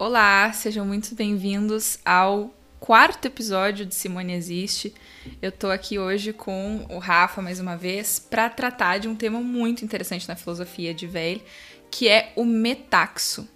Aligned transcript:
Olá, 0.00 0.50
sejam 0.54 0.86
muito 0.86 1.14
bem-vindos 1.14 1.98
ao 2.02 2.54
quarto 2.80 3.26
episódio 3.26 3.84
de 3.84 3.94
Simone 3.94 4.32
Existe. 4.32 4.94
Eu 5.42 5.52
tô 5.52 5.66
aqui 5.66 5.98
hoje 5.98 6.32
com 6.32 6.86
o 6.88 6.98
Rafa 6.98 7.42
mais 7.42 7.60
uma 7.60 7.76
vez 7.76 8.18
para 8.18 8.48
tratar 8.48 8.96
de 8.96 9.06
um 9.06 9.14
tema 9.14 9.40
muito 9.42 9.84
interessante 9.84 10.26
na 10.26 10.34
filosofia 10.34 10.94
de 10.94 11.06
Weil, 11.06 11.42
que 11.90 12.08
é 12.08 12.32
o 12.34 12.46
metaxo. 12.46 13.46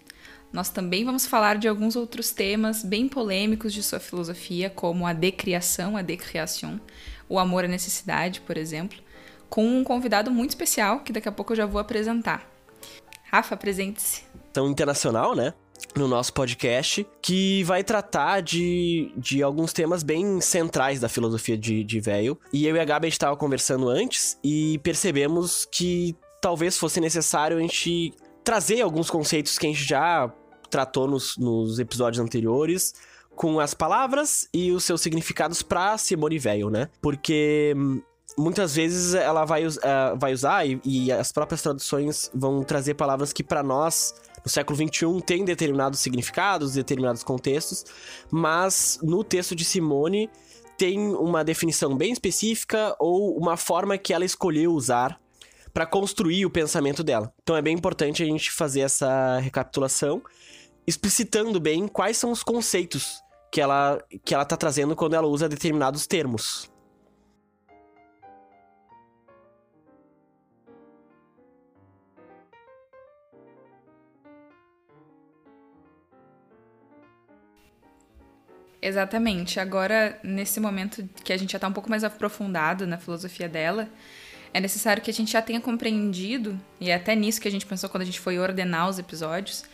Nós 0.53 0.69
também 0.69 1.03
vamos 1.03 1.25
falar 1.25 1.57
de 1.57 1.67
alguns 1.67 1.97
outros 1.97 2.31
temas 2.31 2.83
bem 2.83 3.09
polêmicos 3.09 3.73
de 3.73 3.83
sua 3.83 3.99
filosofia, 3.99 4.69
como 4.69 5.07
a 5.07 5.15
decriação, 5.15 5.97
a 5.97 6.03
decriação, 6.03 6.79
o 7.27 7.39
amor 7.39 7.65
à 7.65 7.69
necessidade, 7.69 8.43
por 8.43 8.59
exemplo, 8.59 8.99
com 9.49 9.67
um 9.67 9.83
convidado 9.83 10.31
muito 10.31 10.51
especial 10.51 11.01
que 11.01 11.11
daqui 11.11 11.27
a 11.27 11.33
pouco 11.33 11.55
eu 11.55 11.57
já 11.57 11.65
vou 11.65 11.81
apresentar. 11.81 12.47
Rafa, 13.33 13.55
apresente-se. 13.55 14.25
Tão 14.53 14.69
internacional, 14.69 15.35
né? 15.35 15.55
No 15.95 16.09
nosso 16.09 16.33
podcast, 16.33 17.07
que 17.23 17.63
vai 17.65 17.85
tratar 17.85 18.41
de, 18.41 19.13
de 19.17 19.43
alguns 19.43 19.73
temas 19.73 20.03
bem 20.03 20.41
centrais 20.41 21.01
da 21.01 21.09
filosofia 21.09 21.57
de, 21.57 21.85
de 21.85 22.01
véio. 22.01 22.39
E 22.53 22.67
eu 22.67 22.77
e 22.77 22.81
a 22.81 22.85
Gabi 22.85 23.07
a 23.07 23.09
gente 23.09 23.15
estava 23.15 23.37
conversando 23.37 23.89
antes 23.89 24.39
e 24.43 24.79
percebemos 24.79 25.67
que 25.71 26.17
talvez 26.41 26.77
fosse 26.77 27.01
necessário 27.01 27.57
a 27.57 27.61
gente 27.61 28.13
trazer 28.43 28.83
alguns 28.83 29.09
conceitos 29.09 29.59
que 29.59 29.67
a 29.67 29.71
gente 29.71 29.85
já 29.85 30.33
tratou 30.71 31.07
nos, 31.07 31.37
nos 31.39 31.79
episódios 31.79 32.23
anteriores 32.23 32.95
com 33.35 33.59
as 33.59 33.75
palavras 33.75 34.49
e 34.53 34.71
os 34.71 34.85
seus 34.85 35.01
significados 35.01 35.63
para 35.63 35.97
Simone 35.99 36.39
Veil, 36.39 36.71
né? 36.71 36.89
Porque 37.01 37.75
muitas 38.37 38.75
vezes 38.75 39.15
ela 39.15 39.45
vai, 39.45 39.67
uh, 39.67 39.73
vai 40.17 40.33
usar 40.33 40.67
e, 40.67 40.81
e, 40.85 41.13
as 41.13 41.33
próprias 41.33 41.63
traduções 41.63 42.31
vão 42.35 42.63
trazer 42.63 42.95
palavras 42.95 43.33
que 43.33 43.43
para 43.43 43.63
nós 43.63 44.15
no 44.45 44.51
século 44.51 44.77
XXI 44.77 45.23
tem 45.25 45.45
determinados 45.45 46.01
significados, 46.01 46.75
determinados 46.75 47.23
contextos, 47.23 47.85
mas 48.31 48.99
no 49.03 49.25
texto 49.25 49.55
de 49.55 49.65
Simone 49.65 50.29
tem 50.77 50.99
uma 51.15 51.43
definição 51.43 51.97
bem 51.97 52.13
específica 52.13 52.95
ou 52.99 53.37
uma 53.39 53.57
forma 53.57 53.97
que 53.97 54.13
ela 54.13 54.25
escolheu 54.25 54.73
usar 54.73 55.19
para 55.73 55.87
construir 55.87 56.47
o 56.47 56.51
pensamento 56.51 57.03
dela. 57.03 57.33
Então 57.43 57.57
é 57.57 57.63
bem 57.63 57.75
importante 57.75 58.23
a 58.23 58.27
gente 58.27 58.53
fazer 58.53 58.81
essa 58.81 59.39
recapitulação, 59.39 60.23
explicitando 60.87 61.59
bem 61.59 61.89
quais 61.89 62.17
são 62.17 62.31
os 62.31 62.43
conceitos 62.43 63.21
que 63.51 63.61
ela 63.61 64.03
que 64.25 64.35
ela 64.35 64.45
tá 64.45 64.57
trazendo 64.57 64.95
quando 64.95 65.15
ela 65.15 65.27
usa 65.27 65.49
determinados 65.49 66.07
termos. 66.07 66.71
Exatamente. 78.87 79.59
Agora, 79.59 80.19
nesse 80.23 80.61
momento 80.61 81.09
que 81.25 81.33
a 81.33 81.39
gente 81.39 81.53
já 81.53 81.57
está 81.57 81.67
um 81.67 81.73
pouco 81.73 81.89
mais 81.89 82.05
aprofundado 82.05 82.87
na 82.87 82.99
filosofia 82.99 83.49
dela, 83.49 83.89
é 84.53 84.61
necessário 84.61 85.03
que 85.03 85.11
a 85.11 85.15
gente 85.15 85.33
já 85.33 85.41
tenha 85.41 85.59
compreendido, 85.59 86.61
e 86.79 86.91
é 86.91 86.95
até 86.95 87.17
nisso 87.17 87.41
que 87.41 87.49
a 87.49 87.51
gente 87.51 87.65
pensou 87.65 87.89
quando 87.89 88.03
a 88.03 88.05
gente 88.05 88.21
foi 88.21 88.39
ordenar 88.39 88.87
os 88.91 88.99
episódios, 88.99 89.65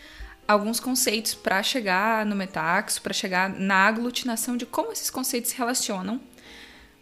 alguns 0.46 0.78
conceitos 0.78 1.34
para 1.34 1.60
chegar 1.60 2.24
no 2.24 2.36
metaxo, 2.36 3.02
para 3.02 3.12
chegar 3.12 3.50
na 3.50 3.88
aglutinação 3.88 4.56
de 4.56 4.64
como 4.64 4.92
esses 4.92 5.10
conceitos 5.10 5.50
se 5.50 5.58
relacionam, 5.58 6.20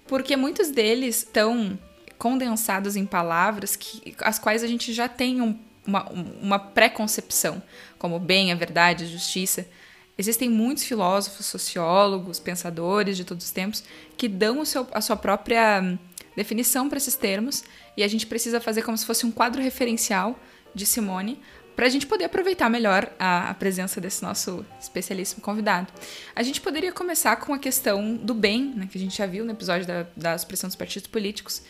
porque 0.06 0.34
muitos 0.34 0.70
deles 0.70 1.18
estão 1.18 1.78
condensados 2.16 2.96
em 2.96 3.04
palavras 3.04 3.76
que, 3.76 4.16
as 4.22 4.38
quais 4.38 4.64
a 4.64 4.66
gente 4.66 4.94
já 4.94 5.10
tem 5.10 5.42
um, 5.42 5.58
uma, 5.86 6.08
uma 6.08 6.58
pré-concepção, 6.58 7.62
como 7.98 8.18
bem, 8.18 8.50
a 8.50 8.54
verdade, 8.54 9.04
a 9.04 9.06
justiça. 9.06 9.68
Existem 10.18 10.50
muitos 10.50 10.82
filósofos, 10.82 11.46
sociólogos, 11.46 12.40
pensadores 12.40 13.16
de 13.16 13.24
todos 13.24 13.44
os 13.44 13.52
tempos 13.52 13.84
que 14.16 14.26
dão 14.26 14.64
seu, 14.64 14.86
a 14.92 15.00
sua 15.00 15.16
própria 15.16 15.80
hum, 15.80 15.96
definição 16.36 16.88
para 16.88 16.98
esses 16.98 17.14
termos 17.14 17.62
e 17.96 18.02
a 18.02 18.08
gente 18.08 18.26
precisa 18.26 18.60
fazer 18.60 18.82
como 18.82 18.98
se 18.98 19.06
fosse 19.06 19.24
um 19.24 19.30
quadro 19.30 19.62
referencial 19.62 20.38
de 20.74 20.84
Simone 20.84 21.40
para 21.76 21.86
a 21.86 21.88
gente 21.88 22.08
poder 22.08 22.24
aproveitar 22.24 22.68
melhor 22.68 23.08
a, 23.16 23.50
a, 23.50 23.54
presença 23.54 24.00
desse 24.00 24.20
nosso 24.20 24.66
especialíssimo 24.80 25.40
convidado. 25.40 25.92
A 26.34 26.42
gente 26.42 26.60
poderia 26.60 26.90
começar 26.90 27.36
com 27.36 27.54
a 27.54 27.58
questão 27.58 28.16
do 28.16 28.34
bem, 28.34 28.72
né, 28.74 28.88
que 28.90 28.98
a 28.98 29.00
gente 29.00 29.16
já 29.16 29.26
viu 29.26 29.44
no 29.44 29.52
episódio 29.52 29.86
da, 29.86 30.04
da 30.16 30.36
supressão 30.36 30.68
dos 30.68 30.74
partidos 30.74 31.06
políticos, 31.06 31.62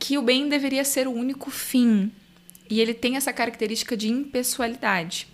que 0.00 0.18
o 0.18 0.22
bem 0.22 0.48
deveria 0.48 0.84
ser 0.84 1.06
o 1.06 1.12
único 1.12 1.48
fim 1.48 2.10
e 2.68 2.80
ele 2.80 2.92
tem 2.92 3.16
essa 3.16 3.32
característica 3.32 3.96
de 3.96 4.08
impessoalidade. 4.08 5.28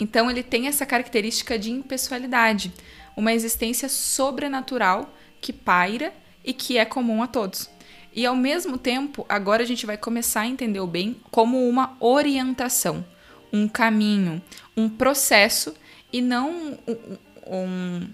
Então 0.00 0.30
ele 0.30 0.42
tem 0.42 0.66
essa 0.66 0.86
característica 0.86 1.58
de 1.58 1.70
impessoalidade, 1.70 2.72
uma 3.16 3.32
existência 3.32 3.88
sobrenatural 3.88 5.12
que 5.40 5.52
paira 5.52 6.12
e 6.44 6.52
que 6.52 6.78
é 6.78 6.84
comum 6.84 7.22
a 7.22 7.26
todos. 7.26 7.68
E 8.14 8.26
ao 8.26 8.36
mesmo 8.36 8.76
tempo, 8.76 9.24
agora 9.28 9.62
a 9.62 9.66
gente 9.66 9.86
vai 9.86 9.96
começar 9.96 10.42
a 10.42 10.46
entender 10.46 10.80
o 10.80 10.86
bem 10.86 11.16
como 11.30 11.68
uma 11.68 11.96
orientação, 11.98 13.04
um 13.52 13.66
caminho, 13.66 14.42
um 14.76 14.88
processo 14.88 15.74
e 16.12 16.20
não 16.20 16.78
um, 16.86 17.18
um 17.46 18.08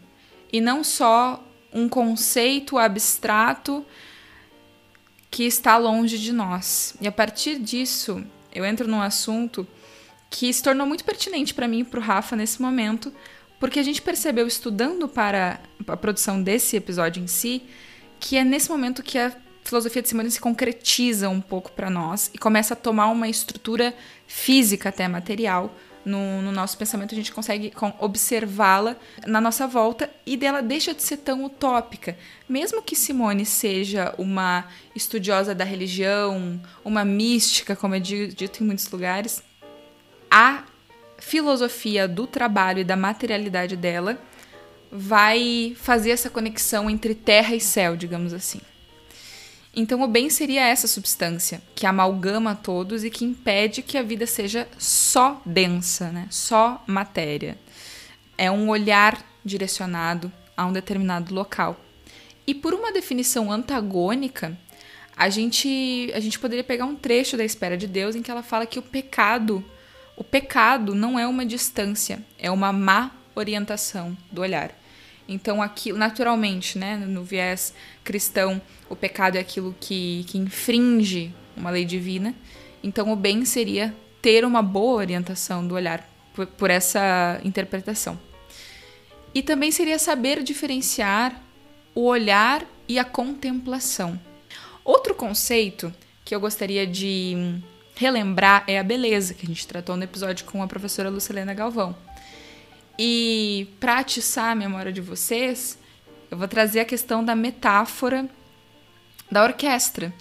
e 0.52 0.60
não 0.60 0.82
só 0.82 1.44
um 1.72 1.88
conceito 1.88 2.78
abstrato 2.78 3.84
que 5.30 5.44
está 5.44 5.76
longe 5.76 6.18
de 6.18 6.32
nós. 6.32 6.94
E 7.00 7.06
a 7.06 7.12
partir 7.12 7.58
disso, 7.58 8.24
eu 8.52 8.64
entro 8.64 8.88
num 8.88 9.02
assunto 9.02 9.66
que 10.30 10.52
se 10.52 10.62
tornou 10.62 10.86
muito 10.86 11.04
pertinente 11.04 11.54
para 11.54 11.68
mim 11.68 11.80
e 11.80 11.84
para 11.84 12.00
o 12.00 12.02
Rafa 12.02 12.36
nesse 12.36 12.60
momento, 12.60 13.12
porque 13.58 13.78
a 13.78 13.82
gente 13.82 14.02
percebeu 14.02 14.46
estudando 14.46 15.08
para 15.08 15.60
a 15.86 15.96
produção 15.96 16.42
desse 16.42 16.76
episódio 16.76 17.22
em 17.22 17.26
si, 17.26 17.62
que 18.20 18.36
é 18.36 18.44
nesse 18.44 18.70
momento 18.70 19.02
que 19.02 19.18
a 19.18 19.32
filosofia 19.64 20.00
de 20.00 20.08
Simone 20.08 20.30
se 20.30 20.40
concretiza 20.40 21.28
um 21.28 21.40
pouco 21.40 21.70
para 21.72 21.90
nós 21.90 22.30
e 22.32 22.38
começa 22.38 22.74
a 22.74 22.76
tomar 22.76 23.08
uma 23.08 23.28
estrutura 23.28 23.94
física 24.26 24.88
até 24.88 25.06
material. 25.06 25.74
No, 26.04 26.40
no 26.40 26.50
nosso 26.50 26.78
pensamento, 26.78 27.12
a 27.12 27.16
gente 27.16 27.30
consegue 27.30 27.70
observá-la 27.98 28.96
na 29.26 29.42
nossa 29.42 29.66
volta 29.66 30.08
e 30.24 30.38
dela 30.38 30.62
deixa 30.62 30.94
de 30.94 31.02
ser 31.02 31.18
tão 31.18 31.44
utópica. 31.44 32.16
Mesmo 32.48 32.80
que 32.80 32.96
Simone 32.96 33.44
seja 33.44 34.14
uma 34.16 34.64
estudiosa 34.94 35.54
da 35.54 35.64
religião, 35.64 36.58
uma 36.82 37.04
mística, 37.04 37.76
como 37.76 37.94
é 37.94 38.00
dito 38.00 38.62
em 38.62 38.66
muitos 38.66 38.90
lugares, 38.90 39.42
a 40.30 40.64
filosofia 41.18 42.06
do 42.06 42.26
trabalho 42.26 42.80
e 42.80 42.84
da 42.84 42.96
materialidade 42.96 43.76
dela 43.76 44.18
vai 44.90 45.74
fazer 45.76 46.10
essa 46.10 46.30
conexão 46.30 46.88
entre 46.88 47.14
terra 47.14 47.54
e 47.54 47.60
céu, 47.60 47.96
digamos 47.96 48.32
assim. 48.32 48.60
Então, 49.74 50.02
o 50.02 50.08
bem 50.08 50.30
seria 50.30 50.66
essa 50.66 50.88
substância 50.88 51.62
que 51.74 51.86
amalgama 51.86 52.54
todos 52.54 53.04
e 53.04 53.10
que 53.10 53.24
impede 53.24 53.82
que 53.82 53.98
a 53.98 54.02
vida 54.02 54.26
seja 54.26 54.66
só 54.78 55.40
densa, 55.44 56.10
né? 56.10 56.26
só 56.30 56.82
matéria. 56.86 57.58
É 58.36 58.50
um 58.50 58.70
olhar 58.70 59.22
direcionado 59.44 60.32
a 60.56 60.66
um 60.66 60.72
determinado 60.72 61.34
local. 61.34 61.78
E 62.46 62.54
por 62.54 62.72
uma 62.72 62.90
definição 62.90 63.52
antagônica, 63.52 64.58
a 65.16 65.28
gente, 65.28 66.10
a 66.14 66.20
gente 66.20 66.38
poderia 66.38 66.64
pegar 66.64 66.86
um 66.86 66.96
trecho 66.96 67.36
da 67.36 67.44
Espera 67.44 67.76
de 67.76 67.86
Deus 67.86 68.16
em 68.16 68.22
que 68.22 68.30
ela 68.30 68.42
fala 68.42 68.66
que 68.66 68.78
o 68.78 68.82
pecado 68.82 69.64
o 70.18 70.24
pecado 70.24 70.96
não 70.96 71.16
é 71.16 71.28
uma 71.28 71.46
distância, 71.46 72.18
é 72.36 72.50
uma 72.50 72.72
má 72.72 73.12
orientação 73.36 74.18
do 74.32 74.40
olhar. 74.40 74.72
Então, 75.28 75.62
aqui, 75.62 75.92
naturalmente, 75.92 76.76
né, 76.76 76.96
no 76.96 77.22
viés 77.22 77.72
cristão, 78.02 78.60
o 78.90 78.96
pecado 78.96 79.36
é 79.36 79.40
aquilo 79.40 79.76
que, 79.78 80.24
que 80.26 80.36
infringe 80.36 81.32
uma 81.56 81.70
lei 81.70 81.84
divina. 81.84 82.34
Então, 82.82 83.12
o 83.12 83.16
bem 83.16 83.44
seria 83.44 83.94
ter 84.20 84.44
uma 84.44 84.60
boa 84.60 84.96
orientação 84.96 85.64
do 85.64 85.76
olhar 85.76 86.04
por, 86.34 86.46
por 86.48 86.68
essa 86.68 87.40
interpretação. 87.44 88.18
E 89.32 89.40
também 89.40 89.70
seria 89.70 90.00
saber 90.00 90.42
diferenciar 90.42 91.40
o 91.94 92.06
olhar 92.06 92.66
e 92.88 92.98
a 92.98 93.04
contemplação. 93.04 94.18
Outro 94.84 95.14
conceito 95.14 95.94
que 96.24 96.34
eu 96.34 96.40
gostaria 96.40 96.84
de 96.84 97.60
relembrar 97.98 98.62
é 98.68 98.78
a 98.78 98.84
beleza, 98.84 99.34
que 99.34 99.44
a 99.44 99.48
gente 99.48 99.66
tratou 99.66 99.96
no 99.96 100.04
episódio 100.04 100.46
com 100.46 100.62
a 100.62 100.68
professora 100.68 101.10
Lucilena 101.10 101.52
Galvão. 101.52 101.96
E 102.96 103.66
para 103.80 103.98
atiçar 103.98 104.52
a 104.52 104.54
memória 104.54 104.92
de 104.92 105.00
vocês, 105.00 105.76
eu 106.30 106.38
vou 106.38 106.46
trazer 106.46 106.78
a 106.78 106.84
questão 106.84 107.24
da 107.24 107.34
metáfora 107.34 108.28
da 109.28 109.42
orquestra. 109.42 110.14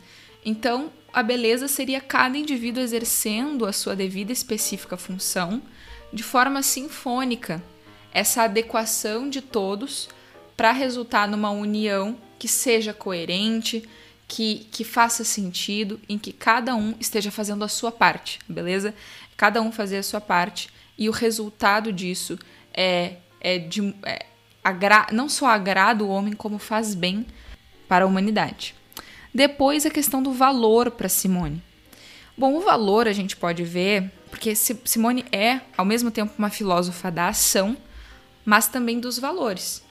Então, 0.44 0.92
a 1.14 1.22
beleza 1.22 1.68
seria 1.68 2.02
cada 2.02 2.36
indivíduo 2.36 2.82
exercendo 2.82 3.64
a 3.64 3.72
sua 3.72 3.96
devida 3.96 4.32
específica 4.32 4.98
função 4.98 5.62
de 6.12 6.24
forma 6.24 6.64
sinfônica, 6.64 7.64
essa 8.12 8.42
adequação 8.42 9.30
de 9.30 9.40
todos 9.40 10.10
para 10.56 10.72
resultar 10.72 11.28
numa 11.28 11.52
união 11.52 12.18
que 12.40 12.48
seja 12.48 12.92
coerente, 12.92 13.88
que, 14.28 14.68
que 14.72 14.84
faça 14.84 15.24
sentido, 15.24 16.00
em 16.08 16.18
que 16.18 16.34
cada 16.34 16.76
um 16.76 16.94
esteja 17.00 17.32
fazendo 17.32 17.64
a 17.64 17.68
sua 17.68 17.92
parte, 17.92 18.40
beleza? 18.48 18.94
Cada 19.38 19.62
um 19.62 19.72
fazer 19.72 19.98
a 19.98 20.04
sua 20.04 20.20
parte 20.20 20.70
e 20.98 21.08
o 21.08 21.12
resultado 21.12 21.94
disso 21.94 22.38
é, 22.74 23.16
é 23.40 23.58
de. 23.58 23.96
É, 24.04 24.26
agra, 24.64 25.08
não 25.14 25.30
só 25.30 25.48
agrada 25.48 26.04
o 26.04 26.10
homem, 26.10 26.34
como 26.34 26.58
faz 26.58 26.94
bem 26.94 27.26
para 27.88 28.04
a 28.04 28.08
humanidade. 28.08 28.76
Depois 29.34 29.86
a 29.86 29.90
questão 29.90 30.22
do 30.22 30.34
valor 30.34 30.92
para 30.92 31.08
Simone. 31.08 31.64
Bom, 32.38 32.56
o 32.56 32.62
valor 32.62 33.08
a 33.08 33.14
gente 33.14 33.36
pode 33.36 33.64
ver, 33.64 34.12
porque 34.30 34.54
Simone 34.56 35.26
é, 35.32 35.62
ao 35.78 35.86
mesmo 35.86 36.12
tempo, 36.12 36.34
uma 36.38 36.50
filósofa 36.50 37.10
da 37.10 37.30
ação, 37.30 37.78
mas 38.44 38.68
também 38.68 39.00
dos 39.00 39.18
valores. 39.18 39.84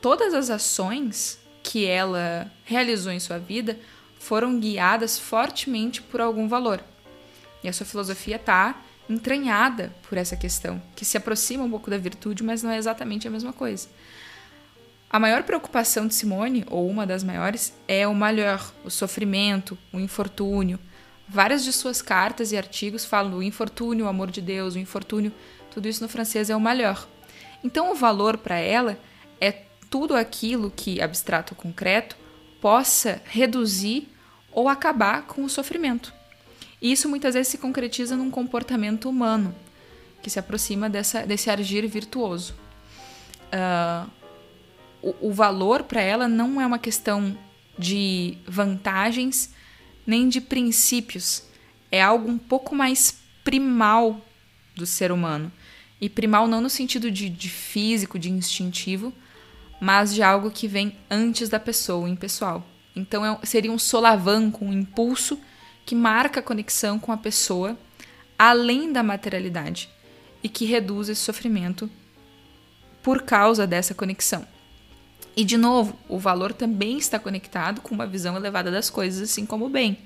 Todas 0.00 0.34
as 0.34 0.50
ações 0.50 1.39
que 1.62 1.86
ela 1.86 2.50
realizou 2.64 3.12
em 3.12 3.20
sua 3.20 3.38
vida 3.38 3.78
foram 4.18 4.58
guiadas 4.58 5.18
fortemente 5.18 6.02
por 6.02 6.20
algum 6.20 6.46
valor. 6.48 6.82
E 7.62 7.68
a 7.68 7.72
sua 7.72 7.86
filosofia 7.86 8.36
está 8.36 8.80
entranhada 9.08 9.92
por 10.08 10.16
essa 10.16 10.36
questão, 10.36 10.80
que 10.94 11.04
se 11.04 11.16
aproxima 11.16 11.64
um 11.64 11.70
pouco 11.70 11.90
da 11.90 11.98
virtude, 11.98 12.42
mas 12.42 12.62
não 12.62 12.70
é 12.70 12.78
exatamente 12.78 13.26
a 13.26 13.30
mesma 13.30 13.52
coisa. 13.52 13.88
A 15.12 15.18
maior 15.18 15.42
preocupação 15.42 16.06
de 16.06 16.14
Simone, 16.14 16.64
ou 16.70 16.88
uma 16.88 17.04
das 17.04 17.24
maiores, 17.24 17.74
é 17.88 18.06
o 18.06 18.14
malheur, 18.14 18.72
o 18.84 18.90
sofrimento, 18.90 19.76
o 19.92 19.98
infortúnio. 19.98 20.78
Várias 21.28 21.64
de 21.64 21.72
suas 21.72 22.00
cartas 22.00 22.52
e 22.52 22.56
artigos 22.56 23.04
falam 23.04 23.32
do 23.32 23.42
infortúnio, 23.42 24.04
o 24.04 24.08
amor 24.08 24.30
de 24.30 24.40
Deus, 24.40 24.76
o 24.76 24.78
infortúnio, 24.78 25.32
tudo 25.72 25.88
isso 25.88 26.02
no 26.02 26.08
francês 26.08 26.48
é 26.48 26.54
o 26.54 26.60
malheur. 26.60 27.08
Então, 27.64 27.90
o 27.90 27.94
valor 27.94 28.38
para 28.38 28.58
ela 28.58 28.96
é 29.40 29.50
tudo 29.90 30.14
aquilo 30.14 30.72
que, 30.74 31.02
abstrato 31.02 31.54
ou 31.54 31.60
concreto, 31.60 32.16
possa 32.60 33.20
reduzir 33.26 34.08
ou 34.52 34.68
acabar 34.68 35.26
com 35.26 35.44
o 35.44 35.48
sofrimento. 35.50 36.14
E 36.80 36.92
isso 36.92 37.08
muitas 37.08 37.34
vezes 37.34 37.48
se 37.48 37.58
concretiza 37.58 38.16
num 38.16 38.30
comportamento 38.30 39.08
humano, 39.08 39.54
que 40.22 40.30
se 40.30 40.38
aproxima 40.38 40.88
dessa, 40.88 41.26
desse 41.26 41.50
agir 41.50 41.86
virtuoso. 41.86 42.54
Uh, 43.52 44.10
o, 45.02 45.28
o 45.28 45.32
valor 45.32 45.82
para 45.82 46.00
ela 46.00 46.28
não 46.28 46.60
é 46.60 46.66
uma 46.66 46.78
questão 46.78 47.36
de 47.78 48.38
vantagens 48.46 49.50
nem 50.06 50.28
de 50.28 50.40
princípios. 50.40 51.42
É 51.90 52.00
algo 52.00 52.30
um 52.30 52.38
pouco 52.38 52.74
mais 52.74 53.18
primal 53.42 54.20
do 54.74 54.86
ser 54.86 55.10
humano. 55.10 55.50
E 56.00 56.08
primal 56.08 56.46
não 56.46 56.60
no 56.60 56.70
sentido 56.70 57.10
de, 57.10 57.28
de 57.28 57.48
físico, 57.48 58.18
de 58.18 58.30
instintivo, 58.30 59.12
mas 59.80 60.14
de 60.14 60.22
algo 60.22 60.50
que 60.50 60.68
vem 60.68 60.96
antes 61.10 61.48
da 61.48 61.58
pessoa, 61.58 62.08
impessoal. 62.08 62.64
Então 62.94 63.24
é, 63.24 63.38
seria 63.44 63.72
um 63.72 63.78
solavanco, 63.78 64.64
um 64.64 64.72
impulso 64.72 65.40
que 65.86 65.94
marca 65.94 66.40
a 66.40 66.42
conexão 66.42 66.98
com 66.98 67.10
a 67.10 67.16
pessoa 67.16 67.76
além 68.38 68.92
da 68.92 69.02
materialidade 69.02 69.88
e 70.42 70.48
que 70.48 70.64
reduz 70.64 71.08
esse 71.08 71.20
sofrimento 71.20 71.90
por 73.02 73.22
causa 73.22 73.66
dessa 73.66 73.94
conexão. 73.94 74.46
E 75.36 75.44
de 75.44 75.56
novo, 75.56 75.98
o 76.08 76.18
valor 76.18 76.52
também 76.52 76.98
está 76.98 77.18
conectado 77.18 77.80
com 77.80 77.94
uma 77.94 78.06
visão 78.06 78.36
elevada 78.36 78.70
das 78.70 78.90
coisas, 78.90 79.30
assim 79.30 79.46
como 79.46 79.66
o 79.66 79.70
bem. 79.70 79.98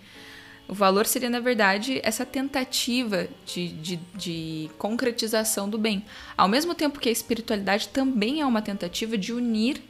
O 0.67 0.73
valor 0.75 1.07
seria, 1.07 1.29
na 1.29 1.41
verdade, 1.41 2.01
essa 2.03 2.25
tentativa 2.25 3.29
de, 3.45 3.69
de, 3.69 3.97
de, 4.15 4.71
concretização 4.79 5.69
do 5.69 5.77
bem. 5.77 6.05
Ao 6.37 6.49
mesmo 6.49 6.75
tempo 6.75 6.99
que 6.99 7.09
a 7.09 7.13
espiritualidade 7.13 7.89
também 7.89 8.41
é 8.41 8.47
uma 8.47 8.63
tentativa 8.63 9.19
de 9.19 9.33
unir 9.33 9.83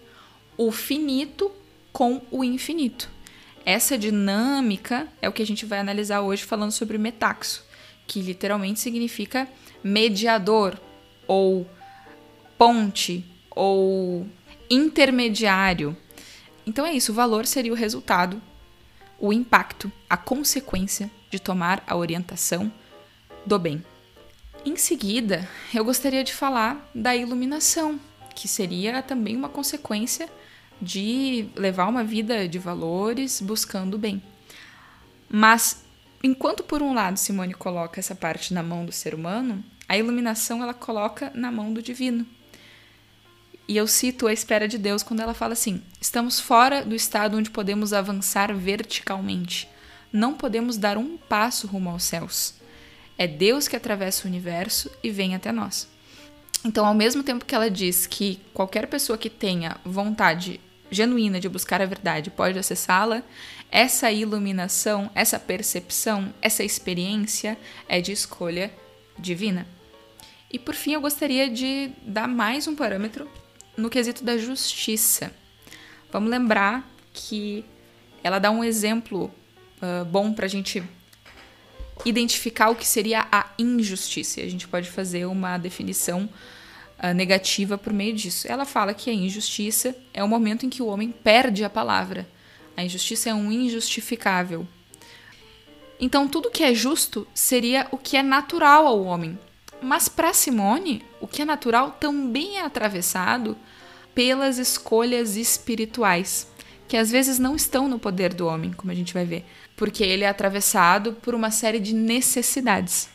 o 0.56 0.72
finito 0.72 1.50
com 1.92 2.20
o 2.30 2.42
infinito. 2.42 3.08
Essa 3.64 3.96
dinâmica 3.96 5.08
é 5.22 5.28
o 5.28 5.32
que 5.32 5.42
a 5.42 5.46
gente 5.46 5.64
vai 5.64 5.78
analisar 5.78 6.20
hoje 6.20 6.42
falando 6.42 6.72
sobre 6.72 6.98
metaxo, 6.98 7.64
que 8.06 8.20
literalmente 8.20 8.80
significa 8.80 9.48
mediador, 9.82 10.78
ou 11.26 11.66
ponte, 12.58 13.24
ou 13.50 14.26
intermediário. 14.68 15.96
Então 16.66 16.84
é 16.84 16.92
isso, 16.92 17.12
o 17.12 17.14
valor 17.14 17.46
seria 17.46 17.72
o 17.72 17.76
resultado, 17.76 18.42
o 19.24 19.32
impacto, 19.32 19.90
a 20.08 20.18
consequência 20.18 21.10
de 21.30 21.38
tomar 21.38 21.82
a 21.86 21.96
orientação 21.96 22.70
do 23.46 23.58
bem. 23.58 23.82
Em 24.66 24.76
seguida, 24.76 25.48
eu 25.72 25.82
gostaria 25.82 26.22
de 26.22 26.34
falar 26.34 26.90
da 26.94 27.16
iluminação, 27.16 27.98
que 28.34 28.46
seria 28.46 29.02
também 29.02 29.34
uma 29.34 29.48
consequência 29.48 30.28
de 30.80 31.48
levar 31.56 31.88
uma 31.88 32.04
vida 32.04 32.46
de 32.46 32.58
valores 32.58 33.40
buscando 33.40 33.94
o 33.94 33.98
bem. 33.98 34.22
Mas 35.26 35.82
enquanto 36.22 36.62
por 36.62 36.82
um 36.82 36.92
lado 36.92 37.16
Simone 37.16 37.54
coloca 37.54 37.98
essa 37.98 38.14
parte 38.14 38.52
na 38.52 38.62
mão 38.62 38.84
do 38.84 38.92
ser 38.92 39.14
humano, 39.14 39.64
a 39.88 39.96
iluminação 39.96 40.62
ela 40.62 40.74
coloca 40.74 41.32
na 41.34 41.50
mão 41.50 41.72
do 41.72 41.80
divino. 41.80 42.26
E 43.66 43.76
eu 43.76 43.86
cito 43.86 44.26
a 44.26 44.32
espera 44.32 44.68
de 44.68 44.76
Deus 44.76 45.02
quando 45.02 45.20
ela 45.20 45.34
fala 45.34 45.54
assim: 45.54 45.82
estamos 46.00 46.38
fora 46.38 46.84
do 46.84 46.94
estado 46.94 47.36
onde 47.36 47.50
podemos 47.50 47.92
avançar 47.92 48.54
verticalmente. 48.54 49.68
Não 50.12 50.34
podemos 50.34 50.76
dar 50.76 50.98
um 50.98 51.16
passo 51.16 51.66
rumo 51.66 51.90
aos 51.90 52.04
céus. 52.04 52.54
É 53.16 53.26
Deus 53.26 53.66
que 53.66 53.76
atravessa 53.76 54.24
o 54.24 54.30
universo 54.30 54.90
e 55.02 55.10
vem 55.10 55.34
até 55.34 55.50
nós. 55.50 55.88
Então, 56.64 56.86
ao 56.86 56.94
mesmo 56.94 57.22
tempo 57.22 57.44
que 57.44 57.54
ela 57.54 57.70
diz 57.70 58.06
que 58.06 58.40
qualquer 58.52 58.86
pessoa 58.86 59.18
que 59.18 59.30
tenha 59.30 59.76
vontade 59.84 60.60
genuína 60.90 61.40
de 61.40 61.48
buscar 61.48 61.80
a 61.82 61.86
verdade 61.86 62.30
pode 62.30 62.58
acessá-la, 62.58 63.22
essa 63.70 64.10
iluminação, 64.10 65.10
essa 65.14 65.38
percepção, 65.38 66.32
essa 66.40 66.62
experiência 66.62 67.58
é 67.88 68.00
de 68.00 68.12
escolha 68.12 68.72
divina. 69.18 69.66
E 70.50 70.58
por 70.58 70.74
fim, 70.74 70.92
eu 70.92 71.00
gostaria 71.00 71.50
de 71.50 71.90
dar 72.02 72.28
mais 72.28 72.68
um 72.68 72.76
parâmetro 72.76 73.28
no 73.76 73.90
quesito 73.90 74.24
da 74.24 74.36
justiça. 74.36 75.32
Vamos 76.12 76.30
lembrar 76.30 76.88
que 77.12 77.64
ela 78.22 78.38
dá 78.38 78.50
um 78.50 78.62
exemplo 78.62 79.30
uh, 79.82 80.04
bom 80.04 80.32
para 80.32 80.46
a 80.46 80.48
gente 80.48 80.82
identificar 82.04 82.70
o 82.70 82.76
que 82.76 82.86
seria 82.86 83.26
a 83.30 83.50
injustiça. 83.58 84.40
A 84.40 84.48
gente 84.48 84.66
pode 84.66 84.90
fazer 84.90 85.26
uma 85.26 85.58
definição 85.58 86.28
uh, 87.02 87.14
negativa 87.14 87.76
por 87.76 87.92
meio 87.92 88.14
disso. 88.14 88.46
Ela 88.50 88.64
fala 88.64 88.94
que 88.94 89.10
a 89.10 89.14
injustiça 89.14 89.94
é 90.12 90.22
o 90.22 90.28
momento 90.28 90.66
em 90.66 90.70
que 90.70 90.82
o 90.82 90.86
homem 90.86 91.10
perde 91.10 91.64
a 91.64 91.70
palavra. 91.70 92.28
A 92.76 92.82
injustiça 92.82 93.30
é 93.30 93.34
um 93.34 93.52
injustificável. 93.52 94.66
Então, 96.00 96.26
tudo 96.26 96.50
que 96.50 96.62
é 96.62 96.74
justo 96.74 97.26
seria 97.32 97.86
o 97.90 97.96
que 97.96 98.16
é 98.16 98.22
natural 98.22 98.86
ao 98.86 99.04
homem, 99.04 99.38
mas 99.80 100.08
para 100.08 100.32
Simone, 100.32 101.04
o 101.20 101.26
que 101.26 101.42
é 101.42 101.44
natural 101.44 101.92
também 101.92 102.56
é 102.58 102.62
atravessado 102.62 103.56
pelas 104.14 104.58
escolhas 104.58 105.36
espirituais, 105.36 106.46
que 106.86 106.96
às 106.96 107.10
vezes 107.10 107.38
não 107.38 107.56
estão 107.56 107.88
no 107.88 107.98
poder 107.98 108.32
do 108.32 108.46
homem, 108.46 108.72
como 108.72 108.92
a 108.92 108.94
gente 108.94 109.12
vai 109.12 109.24
ver, 109.24 109.44
porque 109.76 110.04
ele 110.04 110.24
é 110.24 110.28
atravessado 110.28 111.14
por 111.14 111.34
uma 111.34 111.50
série 111.50 111.80
de 111.80 111.94
necessidades. 111.94 113.08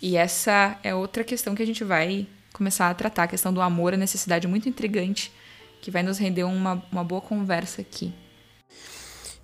E 0.00 0.16
essa 0.16 0.78
é 0.82 0.94
outra 0.94 1.24
questão 1.24 1.54
que 1.54 1.62
a 1.62 1.66
gente 1.66 1.82
vai 1.82 2.26
começar 2.52 2.88
a 2.88 2.94
tratar, 2.94 3.24
a 3.24 3.28
questão 3.28 3.52
do 3.52 3.60
amor, 3.60 3.94
a 3.94 3.96
necessidade 3.96 4.46
muito 4.46 4.68
intrigante, 4.68 5.32
que 5.80 5.90
vai 5.90 6.02
nos 6.02 6.18
render 6.18 6.44
uma, 6.44 6.82
uma 6.90 7.04
boa 7.04 7.20
conversa 7.20 7.80
aqui. 7.80 8.12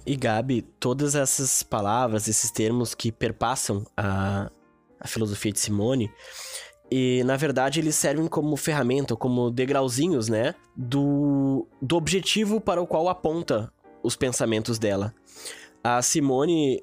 E 0.07 0.17
Gabi, 0.17 0.63
todas 0.63 1.15
essas 1.15 1.63
palavras, 1.63 2.29
esses 2.29 2.51
termos 2.51 2.95
que 2.95 3.11
perpassam 3.11 3.87
a, 3.97 4.51
a 5.01 5.09
filosofia 5.09 5.53
de 5.53 5.61
Simone. 5.61 6.11
E, 6.97 7.25
na 7.25 7.37
verdade, 7.37 7.81
eles 7.81 7.97
servem 7.97 8.29
como 8.29 8.57
ferramenta, 8.57 9.17
como 9.17 9.51
degrauzinhos, 9.51 10.29
né? 10.29 10.55
Do, 10.77 11.67
do 11.83 11.97
objetivo 11.97 12.61
para 12.61 12.81
o 12.81 12.87
qual 12.87 13.09
aponta 13.09 13.69
os 14.01 14.15
pensamentos 14.15 14.79
dela. 14.79 15.13
A 15.83 16.01
Simone, 16.01 16.81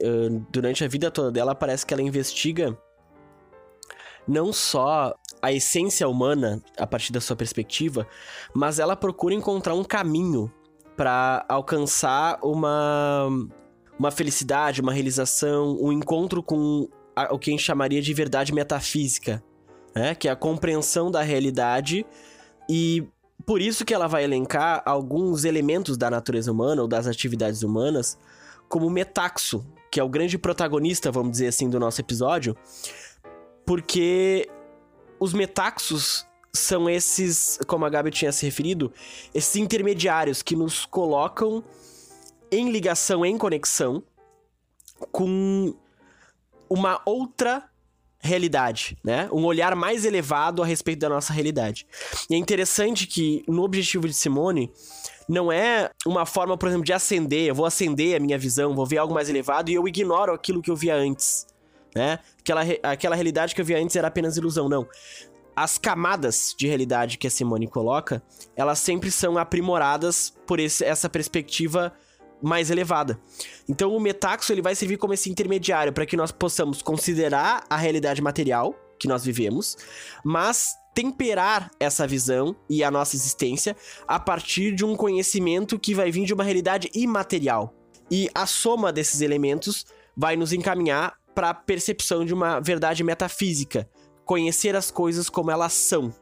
durante 0.52 0.84
a 0.84 0.88
vida 0.90 1.10
toda 1.10 1.32
dela, 1.32 1.56
parece 1.56 1.86
que 1.86 1.94
ela 1.94 2.04
investiga 2.04 2.78
não 4.28 4.52
só 4.52 5.16
a 5.42 5.54
essência 5.54 6.10
humana 6.10 6.62
a 6.78 6.86
partir 6.86 7.14
da 7.14 7.22
sua 7.22 7.38
perspectiva, 7.38 8.06
mas 8.54 8.80
ela 8.80 8.98
procura 8.98 9.34
encontrar 9.34 9.76
um 9.76 9.84
caminho 9.84 10.52
para 10.98 11.46
alcançar 11.48 12.38
uma 12.44 13.30
uma 13.98 14.12
felicidade, 14.12 14.82
uma 14.82 14.92
realização, 14.92 15.78
um 15.80 15.90
encontro 15.90 16.44
com 16.44 16.90
o 17.30 17.40
que 17.40 17.50
a 17.50 17.54
gente 17.54 17.64
chamaria 17.64 18.02
de 18.02 18.14
verdade 18.14 18.54
metafísica, 18.54 19.42
né? 19.94 20.16
Que 20.16 20.28
é 20.28 20.32
a 20.32 20.36
compreensão 20.36 21.12
da 21.12 21.22
realidade 21.22 22.06
e 22.70 23.08
por 23.46 23.62
isso 23.62 23.84
que 23.84 23.94
ela 23.94 24.08
vai 24.08 24.24
elencar 24.24 24.82
alguns 24.86 25.44
elementos 25.46 25.98
da 25.98 26.10
natureza 26.10 26.52
humana 26.52 26.82
ou 26.82 26.88
das 26.88 27.08
atividades 27.08 27.64
humanas 27.64 28.18
como 28.70 28.90
metaxo, 28.90 29.66
que 29.92 30.00
é 30.00 30.04
o 30.04 30.10
grande 30.10 30.38
protagonista, 30.38 31.12
vamos 31.12 31.32
dizer 31.32 31.48
assim, 31.48 31.70
do 31.70 31.80
nosso 31.80 32.00
episódio, 32.00 32.56
porque 33.66 34.50
os 35.20 35.34
metaxos 35.34 36.26
são 36.54 36.90
esses, 36.90 37.60
como 37.68 37.86
a 37.86 37.90
Gabi 37.90 38.12
tinha 38.12 38.32
se 38.32 38.46
referido, 38.46 38.92
esses 39.34 39.56
intermediários 39.56 40.42
que 40.42 40.56
nos 40.56 40.86
colocam 40.86 41.64
em 42.52 42.70
ligação, 42.72 43.26
em 43.26 43.38
conexão 43.38 44.04
com 45.12 45.74
uma 46.70 47.02
outra 47.06 47.71
realidade, 48.22 48.98
né? 49.04 49.28
Um 49.32 49.44
olhar 49.46 49.76
mais 49.76 50.06
elevado 50.06 50.62
a 50.62 50.66
respeito 50.66 51.00
da 51.00 51.10
nossa 51.10 51.34
realidade. 51.34 51.88
E 52.30 52.36
é 52.36 52.38
interessante 52.38 53.08
que 53.08 53.44
no 53.48 53.64
objetivo 53.64 54.08
de 54.08 54.14
Simone 54.14 54.72
não 55.28 55.52
é 55.52 55.90
uma 56.06 56.26
forma, 56.26 56.58
por 56.58 56.68
exemplo, 56.68 56.86
de 56.86 56.94
acender, 56.94 57.48
eu 57.48 57.56
vou 57.56 57.66
acender 57.66 58.16
a 58.16 58.20
minha 58.20 58.38
visão, 58.38 58.76
vou 58.76 58.86
ver 58.86 58.98
algo 58.98 59.14
mais 59.14 59.30
elevado 59.30 59.72
e 59.72 59.74
eu 59.74 59.88
ignoro 59.88 60.34
aquilo 60.34 60.62
que 60.62 60.70
eu 60.70 60.76
via 60.76 60.96
antes, 60.96 61.48
né? 61.96 62.20
Aquela, 62.40 62.62
aquela 62.84 63.16
realidade 63.16 63.56
que 63.56 63.62
eu 63.62 63.66
via 63.66 63.80
antes 63.80 63.96
era 63.96 64.08
apenas 64.08 64.38
ilusão, 64.38 64.70
não. 64.70 64.88
As 65.56 65.78
camadas 65.78 66.56
de 66.58 66.68
realidade 66.68 67.18
que 67.18 67.28
a 67.28 67.30
Simone 67.30 67.68
coloca, 67.68 68.22
elas 68.56 68.80
sempre 68.80 69.12
são 69.12 69.38
aprimoradas 69.38 70.34
por 70.46 70.60
esse, 70.60 70.84
essa 70.84 71.10
perspectiva 71.10 71.94
mais 72.42 72.72
elevada. 72.72 73.20
Então 73.68 73.96
o 73.96 74.00
metaxo 74.00 74.52
ele 74.52 74.62
vai 74.62 74.76
servir 74.76 74.98
como 74.98 75.14
esse 75.14 75.30
intermediário 75.30 75.94
para 75.94 76.06
que 76.06 76.18
nós 76.18 76.32
possamos 76.32 76.82
considerar 76.82 77.66
a 77.70 77.78
realidade 77.78 78.22
material 78.22 78.76
que 79.00 79.08
nós 79.08 79.24
vivemos, 79.26 79.78
mas 80.24 80.76
temperar 80.94 81.72
essa 81.80 82.06
visão 82.06 82.56
e 82.70 82.84
a 82.84 82.92
nossa 82.92 83.16
existência 83.16 83.76
a 84.08 84.20
partir 84.20 84.76
de 84.76 84.84
um 84.86 84.96
conhecimento 84.96 85.80
que 85.80 85.96
vai 85.96 86.12
vir 86.12 86.26
de 86.26 86.34
uma 86.34 86.44
realidade 86.44 86.90
imaterial. 86.94 87.74
E 88.10 88.30
a 88.36 88.46
soma 88.46 88.92
desses 88.92 89.22
elementos 89.22 89.86
vai 90.16 90.36
nos 90.36 90.52
encaminhar 90.52 91.18
para 91.34 91.50
a 91.50 91.54
percepção 91.54 92.26
de 92.26 92.34
uma 92.34 92.60
verdade 92.60 93.04
metafísica, 93.04 93.90
conhecer 94.26 94.76
as 94.76 94.92
coisas 94.92 95.30
como 95.30 95.50
elas 95.50 95.74
são. 95.74 96.14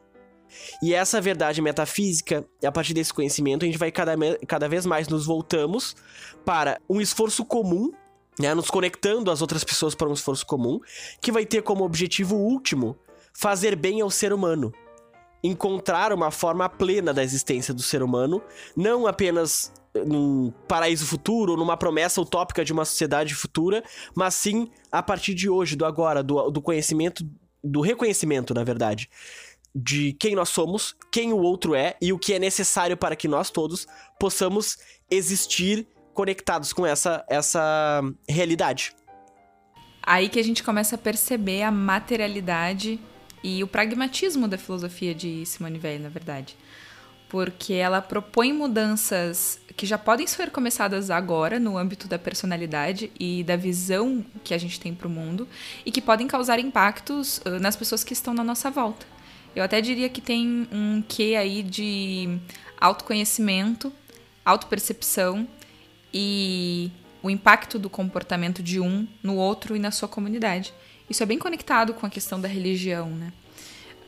E 0.82 0.94
essa 0.94 1.20
verdade 1.20 1.60
metafísica, 1.60 2.44
a 2.64 2.72
partir 2.72 2.94
desse 2.94 3.12
conhecimento, 3.12 3.64
a 3.64 3.66
gente 3.66 3.78
vai 3.78 3.90
cada, 3.90 4.14
cada 4.46 4.68
vez 4.68 4.86
mais 4.86 5.08
nos 5.08 5.26
voltamos 5.26 5.96
para 6.44 6.80
um 6.88 7.00
esforço 7.00 7.44
comum, 7.44 7.92
né, 8.38 8.54
nos 8.54 8.70
conectando 8.70 9.30
às 9.30 9.40
outras 9.40 9.64
pessoas 9.64 9.94
para 9.94 10.08
um 10.08 10.12
esforço 10.12 10.46
comum, 10.46 10.80
que 11.20 11.32
vai 11.32 11.44
ter 11.44 11.62
como 11.62 11.84
objetivo 11.84 12.36
último 12.36 12.96
fazer 13.32 13.76
bem 13.76 14.00
ao 14.00 14.10
ser 14.10 14.32
humano. 14.32 14.72
Encontrar 15.42 16.12
uma 16.12 16.30
forma 16.30 16.68
plena 16.68 17.14
da 17.14 17.22
existência 17.22 17.72
do 17.72 17.82
ser 17.82 18.02
humano, 18.02 18.42
não 18.76 19.06
apenas 19.06 19.72
num 19.94 20.52
paraíso 20.68 21.06
futuro, 21.06 21.56
numa 21.56 21.76
promessa 21.76 22.20
utópica 22.20 22.64
de 22.64 22.72
uma 22.72 22.84
sociedade 22.84 23.34
futura, 23.34 23.82
mas 24.14 24.34
sim 24.34 24.70
a 24.92 25.02
partir 25.02 25.34
de 25.34 25.48
hoje, 25.48 25.76
do 25.76 25.84
agora, 25.84 26.22
do, 26.22 26.50
do 26.50 26.62
conhecimento, 26.62 27.26
do 27.62 27.80
reconhecimento, 27.80 28.54
na 28.54 28.62
verdade 28.62 29.10
de 29.74 30.12
quem 30.14 30.34
nós 30.34 30.48
somos, 30.48 30.96
quem 31.12 31.32
o 31.32 31.38
outro 31.38 31.74
é 31.74 31.96
e 32.00 32.12
o 32.12 32.18
que 32.18 32.32
é 32.32 32.38
necessário 32.38 32.96
para 32.96 33.16
que 33.16 33.28
nós 33.28 33.50
todos 33.50 33.86
possamos 34.18 34.78
existir 35.10 35.86
conectados 36.12 36.72
com 36.72 36.86
essa, 36.86 37.24
essa 37.28 38.02
realidade. 38.28 38.92
Aí 40.02 40.28
que 40.28 40.40
a 40.40 40.44
gente 40.44 40.62
começa 40.62 40.96
a 40.96 40.98
perceber 40.98 41.62
a 41.62 41.70
materialidade 41.70 42.98
e 43.42 43.62
o 43.62 43.66
pragmatismo 43.66 44.48
da 44.48 44.58
filosofia 44.58 45.14
de 45.14 45.44
Simone 45.46 45.80
Weil, 45.82 46.00
na 46.00 46.08
verdade. 46.08 46.56
Porque 47.28 47.74
ela 47.74 48.02
propõe 48.02 48.52
mudanças 48.52 49.60
que 49.76 49.86
já 49.86 49.96
podem 49.96 50.26
ser 50.26 50.50
começadas 50.50 51.10
agora 51.10 51.60
no 51.60 51.78
âmbito 51.78 52.08
da 52.08 52.18
personalidade 52.18 53.12
e 53.18 53.44
da 53.44 53.56
visão 53.56 54.24
que 54.42 54.52
a 54.52 54.58
gente 54.58 54.80
tem 54.80 54.94
para 54.94 55.06
o 55.06 55.10
mundo 55.10 55.46
e 55.86 55.92
que 55.92 56.02
podem 56.02 56.26
causar 56.26 56.58
impactos 56.58 57.40
nas 57.60 57.76
pessoas 57.76 58.02
que 58.02 58.12
estão 58.12 58.34
na 58.34 58.42
nossa 58.42 58.68
volta. 58.68 59.06
Eu 59.54 59.64
até 59.64 59.80
diria 59.80 60.08
que 60.08 60.20
tem 60.20 60.68
um 60.70 61.02
quê 61.06 61.36
aí 61.38 61.62
de 61.62 62.38
autoconhecimento, 62.80 63.92
autopercepção 64.44 65.46
e 66.12 66.90
o 67.22 67.30
impacto 67.30 67.78
do 67.78 67.90
comportamento 67.90 68.62
de 68.62 68.80
um 68.80 69.06
no 69.22 69.36
outro 69.36 69.76
e 69.76 69.78
na 69.78 69.90
sua 69.90 70.08
comunidade. 70.08 70.72
Isso 71.08 71.22
é 71.22 71.26
bem 71.26 71.38
conectado 71.38 71.92
com 71.94 72.06
a 72.06 72.10
questão 72.10 72.40
da 72.40 72.48
religião, 72.48 73.10
né? 73.10 73.32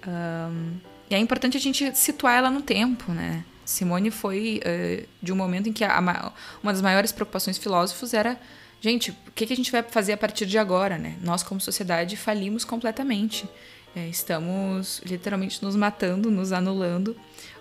Um, 0.07 0.75
e 1.11 1.15
é 1.15 1.19
importante 1.19 1.57
a 1.57 1.61
gente 1.61 1.97
situar 1.97 2.37
ela 2.37 2.51
no 2.51 2.63
tempo, 2.63 3.13
né? 3.13 3.45
Simone 3.65 4.11
foi 4.11 4.61
uh, 4.65 5.07
de 5.23 5.33
um 5.33 5.37
momento 5.37 5.69
em 5.69 5.73
que 5.73 5.85
a, 5.85 6.33
uma 6.63 6.73
das 6.73 6.81
maiores 6.81 7.13
preocupações 7.13 7.57
dos 7.57 7.63
filósofos 7.63 8.15
era 8.15 8.39
gente, 8.81 9.11
o 9.11 9.33
que, 9.33 9.47
que 9.47 9.53
a 9.53 9.57
gente 9.57 9.71
vai 9.71 9.83
fazer 9.83 10.13
a 10.13 10.17
partir 10.17 10.47
de 10.47 10.59
agora, 10.59 10.99
né? 10.99 11.17
Nós, 11.23 11.43
como 11.43 11.61
sociedade, 11.61 12.17
falimos 12.17 12.65
completamente. 12.65 13.49
É, 13.95 14.09
estamos 14.09 15.03
literalmente 15.05 15.63
nos 15.63 15.77
matando, 15.77 16.31
nos 16.31 16.51
anulando. 16.51 17.17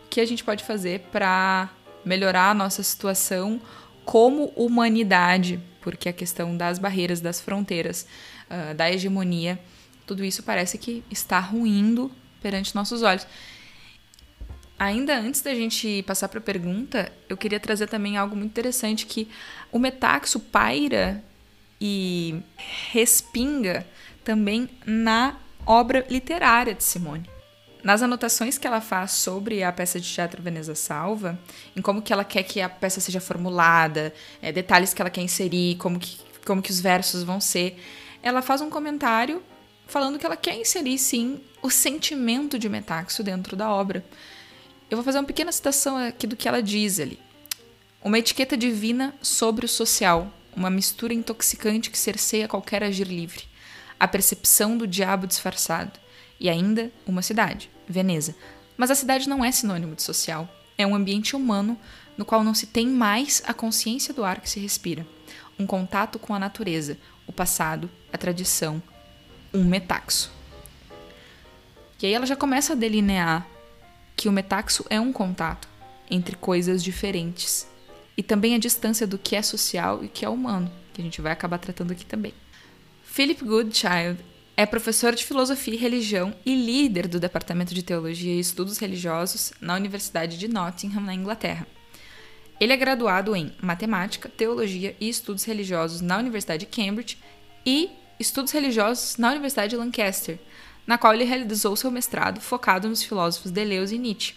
O 0.06 0.10
que 0.10 0.22
a 0.22 0.26
gente 0.26 0.44
pode 0.44 0.64
fazer 0.64 1.02
para 1.12 1.70
melhorar 2.06 2.52
a 2.52 2.54
nossa 2.54 2.82
situação 2.82 3.62
como 4.06 4.46
humanidade? 4.56 5.60
Porque 5.82 6.08
a 6.08 6.14
questão 6.14 6.56
das 6.56 6.80
barreiras, 6.80 7.20
das 7.20 7.42
fronteiras, 7.42 8.08
uh, 8.50 8.74
da 8.74 8.90
hegemonia, 8.90 9.60
tudo 10.08 10.24
isso 10.24 10.42
parece 10.44 10.78
que 10.78 11.04
está 11.12 11.40
ruindo 11.40 12.10
perante 12.42 12.76
nossos 12.76 13.02
olhos. 13.04 13.28
Ainda 14.80 15.18
antes 15.18 15.42
da 15.42 15.54
gente 15.54 16.02
passar 16.04 16.30
para 16.30 16.40
a 16.40 16.44
pergunta, 16.44 17.12
eu 17.30 17.38
queria 17.38 17.60
trazer 17.60 17.88
também 17.88 18.18
algo 18.18 18.36
muito 18.36 18.52
interessante 18.52 19.06
que 19.06 19.28
o 19.72 19.78
metaxo 19.78 20.40
paira 20.40 21.24
e 21.80 22.42
respinga 22.92 23.86
também 24.24 24.70
na 24.86 25.38
obra 25.66 26.06
literária 26.10 26.74
de 26.74 26.84
Simone. 26.84 27.30
Nas 27.84 28.04
anotações 28.04 28.58
que 28.58 28.68
ela 28.68 28.80
faz 28.80 29.12
sobre 29.12 29.64
a 29.64 29.72
peça 29.72 30.00
de 30.00 30.08
teatro 30.08 30.42
Veneza 30.42 30.76
Salva, 30.76 31.40
em 31.76 31.82
como 31.82 32.02
que 32.02 32.14
ela 32.14 32.24
quer 32.24 32.44
que 32.44 32.62
a 32.62 32.70
peça 32.70 33.02
seja 33.02 33.20
formulada, 33.20 34.14
é, 34.42 34.52
detalhes 34.52 34.94
que 34.94 35.02
ela 35.02 35.10
quer 35.10 35.22
inserir, 35.22 35.78
como 35.78 36.00
que, 36.00 36.20
como 36.46 36.62
que 36.62 36.70
os 36.70 36.80
versos 36.80 37.24
vão 37.24 37.42
ser, 37.42 37.82
ela 38.22 38.42
faz 38.42 38.62
um 38.62 38.70
comentário 38.70 39.42
falando 39.88 40.20
que 40.20 40.26
ela 40.26 40.38
quer 40.38 40.56
inserir, 40.56 40.98
sim, 41.00 41.42
o 41.62 41.72
sentimento 41.72 42.60
de 42.60 42.70
Metaxo 42.70 43.24
dentro 43.24 43.56
da 43.56 43.72
obra. 43.72 44.06
Eu 44.90 44.98
vou 44.98 45.04
fazer 45.04 45.18
uma 45.18 45.26
pequena 45.26 45.52
citação 45.52 45.98
aqui 45.98 46.28
do 46.28 46.36
que 46.36 46.48
ela 46.48 46.62
diz 46.62 47.00
ali. 47.00 47.20
Uma 48.04 48.20
etiqueta 48.20 48.56
divina 48.56 49.14
sobre 49.22 49.66
o 49.66 49.70
social, 49.70 50.32
uma 50.56 50.70
mistura 50.70 51.14
intoxicante 51.14 51.90
que 51.90 51.98
cerceia 51.98 52.48
qualquer 52.48 52.84
agir 52.84 53.08
livre 53.08 53.51
a 54.02 54.08
percepção 54.08 54.76
do 54.76 54.88
diabo 54.88 55.28
disfarçado, 55.28 56.00
e 56.40 56.50
ainda 56.50 56.92
uma 57.06 57.22
cidade, 57.22 57.70
Veneza. 57.88 58.34
Mas 58.76 58.90
a 58.90 58.96
cidade 58.96 59.30
não 59.30 59.46
é 59.46 59.52
sinônimo 59.52 59.94
de 59.94 60.02
social, 60.02 60.50
é 60.76 60.88
um 60.88 60.96
ambiente 60.96 61.36
humano 61.36 61.78
no 62.18 62.26
qual 62.26 62.44
não 62.44 62.56
se 62.56 62.66
tem 62.66 62.88
mais 62.88 63.44
a 63.46 63.54
consciência 63.54 64.12
do 64.12 64.24
ar 64.24 64.42
que 64.42 64.50
se 64.50 64.60
respira, 64.60 65.06
um 65.60 65.68
contato 65.68 66.18
com 66.18 66.34
a 66.34 66.40
natureza, 66.40 66.98
o 67.28 67.32
passado, 67.32 67.92
a 68.12 68.18
tradição, 68.18 68.82
um 69.54 69.64
metaxo. 69.64 70.32
E 72.02 72.08
aí 72.08 72.14
ela 72.14 72.26
já 72.26 72.36
começa 72.36 72.74
a 72.74 72.76
delinear 72.76 73.46
que 74.16 74.28
o 74.28 74.32
metaxo 74.32 74.84
é 74.90 75.00
um 75.00 75.14
contato 75.14 75.70
entre 76.10 76.36
coisas 76.36 76.84
diferentes 76.84 77.68
e 78.18 78.24
também 78.24 78.56
a 78.56 78.60
distância 78.60 79.06
do 79.06 79.20
que 79.20 79.36
é 79.36 79.44
social 79.44 80.04
e 80.04 80.08
o 80.08 80.10
que 80.10 80.26
é 80.26 80.30
humano, 80.30 80.72
que 80.92 81.02
a 81.02 81.04
gente 81.04 81.22
vai 81.22 81.32
acabar 81.32 81.60
tratando 81.60 81.92
aqui 81.92 82.04
também. 82.04 82.34
Philip 83.14 83.44
Goodchild 83.44 84.24
é 84.56 84.66
professor 84.66 85.14
de 85.14 85.26
filosofia 85.26 85.74
e 85.74 85.78
religião 85.78 86.34
e 86.46 86.56
líder 86.56 87.10
do 87.10 87.20
Departamento 87.20 87.74
de 87.74 87.84
Teologia 87.84 88.34
e 88.34 88.40
Estudos 88.40 88.78
Religiosos 88.78 89.52
na 89.60 89.76
Universidade 89.76 90.38
de 90.38 90.48
Nottingham, 90.48 91.02
na 91.02 91.14
Inglaterra. 91.14 91.68
Ele 92.58 92.72
é 92.72 92.78
graduado 92.78 93.36
em 93.36 93.52
Matemática, 93.62 94.30
Teologia 94.30 94.96
e 94.98 95.10
Estudos 95.10 95.44
Religiosos 95.44 96.00
na 96.00 96.20
Universidade 96.20 96.66
de 96.66 96.72
Cambridge 96.72 97.18
e 97.66 97.90
Estudos 98.18 98.54
Religiosos 98.54 99.18
na 99.18 99.32
Universidade 99.32 99.72
de 99.72 99.76
Lancaster, 99.76 100.40
na 100.88 100.98
qual 100.98 101.14
ele 101.14 101.26
realizou 101.26 101.76
seu 101.76 101.92
mestrado 101.92 102.40
focado 102.40 102.88
nos 102.88 103.04
filósofos 103.04 103.52
Deleuze 103.52 103.94
e 103.94 104.00
Nietzsche. 104.00 104.36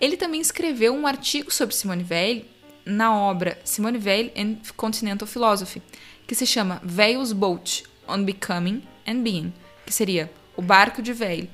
Ele 0.00 0.16
também 0.16 0.40
escreveu 0.40 0.94
um 0.94 1.06
artigo 1.06 1.52
sobre 1.52 1.74
Simone 1.74 2.06
Weil 2.10 2.46
na 2.86 3.14
obra 3.14 3.58
Simone 3.64 3.98
Weil 3.98 4.32
and 4.34 4.56
Continental 4.74 5.28
Philosophy, 5.28 5.82
que 6.28 6.34
se 6.34 6.44
chama 6.44 6.80
Veil's 6.84 7.32
Boat 7.32 7.84
on 8.06 8.22
Becoming 8.22 8.82
and 9.06 9.22
Being, 9.22 9.52
que 9.86 9.92
seria 9.92 10.30
o 10.54 10.60
barco 10.60 11.00
de 11.00 11.14
Veil 11.14 11.48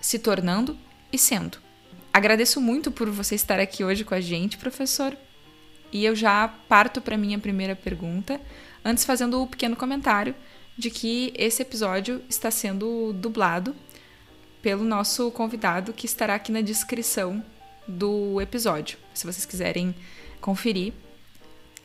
se 0.00 0.18
tornando 0.18 0.76
e 1.12 1.16
sendo. 1.16 1.58
Agradeço 2.12 2.60
muito 2.60 2.90
por 2.90 3.08
você 3.08 3.36
estar 3.36 3.60
aqui 3.60 3.84
hoje 3.84 4.04
com 4.04 4.14
a 4.14 4.20
gente, 4.20 4.58
professor. 4.58 5.16
E 5.92 6.04
eu 6.04 6.16
já 6.16 6.48
parto 6.68 7.00
para 7.00 7.16
minha 7.16 7.38
primeira 7.38 7.76
pergunta, 7.76 8.40
antes 8.84 9.04
fazendo 9.04 9.38
o 9.38 9.44
um 9.44 9.46
pequeno 9.46 9.76
comentário 9.76 10.34
de 10.76 10.90
que 10.90 11.32
esse 11.36 11.62
episódio 11.62 12.20
está 12.28 12.50
sendo 12.50 13.12
dublado 13.12 13.76
pelo 14.60 14.82
nosso 14.82 15.30
convidado 15.30 15.92
que 15.92 16.06
estará 16.06 16.34
aqui 16.34 16.50
na 16.50 16.60
descrição 16.60 17.44
do 17.86 18.40
episódio, 18.40 18.98
se 19.14 19.24
vocês 19.24 19.46
quiserem 19.46 19.94
conferir. 20.40 20.92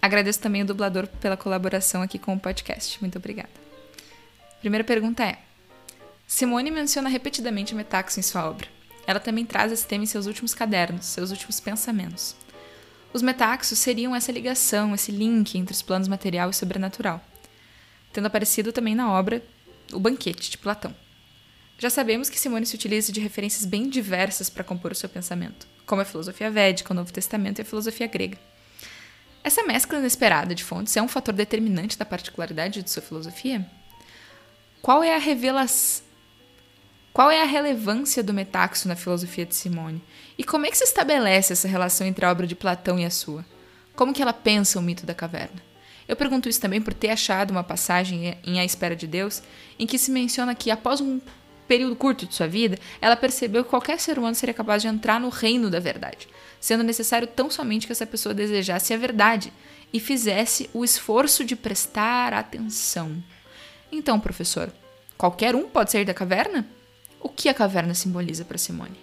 Agradeço 0.01 0.39
também 0.39 0.63
o 0.63 0.65
dublador 0.65 1.07
pela 1.07 1.37
colaboração 1.37 2.01
aqui 2.01 2.17
com 2.17 2.33
o 2.33 2.39
podcast. 2.39 2.99
Muito 3.01 3.17
obrigada. 3.19 3.49
Primeira 4.59 4.83
pergunta 4.83 5.23
é: 5.23 5.37
Simone 6.27 6.71
menciona 6.71 7.09
repetidamente 7.09 7.75
metaxo 7.75 8.19
em 8.19 8.23
sua 8.23 8.49
obra. 8.49 8.67
Ela 9.05 9.19
também 9.19 9.45
traz 9.45 9.71
esse 9.71 9.85
tema 9.85 10.03
em 10.03 10.07
seus 10.07 10.25
últimos 10.25 10.53
cadernos, 10.53 11.05
seus 11.05 11.29
últimos 11.29 11.59
pensamentos. 11.59 12.35
Os 13.13 13.21
metaxos 13.21 13.77
seriam 13.77 14.15
essa 14.15 14.31
ligação, 14.31 14.95
esse 14.95 15.11
link 15.11 15.57
entre 15.57 15.73
os 15.73 15.81
planos 15.81 16.07
material 16.07 16.49
e 16.49 16.53
sobrenatural, 16.53 17.21
tendo 18.13 18.27
aparecido 18.27 18.71
também 18.71 18.95
na 18.95 19.11
obra 19.11 19.43
O 19.91 19.99
Banquete, 19.99 20.49
de 20.49 20.57
Platão. 20.57 20.95
Já 21.77 21.89
sabemos 21.89 22.29
que 22.29 22.39
Simone 22.39 22.65
se 22.65 22.75
utiliza 22.75 23.11
de 23.11 23.19
referências 23.19 23.65
bem 23.65 23.89
diversas 23.89 24.49
para 24.49 24.63
compor 24.63 24.91
o 24.91 24.95
seu 24.95 25.09
pensamento, 25.09 25.67
como 25.85 26.01
a 26.01 26.05
filosofia 26.05 26.49
védica, 26.49 26.93
o 26.93 26.95
Novo 26.95 27.11
Testamento 27.11 27.59
e 27.59 27.63
a 27.63 27.65
filosofia 27.65 28.07
grega. 28.07 28.37
Essa 29.43 29.63
mescla 29.63 29.99
inesperada 29.99 30.53
de 30.53 30.63
fontes 30.63 30.95
é 30.95 31.01
um 31.01 31.07
fator 31.07 31.33
determinante 31.33 31.97
da 31.97 32.05
particularidade 32.05 32.83
de 32.83 32.89
sua 32.89 33.01
filosofia? 33.01 33.65
Qual 34.81 35.03
é 35.03 35.15
a 35.15 35.19
revelação 35.19 36.11
qual 37.13 37.29
é 37.29 37.41
a 37.41 37.45
relevância 37.45 38.23
do 38.23 38.33
metaxo 38.33 38.87
na 38.87 38.95
filosofia 38.95 39.45
de 39.45 39.53
Simone? 39.53 40.01
E 40.37 40.45
como 40.45 40.65
é 40.65 40.71
que 40.71 40.77
se 40.77 40.85
estabelece 40.85 41.51
essa 41.51 41.67
relação 41.67 42.07
entre 42.07 42.25
a 42.25 42.31
obra 42.31 42.47
de 42.47 42.55
Platão 42.55 42.97
e 42.97 43.03
a 43.03 43.09
sua? 43.09 43.45
Como 43.97 44.13
que 44.13 44.21
ela 44.21 44.31
pensa 44.31 44.79
o 44.79 44.81
mito 44.81 45.05
da 45.05 45.13
caverna? 45.13 45.61
Eu 46.07 46.15
pergunto 46.15 46.47
isso 46.47 46.61
também 46.61 46.81
por 46.81 46.93
ter 46.93 47.09
achado 47.09 47.51
uma 47.51 47.65
passagem 47.65 48.37
em 48.45 48.61
A 48.61 48.65
Espera 48.65 48.95
de 48.95 49.07
Deus, 49.07 49.43
em 49.77 49.85
que 49.85 49.97
se 49.97 50.09
menciona 50.09 50.55
que 50.55 50.71
após 50.71 51.01
um 51.01 51.19
período 51.67 51.97
curto 51.97 52.25
de 52.25 52.33
sua 52.33 52.47
vida, 52.47 52.77
ela 53.01 53.17
percebeu 53.17 53.63
que 53.63 53.69
qualquer 53.69 53.99
ser 53.99 54.17
humano 54.17 54.35
seria 54.35 54.53
capaz 54.53 54.81
de 54.81 54.87
entrar 54.87 55.19
no 55.19 55.29
reino 55.29 55.69
da 55.69 55.79
verdade, 55.81 56.29
sendo 56.61 56.83
necessário 56.83 57.27
tão 57.27 57.49
somente 57.49 57.87
que 57.87 57.91
essa 57.91 58.05
pessoa 58.05 58.35
desejasse 58.35 58.93
a 58.93 58.97
verdade 58.97 59.51
e 59.91 59.99
fizesse 59.99 60.69
o 60.73 60.85
esforço 60.85 61.43
de 61.43 61.55
prestar 61.55 62.33
atenção. 62.33 63.21
Então, 63.91 64.19
professor, 64.19 64.71
qualquer 65.17 65.55
um 65.55 65.67
pode 65.67 65.91
sair 65.91 66.05
da 66.05 66.13
caverna? 66.13 66.65
O 67.19 67.27
que 67.27 67.49
a 67.49 67.53
caverna 67.53 67.93
simboliza 67.93 68.45
para 68.45 68.57
Simone? 68.57 68.97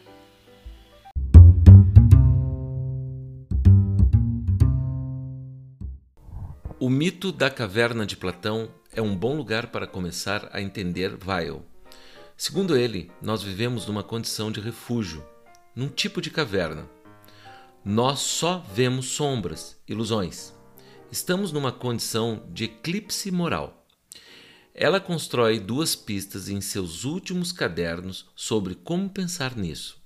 O 6.81 6.89
mito 6.89 7.33
da 7.33 7.51
caverna 7.51 8.07
de 8.07 8.17
Platão 8.17 8.71
é 8.93 9.03
um 9.03 9.15
bom 9.15 9.37
lugar 9.37 9.67
para 9.67 9.87
começar 9.87 10.49
a 10.53 10.63
entender 10.63 11.19
Weil. 11.25 11.65
Segundo 12.37 12.77
ele, 12.77 13.11
nós 13.21 13.43
vivemos 13.43 13.85
numa 13.87 14.05
condição 14.05 14.53
de 14.53 14.61
refúgio, 14.61 15.25
num 15.75 15.89
tipo 15.89 16.21
de 16.21 16.31
caverna. 16.31 16.89
Nós 17.85 18.21
só 18.21 18.59
vemos 18.75 19.07
sombras, 19.07 19.81
ilusões. 19.87 20.53
Estamos 21.11 21.53
numa 21.53 21.73
condição 21.73 22.45
de 22.53 22.65
eclipse 22.65 23.31
moral. 23.31 23.87
Ela 24.75 25.01
constrói 25.01 25.59
duas 25.59 25.97
pistas 25.97 26.49
em 26.49 26.61
seus 26.61 27.05
últimos 27.05 27.51
cadernos 27.51 28.31
sobre 28.37 28.75
como 28.75 29.09
pensar 29.09 29.57
nisso. 29.57 30.01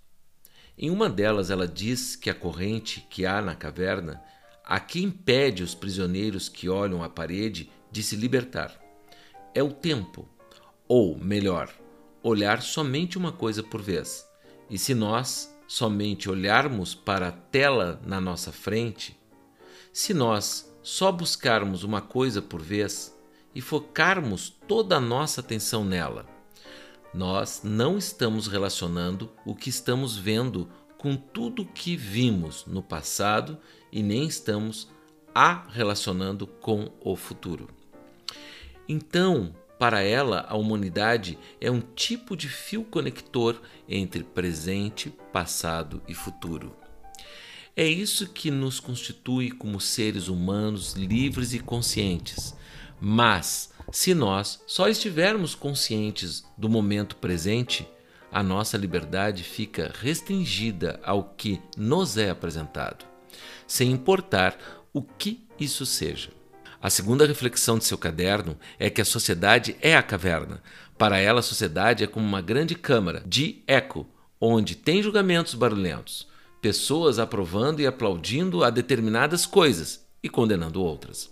Em 0.78 0.90
uma 0.90 1.10
delas, 1.10 1.50
ela 1.50 1.66
diz 1.66 2.16
que 2.16 2.30
a 2.30 2.34
corrente 2.34 3.06
que 3.10 3.26
há 3.26 3.42
na 3.42 3.54
caverna 3.54 4.22
a 4.64 4.78
que 4.78 5.02
impede 5.02 5.62
os 5.62 5.74
prisioneiros 5.74 6.48
que 6.48 6.68
olham 6.68 7.02
a 7.02 7.08
parede 7.08 7.70
de 7.90 8.02
se 8.02 8.16
libertar. 8.16 8.80
É 9.54 9.62
o 9.62 9.72
tempo, 9.72 10.28
ou 10.88 11.18
melhor, 11.18 11.72
olhar 12.22 12.62
somente 12.62 13.18
uma 13.18 13.32
coisa 13.32 13.62
por 13.62 13.82
vez. 13.82 14.26
E 14.70 14.78
se 14.78 14.94
nós 14.94 15.51
somente 15.72 16.28
olharmos 16.28 16.94
para 16.94 17.28
a 17.28 17.32
tela 17.32 17.98
na 18.04 18.20
nossa 18.20 18.52
frente, 18.52 19.18
se 19.90 20.12
nós 20.12 20.70
só 20.82 21.10
buscarmos 21.10 21.82
uma 21.82 22.02
coisa 22.02 22.42
por 22.42 22.60
vez, 22.60 23.18
e 23.54 23.62
focarmos 23.62 24.50
toda 24.68 24.98
a 24.98 25.00
nossa 25.00 25.40
atenção 25.40 25.82
nela. 25.82 26.26
Nós 27.14 27.62
não 27.64 27.96
estamos 27.96 28.48
relacionando 28.48 29.32
o 29.46 29.54
que 29.54 29.70
estamos 29.70 30.14
vendo 30.14 30.68
com 30.98 31.16
tudo 31.16 31.64
que 31.64 31.96
vimos 31.96 32.66
no 32.66 32.82
passado 32.82 33.58
e 33.90 34.02
nem 34.02 34.26
estamos 34.26 34.90
a 35.34 35.66
relacionando 35.70 36.46
com 36.46 36.92
o 37.00 37.16
futuro. 37.16 37.70
Então, 38.86 39.54
para 39.82 40.00
ela, 40.00 40.46
a 40.48 40.56
humanidade 40.56 41.36
é 41.60 41.68
um 41.68 41.80
tipo 41.80 42.36
de 42.36 42.48
fio 42.48 42.84
conector 42.84 43.60
entre 43.88 44.22
presente, 44.22 45.12
passado 45.32 46.00
e 46.06 46.14
futuro. 46.14 46.72
É 47.74 47.84
isso 47.84 48.28
que 48.28 48.48
nos 48.48 48.78
constitui 48.78 49.50
como 49.50 49.80
seres 49.80 50.28
humanos 50.28 50.92
livres 50.92 51.52
e 51.52 51.58
conscientes, 51.58 52.54
mas, 53.00 53.72
se 53.90 54.14
nós 54.14 54.62
só 54.68 54.88
estivermos 54.88 55.56
conscientes 55.56 56.44
do 56.56 56.68
momento 56.68 57.16
presente, 57.16 57.84
a 58.30 58.40
nossa 58.40 58.76
liberdade 58.76 59.42
fica 59.42 59.92
restringida 59.98 61.00
ao 61.02 61.24
que 61.24 61.60
nos 61.76 62.16
é 62.16 62.30
apresentado, 62.30 63.04
sem 63.66 63.90
importar 63.90 64.56
o 64.92 65.02
que 65.02 65.44
isso 65.58 65.84
seja. 65.84 66.30
A 66.82 66.90
segunda 66.90 67.24
reflexão 67.24 67.78
de 67.78 67.84
seu 67.84 67.96
caderno 67.96 68.58
é 68.76 68.90
que 68.90 69.00
a 69.00 69.04
sociedade 69.04 69.76
é 69.80 69.96
a 69.96 70.02
caverna. 70.02 70.60
Para 70.98 71.16
ela, 71.16 71.38
a 71.38 71.42
sociedade 71.42 72.02
é 72.02 72.08
como 72.08 72.26
uma 72.26 72.40
grande 72.40 72.74
câmara 72.74 73.22
de 73.24 73.62
eco, 73.68 74.04
onde 74.40 74.74
tem 74.74 75.00
julgamentos 75.00 75.54
barulhentos, 75.54 76.26
pessoas 76.60 77.20
aprovando 77.20 77.78
e 77.78 77.86
aplaudindo 77.86 78.64
a 78.64 78.70
determinadas 78.70 79.46
coisas 79.46 80.04
e 80.20 80.28
condenando 80.28 80.82
outras. 80.82 81.30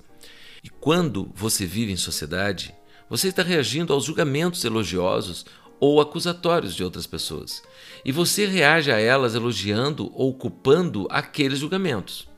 E 0.62 0.68
quando 0.68 1.32
você 1.34 1.66
vive 1.66 1.90
em 1.90 1.96
sociedade, 1.96 2.72
você 3.08 3.26
está 3.26 3.42
reagindo 3.42 3.92
aos 3.92 4.04
julgamentos 4.04 4.64
elogiosos 4.64 5.44
ou 5.80 6.00
acusatórios 6.00 6.76
de 6.76 6.84
outras 6.84 7.08
pessoas. 7.08 7.60
E 8.04 8.12
você 8.12 8.46
reage 8.46 8.92
a 8.92 9.00
elas 9.00 9.34
elogiando 9.34 10.12
ou 10.14 10.32
culpando 10.32 11.08
aqueles 11.10 11.58
julgamentos. 11.58 12.29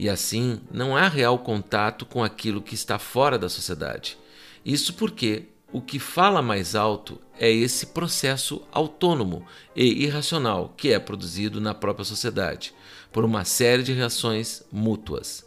E 0.00 0.08
assim, 0.08 0.62
não 0.72 0.96
há 0.96 1.08
real 1.08 1.38
contato 1.40 2.06
com 2.06 2.24
aquilo 2.24 2.62
que 2.62 2.74
está 2.74 2.98
fora 2.98 3.38
da 3.38 3.50
sociedade. 3.50 4.16
Isso 4.64 4.94
porque 4.94 5.48
o 5.70 5.78
que 5.78 5.98
fala 5.98 6.40
mais 6.40 6.74
alto 6.74 7.20
é 7.38 7.50
esse 7.50 7.84
processo 7.84 8.62
autônomo 8.72 9.44
e 9.76 10.02
irracional 10.02 10.72
que 10.74 10.90
é 10.90 10.98
produzido 10.98 11.60
na 11.60 11.74
própria 11.74 12.06
sociedade, 12.06 12.72
por 13.12 13.26
uma 13.26 13.44
série 13.44 13.82
de 13.82 13.92
reações 13.92 14.62
mútuas. 14.72 15.46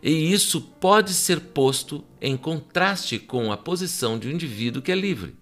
E 0.00 0.32
isso 0.32 0.60
pode 0.60 1.12
ser 1.12 1.40
posto 1.40 2.04
em 2.20 2.36
contraste 2.36 3.18
com 3.18 3.50
a 3.50 3.56
posição 3.56 4.20
de 4.20 4.28
um 4.28 4.30
indivíduo 4.30 4.82
que 4.82 4.92
é 4.92 4.94
livre. 4.94 5.34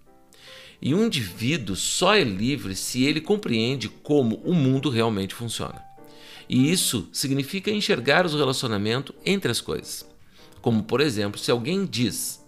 E 0.80 0.94
um 0.94 1.04
indivíduo 1.04 1.76
só 1.76 2.14
é 2.14 2.24
livre 2.24 2.74
se 2.74 3.04
ele 3.04 3.20
compreende 3.20 3.90
como 3.90 4.36
o 4.36 4.54
mundo 4.54 4.88
realmente 4.88 5.34
funciona. 5.34 5.87
E 6.48 6.70
isso 6.70 7.08
significa 7.12 7.70
enxergar 7.70 8.24
os 8.24 8.34
relacionamentos 8.34 9.14
entre 9.24 9.50
as 9.50 9.60
coisas. 9.60 10.08
Como, 10.62 10.82
por 10.82 11.00
exemplo, 11.00 11.38
se 11.38 11.50
alguém 11.50 11.84
diz: 11.84 12.44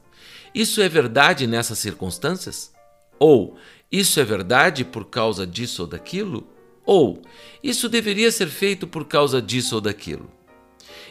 Isso 0.54 0.80
é 0.80 0.88
verdade 0.88 1.46
nessas 1.46 1.78
circunstâncias? 1.78 2.72
Ou 3.18 3.56
Isso 3.92 4.18
é 4.18 4.24
verdade 4.24 4.84
por 4.84 5.06
causa 5.06 5.46
disso 5.46 5.82
ou 5.82 5.88
daquilo? 5.88 6.48
Ou 6.84 7.22
Isso 7.62 7.88
deveria 7.88 8.32
ser 8.32 8.48
feito 8.48 8.86
por 8.86 9.04
causa 9.04 9.42
disso 9.42 9.74
ou 9.74 9.80
daquilo? 9.80 10.30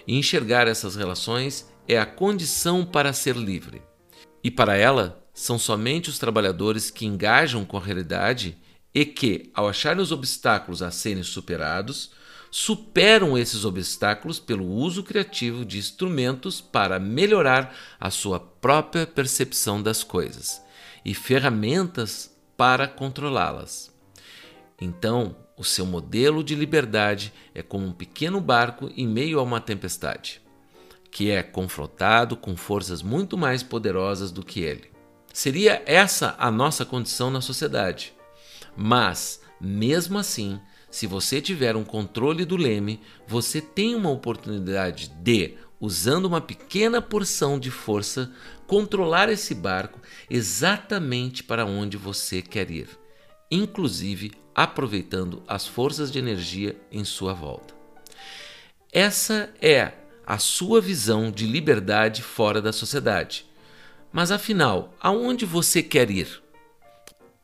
E 0.08 0.18
enxergar 0.18 0.68
essas 0.68 0.96
relações 0.96 1.70
é 1.88 1.98
a 1.98 2.06
condição 2.06 2.86
para 2.86 3.14
ser 3.14 3.36
livre. 3.36 3.82
E 4.44 4.50
para 4.50 4.76
ela, 4.76 5.24
são 5.34 5.58
somente 5.58 6.10
os 6.10 6.20
trabalhadores 6.20 6.90
que 6.90 7.06
engajam 7.06 7.64
com 7.64 7.78
a 7.78 7.82
realidade 7.82 8.58
e 8.94 9.06
que, 9.06 9.50
ao 9.54 9.68
acharem 9.68 10.02
os 10.02 10.12
obstáculos 10.12 10.82
a 10.82 10.92
serem 10.92 11.24
superados, 11.24 12.12
superam 12.52 13.38
esses 13.38 13.66
obstáculos 13.66 14.40
pelo 14.40 14.66
uso 14.66 15.04
criativo 15.04 15.64
de 15.64 15.78
instrumentos 15.78 16.60
para 16.60 17.00
melhorar 17.00 17.76
a 18.00 18.10
sua 18.10 18.40
própria 18.40 19.06
percepção 19.06 19.82
das 19.82 20.04
coisas 20.04 20.62
e 21.06 21.14
ferramentas 21.14 22.36
para 22.58 22.88
controlá-las. 22.88 23.94
Então, 24.82 25.36
o 25.58 25.64
seu 25.64 25.86
modelo 25.86 26.44
de 26.44 26.56
liberdade 26.56 27.34
é 27.54 27.62
como 27.62 27.86
um 27.86 27.92
pequeno 27.92 28.40
barco 28.40 28.90
em 28.96 29.08
meio 29.08 29.40
a 29.40 29.44
uma 29.44 29.60
tempestade, 29.60 30.42
que 31.12 31.30
é 31.30 31.44
confrontado 31.44 32.38
com 32.38 32.56
forças 32.56 33.02
muito 33.02 33.38
mais 33.38 33.62
poderosas 33.62 34.32
do 34.32 34.44
que 34.44 34.62
ele. 34.62 34.90
Seria 35.34 35.84
essa 35.86 36.36
a 36.40 36.50
nossa 36.50 36.86
condição 36.86 37.30
na 37.30 37.42
sociedade. 37.42 38.14
Mas, 38.76 39.42
mesmo 39.60 40.18
assim, 40.18 40.60
se 40.92 41.06
você 41.06 41.42
tiver 41.42 41.76
um 41.76 41.84
controle 41.84 42.46
do 42.46 42.58
leme, 42.58 43.00
você 43.28 43.62
tem 43.62 43.96
uma 43.96 44.10
oportunidade 44.10 45.10
de, 45.10 45.56
usando 45.80 46.26
uma 46.26 46.42
pequena 46.42 47.02
porção 47.02 47.60
de 47.60 47.70
força, 47.70 48.32
controlar 48.66 49.30
esse 49.30 49.54
barco 49.54 50.00
exatamente 50.30 51.44
para 51.44 51.66
onde 51.66 51.98
você 51.98 52.42
quer 52.42 52.70
ir, 52.72 52.90
inclusive 53.52 54.32
aproveitando 54.54 55.42
as 55.48 55.66
forças 55.68 56.12
de 56.12 56.20
energia 56.20 56.76
em 56.92 57.04
sua 57.04 57.34
volta. 57.34 57.74
Essa 58.92 59.54
é 59.62 59.94
a 60.26 60.38
sua 60.38 60.82
visão 60.82 61.32
de 61.32 61.46
liberdade 61.46 62.22
fora 62.22 62.62
da 62.62 62.74
sociedade. 62.74 63.46
Mas 64.12 64.32
afinal, 64.32 64.94
aonde 65.00 65.46
você 65.46 65.82
quer 65.82 66.10
ir? 66.10 66.42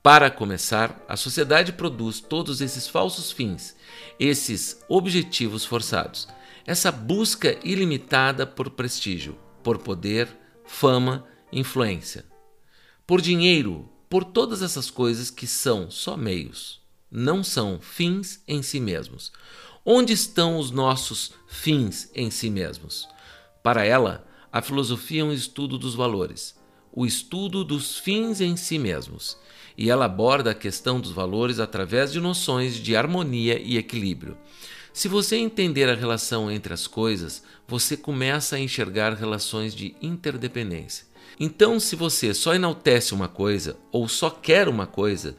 Para 0.06 0.30
começar, 0.30 1.04
a 1.10 1.18
sociedade 1.18 1.74
produz 1.74 2.20
todos 2.20 2.62
esses 2.62 2.88
falsos 2.88 3.32
fins, 3.32 3.76
esses 4.20 4.80
objetivos 4.88 5.66
forçados, 5.66 6.28
essa 6.64 6.92
busca 6.92 7.58
ilimitada 7.64 8.46
por 8.46 8.70
prestígio, 8.70 9.36
por 9.64 9.80
poder, 9.80 10.30
fama, 10.64 11.26
influência, 11.52 12.24
por 13.08 13.20
dinheiro, 13.20 13.90
por 14.08 14.24
todas 14.24 14.62
essas 14.62 14.92
coisas 14.92 15.32
que 15.32 15.48
são 15.48 15.90
só 15.90 16.16
meios, 16.16 16.84
não 17.10 17.44
são 17.44 17.80
fins 17.82 18.44
em 18.48 18.62
si 18.62 18.80
mesmos. 18.80 19.32
Onde 19.84 20.14
estão 20.14 20.60
os 20.60 20.70
nossos 20.70 21.34
fins 21.48 22.12
em 22.14 22.30
si 22.30 22.52
mesmos? 22.52 23.10
Para 23.64 23.84
ela, 23.84 24.24
a 24.52 24.62
filosofia 24.62 25.22
é 25.22 25.26
um 25.26 25.34
estudo 25.34 25.80
dos 25.80 25.96
valores, 25.96 26.56
o 26.94 27.08
estudo 27.08 27.64
dos 27.64 27.98
fins 27.98 28.40
em 28.40 28.56
si 28.56 28.78
mesmos, 28.78 29.36
e 29.78 29.90
ela 29.90 30.06
aborda 30.06 30.52
a 30.52 30.56
questão 30.56 31.00
dos 31.00 31.12
valores 31.12 31.60
através 31.60 32.12
de 32.12 32.20
noções 32.20 32.76
de 32.76 32.96
harmonia 32.96 33.60
e 33.60 33.78
equilíbrio. 33.78 34.38
Se 34.94 35.08
você 35.08 35.36
entender 35.36 35.90
a 35.90 35.96
relação 35.96 36.50
entre 36.50 36.74
as 36.74 36.88
coisas, 36.88 37.44
você 37.68 37.98
começa 37.98 38.56
a 38.56 38.60
enxergar 38.60 39.14
relações 39.14 39.76
de 39.76 39.96
interdependência. 40.02 41.06
Então, 41.38 41.80
se 41.80 41.96
você 41.96 42.34
só 42.34 42.56
enaltece 42.56 43.14
uma 43.14 43.28
coisa 43.28 43.78
ou 43.92 44.08
só 44.08 44.30
quer 44.30 44.70
uma 44.70 44.88
coisa, 44.88 45.36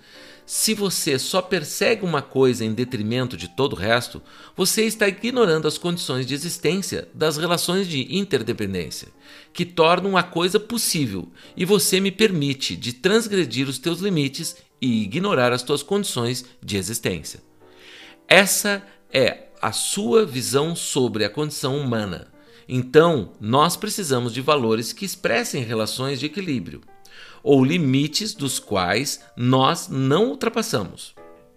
se 0.46 0.74
você 0.74 1.18
só 1.18 1.42
persegue 1.42 2.04
uma 2.04 2.22
coisa 2.22 2.64
em 2.64 2.72
detrimento 2.72 3.36
de 3.36 3.48
todo 3.48 3.72
o 3.72 3.76
resto, 3.76 4.22
você 4.56 4.84
está 4.84 5.08
ignorando 5.08 5.66
as 5.66 5.76
condições 5.76 6.24
de 6.24 6.34
existência 6.34 7.08
das 7.12 7.36
relações 7.36 7.88
de 7.88 8.16
interdependência, 8.16 9.08
que 9.52 9.64
tornam 9.64 10.16
a 10.16 10.22
coisa 10.22 10.60
possível, 10.60 11.28
e 11.56 11.64
você 11.64 11.98
me 11.98 12.12
permite 12.12 12.76
de 12.76 12.92
transgredir 12.92 13.68
os 13.68 13.78
teus 13.80 13.98
limites 13.98 14.56
e 14.80 15.02
ignorar 15.02 15.52
as 15.52 15.64
tuas 15.64 15.82
condições 15.82 16.44
de 16.62 16.76
existência. 16.76 17.42
Essa 18.28 18.86
é 19.12 19.48
a 19.60 19.72
sua 19.72 20.24
visão 20.24 20.76
sobre 20.76 21.24
a 21.24 21.30
condição 21.30 21.76
humana. 21.76 22.28
Então, 22.68 23.32
nós 23.40 23.76
precisamos 23.76 24.32
de 24.32 24.40
valores 24.40 24.92
que 24.92 25.04
expressem 25.04 25.64
relações 25.64 26.20
de 26.20 26.26
equilíbrio 26.26 26.82
ou 27.46 27.64
limites 27.64 28.34
dos 28.34 28.58
quais 28.58 29.20
nós 29.36 29.86
não 29.86 30.30
ultrapassamos. 30.30 31.14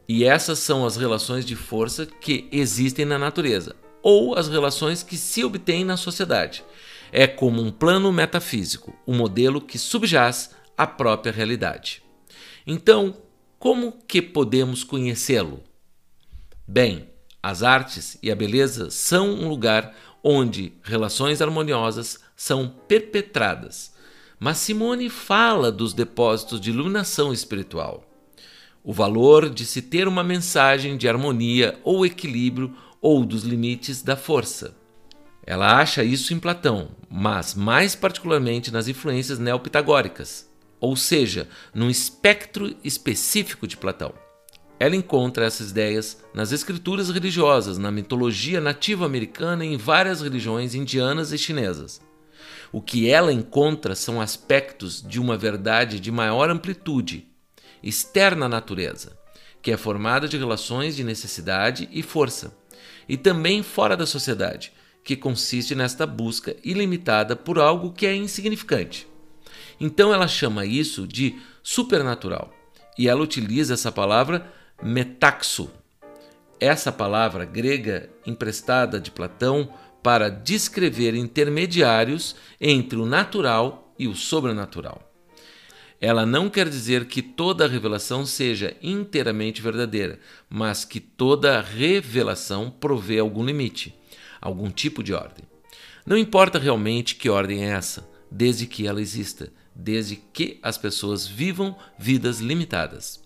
E 0.07 0.23
essas 0.23 0.59
são 0.59 0.85
as 0.85 0.95
relações 0.95 1.43
de 1.43 1.55
força 1.55 2.05
que 2.05 2.47
existem 2.51 3.05
na 3.05 3.17
natureza, 3.17 3.75
ou 4.03 4.35
as 4.35 4.47
relações 4.47 5.01
que 5.01 5.17
se 5.17 5.43
obtêm 5.43 5.83
na 5.83 5.97
sociedade. 5.97 6.63
É 7.11 7.25
como 7.25 7.59
um 7.59 7.71
plano 7.71 8.13
metafísico, 8.13 8.95
um 9.07 9.17
modelo 9.17 9.59
que 9.59 9.79
subjaz 9.79 10.51
à 10.77 10.85
própria 10.85 11.31
realidade. 11.31 12.03
Então, 12.67 13.17
como 13.57 13.93
que 14.07 14.21
podemos 14.21 14.83
conhecê-lo? 14.83 15.63
Bem, 16.67 17.09
as 17.41 17.63
artes 17.63 18.15
e 18.21 18.29
a 18.29 18.35
beleza 18.35 18.91
são 18.91 19.31
um 19.31 19.49
lugar 19.49 19.95
onde 20.23 20.71
relações 20.83 21.41
harmoniosas 21.41 22.19
são 22.35 22.69
perpetradas 22.87 23.97
mas 24.39 24.57
Simone 24.57 25.09
fala 25.09 25.71
dos 25.71 25.93
depósitos 25.93 26.61
de 26.61 26.69
iluminação 26.69 27.33
espiritual. 27.33 28.05
O 28.81 28.93
valor 28.93 29.49
de 29.49 29.65
se 29.65 29.81
ter 29.81 30.07
uma 30.07 30.23
mensagem 30.23 30.95
de 30.95 31.07
harmonia 31.09 31.77
ou 31.83 32.05
equilíbrio 32.05 32.73
ou 33.01 33.25
dos 33.25 33.43
limites 33.43 34.01
da 34.01 34.15
força. 34.15 34.75
Ela 35.45 35.79
acha 35.79 36.03
isso 36.03 36.33
em 36.33 36.39
Platão, 36.39 36.91
mas 37.09 37.53
mais 37.55 37.95
particularmente 37.95 38.71
nas 38.71 38.87
influências 38.87 39.39
neopitagóricas, 39.39 40.49
ou 40.79 40.95
seja, 40.95 41.49
num 41.73 41.89
espectro 41.89 42.75
específico 42.83 43.67
de 43.67 43.75
Platão. 43.75 44.13
Ela 44.79 44.95
encontra 44.95 45.45
essas 45.45 45.71
ideias 45.71 46.23
nas 46.33 46.53
escrituras 46.53 47.09
religiosas, 47.09 47.77
na 47.77 47.91
mitologia 47.91 48.61
nativa 48.61 49.05
americana 49.05 49.65
e 49.65 49.73
em 49.73 49.77
várias 49.77 50.21
religiões 50.21 50.73
indianas 50.73 51.33
e 51.33 51.37
chinesas. 51.37 51.99
O 52.71 52.81
que 52.81 53.09
ela 53.09 53.33
encontra 53.33 53.95
são 53.95 54.21
aspectos 54.21 55.01
de 55.01 55.19
uma 55.19 55.37
verdade 55.37 55.99
de 55.99 56.11
maior 56.11 56.49
amplitude, 56.49 57.27
externa 57.81 58.45
à 58.45 58.49
natureza, 58.49 59.17
que 59.61 59.71
é 59.71 59.77
formada 59.77 60.27
de 60.27 60.37
relações 60.37 60.95
de 60.95 61.03
necessidade 61.03 61.89
e 61.91 62.03
força, 62.03 62.55
e 63.07 63.17
também 63.17 63.63
fora 63.63 63.97
da 63.97 64.05
sociedade, 64.05 64.71
que 65.03 65.15
consiste 65.15 65.73
nesta 65.73 66.05
busca 66.05 66.55
ilimitada 66.63 67.35
por 67.35 67.57
algo 67.57 67.91
que 67.91 68.05
é 68.05 68.15
insignificante. 68.15 69.07
Então 69.79 70.13
ela 70.13 70.27
chama 70.27 70.65
isso 70.65 71.07
de 71.07 71.39
supernatural, 71.63 72.53
e 72.97 73.07
ela 73.07 73.23
utiliza 73.23 73.73
essa 73.73 73.91
palavra 73.91 74.51
metaxo. 74.83 75.71
Essa 76.59 76.91
palavra 76.91 77.45
grega 77.45 78.09
emprestada 78.25 78.99
de 78.99 79.09
Platão 79.09 79.73
para 80.01 80.29
descrever 80.29 81.13
intermediários 81.15 82.35
entre 82.59 82.97
o 82.97 83.05
natural 83.05 83.93
e 83.97 84.07
o 84.07 84.15
sobrenatural. 84.15 85.09
Ela 86.01 86.25
não 86.25 86.49
quer 86.49 86.69
dizer 86.69 87.05
que 87.05 87.21
toda 87.21 87.67
revelação 87.67 88.25
seja 88.25 88.75
inteiramente 88.81 89.61
verdadeira, 89.61 90.19
mas 90.49 90.85
que 90.85 90.99
toda 90.99 91.59
revelação 91.59 92.71
provê 92.71 93.19
algum 93.19 93.43
limite, 93.43 93.93
algum 94.39 94.69
tipo 94.71 95.03
de 95.03 95.13
ordem. 95.13 95.43
Não 96.05 96.17
importa 96.17 96.57
realmente 96.57 97.15
que 97.15 97.29
ordem 97.29 97.65
é 97.65 97.71
essa, 97.71 98.09
desde 98.31 98.65
que 98.65 98.87
ela 98.87 99.01
exista, 99.01 99.51
desde 99.75 100.15
que 100.15 100.57
as 100.63 100.77
pessoas 100.77 101.27
vivam 101.27 101.77
vidas 101.97 102.39
limitadas. 102.39 103.21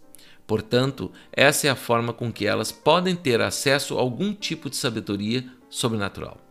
Portanto, 0.47 1.12
essa 1.31 1.67
é 1.67 1.69
a 1.69 1.75
forma 1.75 2.12
com 2.12 2.31
que 2.31 2.45
elas 2.45 2.71
podem 2.71 3.15
ter 3.15 3.39
acesso 3.39 3.97
a 3.97 4.01
algum 4.01 4.33
tipo 4.33 4.69
de 4.69 4.75
sabedoria 4.75 5.45
sobrenatural. 5.69 6.42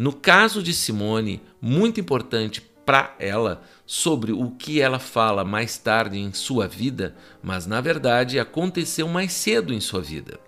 No 0.00 0.14
caso 0.14 0.62
de 0.62 0.72
Simone, 0.72 1.42
muito 1.60 2.00
importante 2.00 2.62
para 2.86 3.14
ela 3.18 3.62
sobre 3.84 4.32
o 4.32 4.50
que 4.52 4.80
ela 4.80 4.98
fala 4.98 5.44
mais 5.44 5.76
tarde 5.76 6.18
em 6.18 6.32
sua 6.32 6.66
vida, 6.66 7.14
mas 7.42 7.66
na 7.66 7.82
verdade 7.82 8.38
aconteceu 8.40 9.06
mais 9.06 9.30
cedo 9.30 9.74
em 9.74 9.78
sua 9.78 10.00
vida. 10.00 10.40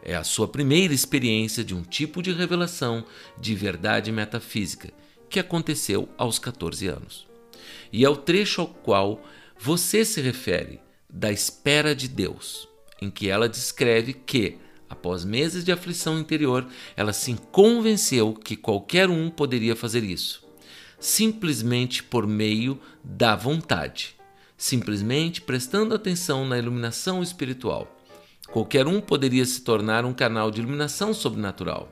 É 0.00 0.14
a 0.14 0.22
sua 0.22 0.46
primeira 0.46 0.94
experiência 0.94 1.64
de 1.64 1.74
um 1.74 1.82
tipo 1.82 2.22
de 2.22 2.30
revelação 2.30 3.04
de 3.36 3.52
verdade 3.56 4.12
metafísica, 4.12 4.92
que 5.28 5.40
aconteceu 5.40 6.08
aos 6.16 6.38
14 6.38 6.86
anos. 6.86 7.26
E 7.92 8.04
é 8.04 8.08
o 8.08 8.16
trecho 8.16 8.60
ao 8.60 8.68
qual 8.68 9.24
você 9.58 10.04
se 10.04 10.20
refere, 10.20 10.80
da 11.12 11.32
espera 11.32 11.96
de 11.96 12.06
Deus, 12.06 12.68
em 13.02 13.10
que 13.10 13.28
ela 13.28 13.48
descreve 13.48 14.12
que 14.12 14.58
Após 14.90 15.24
meses 15.24 15.64
de 15.64 15.70
aflição 15.70 16.18
interior, 16.18 16.66
ela 16.96 17.12
se 17.12 17.32
convenceu 17.52 18.34
que 18.34 18.56
qualquer 18.56 19.08
um 19.08 19.30
poderia 19.30 19.76
fazer 19.76 20.02
isso, 20.02 20.44
simplesmente 20.98 22.02
por 22.02 22.26
meio 22.26 22.76
da 23.04 23.36
vontade, 23.36 24.16
simplesmente 24.56 25.40
prestando 25.40 25.94
atenção 25.94 26.44
na 26.44 26.58
iluminação 26.58 27.22
espiritual. 27.22 27.96
Qualquer 28.50 28.88
um 28.88 29.00
poderia 29.00 29.44
se 29.46 29.60
tornar 29.60 30.04
um 30.04 30.12
canal 30.12 30.50
de 30.50 30.60
iluminação 30.60 31.14
sobrenatural. 31.14 31.88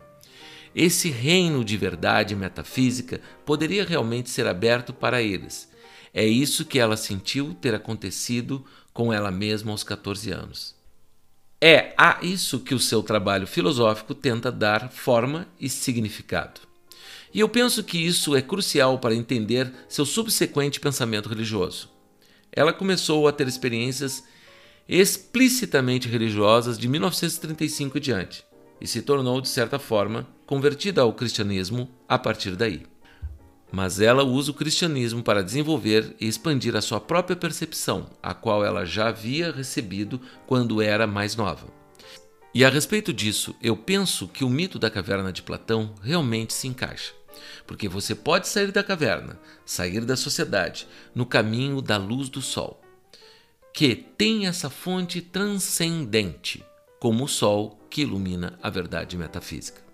Esse 0.75 1.09
reino 1.09 1.65
de 1.65 1.77
verdade 1.77 2.35
metafísica 2.35 3.21
poderia 3.47 3.85
realmente 3.85 4.29
ser 4.29 4.49
aberto 4.49 4.93
para 4.93 5.23
eles. 5.23 5.71
É 6.13 6.27
isso 6.27 6.65
que 6.65 6.81
ela 6.81 6.97
sentiu 6.97 7.55
ter 7.55 7.77
acontecido 7.77 8.65
com 8.93 9.13
ela 9.13 9.31
mesma 9.31 9.71
aos 9.71 9.85
14 9.85 10.33
anos. 10.33 10.78
É 11.61 11.93
a 11.97 12.19
isso 12.23 12.61
que 12.61 12.75
o 12.75 12.79
seu 12.79 13.03
trabalho 13.03 13.47
filosófico 13.47 14.15
tenta 14.15 14.53
dar 14.53 14.91
forma 14.91 15.49
e 15.59 15.69
significado. 15.69 16.61
E 17.35 17.41
eu 17.41 17.49
penso 17.49 17.83
que 17.83 17.99
isso 17.99 18.37
é 18.37 18.41
crucial 18.41 18.99
para 18.99 19.15
entender 19.15 19.73
seu 19.89 20.07
subsequente 20.07 20.79
pensamento 20.79 21.29
religioso. 21.29 21.91
Ela 22.53 22.73
começou 22.73 23.27
a 23.27 23.33
ter 23.33 23.49
experiências 23.49 24.23
explicitamente 24.89 26.09
religiosas 26.09 26.79
de 26.79 26.89
1935 26.89 27.99
em 27.99 28.01
diante 28.01 28.45
e 28.81 28.87
se 28.87 29.03
tornou, 29.03 29.41
de 29.41 29.49
certa 29.49 29.79
forma, 29.79 30.29
convertida 30.47 31.03
ao 31.03 31.13
cristianismo 31.13 31.91
a 32.09 32.19
partir 32.19 32.55
daí 32.55 32.87
mas 33.71 34.01
ela 34.01 34.25
usa 34.25 34.51
o 34.51 34.55
cristianismo 34.55 35.23
para 35.23 35.43
desenvolver 35.43 36.17
e 36.21 36.27
expandir 36.27 36.75
a 36.75 36.81
sua 36.81 37.01
própria 37.01 37.37
percepção, 37.37 38.09
a 38.23 38.33
qual 38.33 38.65
ela 38.65 38.85
já 38.85 39.09
havia 39.09 39.53
recebido 39.53 40.21
quando 40.47 40.81
era 40.81 41.07
mais 41.07 41.37
nova. 41.37 41.67
E 42.55 42.65
a 42.65 42.71
respeito 42.71 43.13
disso, 43.13 43.55
eu 43.63 43.77
penso 43.77 44.27
que 44.27 44.45
o 44.45 44.49
mito 44.49 44.79
da 44.79 44.91
caverna 44.91 45.33
de 45.33 45.43
Platão 45.43 45.95
realmente 46.03 46.55
se 46.55 46.67
encaixa. 46.67 47.13
Porque 47.67 47.89
você 47.89 48.15
pode 48.15 48.49
sair 48.49 48.73
da 48.73 48.83
caverna, 48.83 49.39
sair 49.65 50.05
da 50.05 50.17
sociedade, 50.17 50.89
no 51.15 51.27
caminho 51.27 51.83
da 51.83 51.99
luz 51.99 52.29
do 52.29 52.41
sol, 52.41 52.83
que 53.73 53.95
tem 53.95 54.47
essa 54.47 54.71
fonte 54.71 55.21
transcendente, 55.21 56.65
como 56.99 57.25
o 57.25 57.29
sol 57.29 57.79
que 57.91 58.03
ilumina 58.03 58.59
a 58.63 58.71
verdade 58.71 59.17
metafísica. 59.17 59.88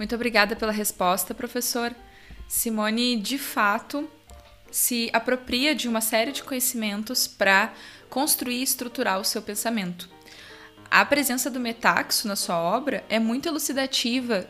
Muito 0.00 0.14
obrigada 0.14 0.56
pela 0.56 0.72
resposta, 0.72 1.34
professor. 1.34 1.94
Simone, 2.48 3.18
de 3.18 3.36
fato, 3.36 4.08
se 4.70 5.10
apropria 5.12 5.74
de 5.74 5.86
uma 5.88 6.00
série 6.00 6.32
de 6.32 6.42
conhecimentos 6.42 7.26
para 7.26 7.74
construir 8.08 8.60
e 8.60 8.62
estruturar 8.62 9.20
o 9.20 9.24
seu 9.26 9.42
pensamento. 9.42 10.08
A 10.90 11.04
presença 11.04 11.50
do 11.50 11.60
metaxo 11.60 12.26
na 12.26 12.34
sua 12.34 12.58
obra 12.58 13.04
é 13.10 13.18
muito 13.18 13.46
elucidativa 13.46 14.48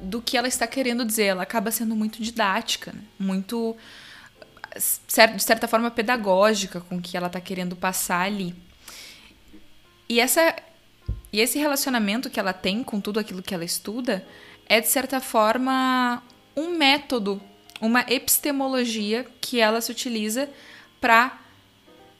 do 0.00 0.22
que 0.22 0.34
ela 0.34 0.48
está 0.48 0.66
querendo 0.66 1.04
dizer. 1.04 1.24
Ela 1.24 1.42
acaba 1.42 1.70
sendo 1.70 1.94
muito 1.94 2.22
didática, 2.22 2.90
né? 2.90 3.02
muito, 3.18 3.76
de 4.74 5.42
certa 5.42 5.68
forma, 5.68 5.90
pedagógica 5.90 6.80
com 6.80 6.96
o 6.96 7.02
que 7.02 7.18
ela 7.18 7.26
está 7.26 7.38
querendo 7.38 7.76
passar 7.76 8.22
ali. 8.22 8.54
E, 10.08 10.20
essa, 10.20 10.56
e 11.30 11.38
esse 11.38 11.58
relacionamento 11.58 12.30
que 12.30 12.40
ela 12.40 12.54
tem 12.54 12.82
com 12.82 12.98
tudo 12.98 13.20
aquilo 13.20 13.42
que 13.42 13.52
ela 13.52 13.62
estuda 13.62 14.26
é, 14.70 14.80
de 14.80 14.86
certa 14.86 15.20
forma, 15.20 16.22
um 16.56 16.78
método, 16.78 17.42
uma 17.80 18.02
epistemologia 18.02 19.26
que 19.40 19.58
ela 19.58 19.80
se 19.80 19.90
utiliza 19.90 20.48
para 21.00 21.40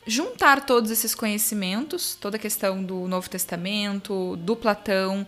juntar 0.05 0.67
todos 0.67 0.91
esses 0.91 1.15
conhecimentos, 1.15 2.17
toda 2.17 2.37
a 2.37 2.41
questão 2.41 2.83
do 2.83 3.07
Novo 3.07 3.31
Testamento, 3.31 4.35
do 4.39 4.57
Platão, 4.57 5.25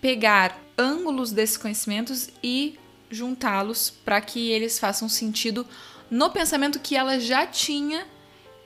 pegar 0.00 0.56
ângulos 0.78 1.32
desses 1.32 1.56
conhecimentos 1.56 2.30
e 2.40 2.78
juntá-los 3.10 3.90
para 3.90 4.20
que 4.20 4.52
eles 4.52 4.78
façam 4.78 5.08
sentido 5.08 5.66
no 6.08 6.30
pensamento 6.30 6.78
que 6.78 6.94
ela 6.94 7.18
já 7.18 7.44
tinha 7.44 8.06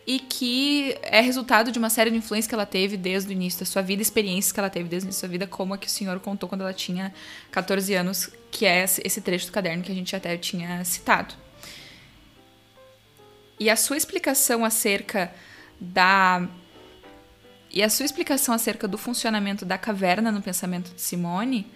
e 0.07 0.21
que 0.21 0.97
é 1.03 1.21
resultado 1.21 1.73
de 1.73 1.79
uma 1.79 1.91
série 1.91 2.11
de 2.11 2.17
influências 2.17 2.47
que 2.47 2.55
ela 2.55 2.65
teve 2.65 2.97
desde 2.97 3.31
o 3.31 3.33
início 3.33 3.61
da 3.61 3.67
sua 3.67 3.83
vida, 3.83 4.01
experiências 4.01 4.53
que 4.53 4.61
ela 4.61 4.71
teve 4.71 4.89
desde 4.89 5.07
o 5.07 5.09
início 5.09 5.21
da 5.21 5.27
sua 5.27 5.33
vida, 5.33 5.47
como 5.49 5.75
a 5.75 5.79
que 5.79 5.89
o 5.89 5.91
senhor 5.91 6.21
contou 6.21 6.49
quando 6.49 6.61
ela 6.61 6.73
tinha 6.73 7.13
14 7.51 7.93
anos, 7.95 8.31
que 8.51 8.65
é 8.65 8.85
esse 8.85 9.21
trecho 9.21 9.47
do 9.47 9.53
caderno 9.53 9.83
que 9.83 9.91
a 9.91 9.95
gente 9.95 10.15
até 10.15 10.37
tinha 10.37 10.85
citado. 10.85 11.35
E 13.59 13.69
a 13.69 13.75
sua 13.75 13.97
explicação 13.97 14.65
acerca 14.65 15.33
da 15.81 16.49
e 17.73 17.83
a 17.83 17.91
sua 17.91 18.07
explicação 18.07 18.55
acerca 18.55 18.87
do 18.87 18.97
funcionamento 18.97 19.65
da 19.65 19.77
caverna 19.77 20.31
no 20.31 20.41
pensamento 20.41 20.95
de 20.95 21.01
Simone, 21.01 21.71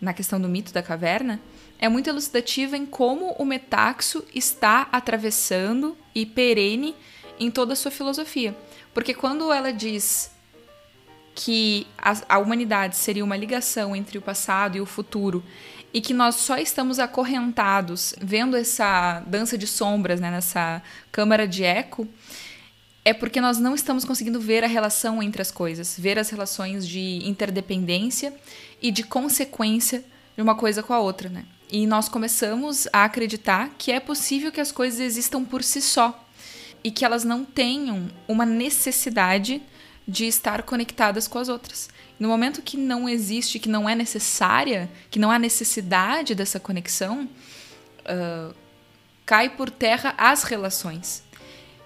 na 0.00 0.12
questão 0.12 0.40
do 0.40 0.48
mito 0.48 0.72
da 0.72 0.82
caverna, 0.82 1.40
é 1.78 1.88
muito 1.88 2.10
elucidativa 2.10 2.76
em 2.76 2.84
como 2.84 3.32
o 3.38 3.44
metaxo 3.44 4.24
está 4.34 4.88
atravessando 4.92 5.96
e 6.14 6.26
perene 6.26 6.94
em 7.38 7.50
toda 7.50 7.72
a 7.72 7.76
sua 7.76 7.90
filosofia. 7.90 8.56
Porque 8.92 9.14
quando 9.14 9.52
ela 9.52 9.72
diz 9.72 10.30
que 11.34 11.86
a, 11.96 12.36
a, 12.36 12.38
humanidade 12.38 12.96
seria 12.96 13.24
uma 13.24 13.36
ligação 13.36 13.94
entre 13.94 14.18
o 14.18 14.22
passado 14.22 14.76
e 14.76 14.80
o 14.80 14.86
futuro 14.86 15.44
e 15.94 16.00
que 16.00 16.12
nós 16.12 16.34
só 16.34 16.58
estamos 16.58 16.98
acorrentados 16.98 18.12
vendo 18.20 18.56
essa 18.56 19.20
dança 19.20 19.56
de 19.56 19.66
sombras 19.66 20.20
né, 20.20 20.32
nessa 20.32 20.82
câmara 21.12 21.46
de 21.46 21.62
eco, 21.62 22.08
é 23.04 23.14
porque 23.14 23.40
nós 23.40 23.58
não 23.58 23.74
estamos 23.74 24.04
conseguindo 24.04 24.40
ver 24.40 24.64
a 24.64 24.66
relação 24.66 25.22
entre 25.22 25.40
as 25.40 25.50
coisas, 25.50 25.96
ver 25.96 26.18
as 26.18 26.28
relações 26.28 26.86
de 26.86 27.20
interdependência 27.24 28.34
e 28.82 28.90
de 28.90 29.04
consequência 29.04 30.04
de 30.36 30.42
uma 30.42 30.56
coisa 30.56 30.82
com 30.82 30.92
a 30.92 30.98
outra, 30.98 31.28
né? 31.28 31.44
E 31.70 31.86
nós 31.86 32.08
começamos 32.08 32.88
a 32.92 33.04
acreditar 33.04 33.70
que 33.78 33.92
é 33.92 34.00
possível 34.00 34.50
que 34.50 34.60
as 34.60 34.72
coisas 34.72 35.00
existam 35.00 35.44
por 35.44 35.62
si 35.62 35.80
só 35.80 36.27
e 36.82 36.90
que 36.90 37.04
elas 37.04 37.24
não 37.24 37.44
tenham 37.44 38.08
uma 38.26 38.46
necessidade 38.46 39.62
de 40.06 40.26
estar 40.26 40.62
conectadas 40.62 41.28
com 41.28 41.38
as 41.38 41.48
outras. 41.48 41.90
No 42.18 42.28
momento 42.28 42.62
que 42.62 42.76
não 42.76 43.08
existe, 43.08 43.58
que 43.58 43.68
não 43.68 43.88
é 43.88 43.94
necessária, 43.94 44.90
que 45.10 45.18
não 45.18 45.30
há 45.30 45.38
necessidade 45.38 46.34
dessa 46.34 46.58
conexão, 46.58 47.28
uh, 48.04 48.54
cai 49.26 49.50
por 49.50 49.68
terra 49.68 50.14
as 50.16 50.42
relações. 50.44 51.22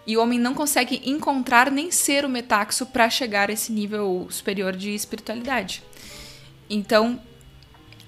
E 0.06 0.16
o 0.16 0.22
homem 0.22 0.38
não 0.38 0.54
consegue 0.54 1.02
encontrar 1.04 1.70
nem 1.70 1.90
ser 1.90 2.24
o 2.24 2.28
metaxo 2.28 2.86
para 2.86 3.10
chegar 3.10 3.50
a 3.50 3.52
esse 3.52 3.72
nível 3.72 4.26
superior 4.30 4.74
de 4.76 4.94
espiritualidade. 4.94 5.82
Então, 6.70 7.20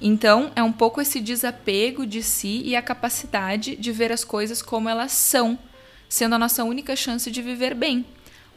então 0.00 0.52
é 0.56 0.62
um 0.62 0.72
pouco 0.72 1.00
esse 1.00 1.20
desapego 1.20 2.06
de 2.06 2.22
si 2.22 2.62
e 2.64 2.74
a 2.74 2.82
capacidade 2.82 3.76
de 3.76 3.92
ver 3.92 4.10
as 4.10 4.24
coisas 4.24 4.62
como 4.62 4.88
elas 4.88 5.12
são, 5.12 5.58
sendo 6.14 6.36
a 6.36 6.38
nossa 6.38 6.62
única 6.62 6.94
chance 6.94 7.28
de 7.28 7.42
viver 7.42 7.74
bem. 7.74 8.06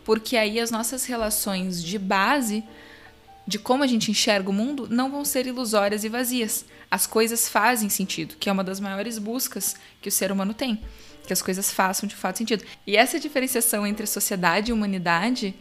Porque 0.06 0.38
aí 0.38 0.60
as 0.60 0.70
nossas 0.70 1.06
relações 1.06 1.84
de 1.84 1.98
base, 1.98 2.64
de 3.48 3.58
como 3.58 3.84
a 3.84 3.88
gente 3.88 4.12
enxerga 4.12 4.50
o 4.50 4.54
mundo, 4.54 4.88
não 4.90 5.10
vão 5.10 5.26
ser 5.26 5.48
ilusórias 5.48 6.04
e 6.04 6.10
vazias. 6.10 6.66
As 6.90 7.08
coisas 7.08 7.50
fazem 7.50 7.90
sentido, 7.90 8.36
que 8.40 8.48
é 8.48 8.54
uma 8.54 8.64
das 8.64 8.80
maiores 8.80 9.18
buscas 9.18 9.76
que 10.00 10.08
o 10.08 10.12
ser 10.12 10.32
humano 10.32 10.54
tem 10.54 10.80
que 11.26 11.34
as 11.34 11.42
coisas 11.42 11.74
façam 11.74 12.08
de 12.08 12.16
fato 12.16 12.38
sentido. 12.38 12.64
E 12.86 12.96
essa 12.96 13.20
diferenciação 13.20 13.86
entre 13.86 14.08
sociedade 14.08 14.72
e 14.72 14.74
humanidade 14.74 15.54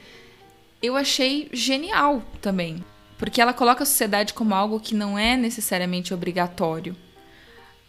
eu 0.81 0.95
achei 0.95 1.49
genial 1.53 2.23
também, 2.41 2.85
porque 3.19 3.41
ela 3.41 3.53
coloca 3.53 3.83
a 3.83 3.87
sociedade 3.87 4.33
como 4.33 4.55
algo 4.55 4.79
que 4.79 4.95
não 4.95 5.19
é 5.19 5.37
necessariamente 5.37 6.15
obrigatório. 6.15 6.97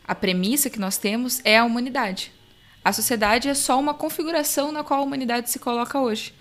A 0.07 0.15
premissa 0.15 0.71
que 0.71 0.79
nós 0.79 0.97
temos 0.97 1.39
é 1.43 1.55
a 1.55 1.63
humanidade. 1.63 2.33
A 2.83 2.93
sociedade 2.93 3.49
é 3.49 3.53
só 3.53 3.79
uma 3.79 3.93
configuração 3.93 4.71
na 4.71 4.83
qual 4.83 5.01
a 5.01 5.03
humanidade 5.03 5.49
se 5.49 5.59
coloca 5.59 5.99
hoje. 5.99 6.33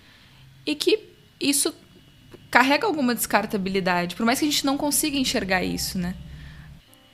E 0.65 0.75
que 0.75 0.99
isso 1.39 1.73
carrega 2.49 2.87
alguma 2.87 3.13
descartabilidade, 3.13 4.15
por 4.15 4.25
mais 4.25 4.39
que 4.39 4.45
a 4.45 4.49
gente 4.49 4.65
não 4.65 4.77
consiga 4.77 5.17
enxergar 5.17 5.63
isso, 5.63 5.97
né? 5.97 6.15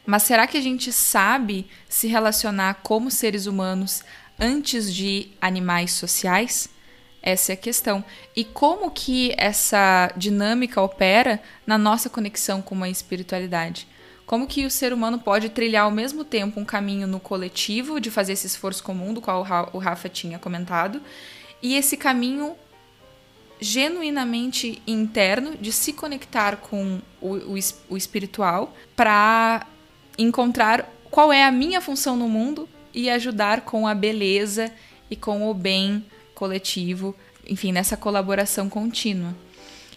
Mas 0.05 0.23
será 0.23 0.45
que 0.45 0.57
a 0.57 0.61
gente 0.61 0.91
sabe 0.91 1.67
se 1.87 2.07
relacionar 2.07 2.75
como 2.83 3.09
seres 3.09 3.45
humanos 3.45 4.03
antes 4.39 4.93
de 4.93 5.29
animais 5.41 5.93
sociais? 5.93 6.69
Essa 7.21 7.53
é 7.53 7.55
a 7.55 7.57
questão. 7.57 8.03
E 8.35 8.43
como 8.43 8.91
que 8.91 9.33
essa 9.37 10.11
dinâmica 10.17 10.81
opera 10.81 11.41
na 11.65 11.77
nossa 11.77 12.09
conexão 12.09 12.61
com 12.61 12.75
uma 12.75 12.89
espiritualidade? 12.89 13.87
Como 14.25 14.47
que 14.47 14.65
o 14.65 14.71
ser 14.71 14.93
humano 14.93 15.19
pode 15.19 15.49
trilhar 15.49 15.83
ao 15.83 15.91
mesmo 15.91 16.23
tempo 16.23 16.59
um 16.59 16.65
caminho 16.65 17.07
no 17.07 17.19
coletivo, 17.19 17.99
de 17.99 18.09
fazer 18.09 18.33
esse 18.33 18.47
esforço 18.47 18.83
comum, 18.83 19.13
do 19.13 19.21
qual 19.21 19.45
o 19.73 19.77
Rafa 19.77 20.09
tinha 20.09 20.39
comentado, 20.39 21.01
e 21.61 21.75
esse 21.75 21.97
caminho 21.97 22.55
genuinamente 23.59 24.81
interno 24.85 25.55
de 25.55 25.71
se 25.71 25.93
conectar 25.93 26.57
com 26.57 26.99
o, 27.21 27.35
o, 27.35 27.55
o 27.89 27.97
espiritual 27.97 28.73
para 28.95 29.65
encontrar 30.17 30.89
qual 31.09 31.31
é 31.31 31.43
a 31.43 31.51
minha 31.51 31.79
função 31.79 32.15
no 32.17 32.27
mundo 32.27 32.67
e 32.93 33.09
ajudar 33.09 33.61
com 33.61 33.87
a 33.87 33.95
beleza 33.95 34.71
e 35.09 35.15
com 35.15 35.49
o 35.49 35.53
bem 35.53 36.05
coletivo, 36.35 37.15
enfim, 37.47 37.71
nessa 37.71 37.95
colaboração 37.95 38.69
contínua. 38.69 39.35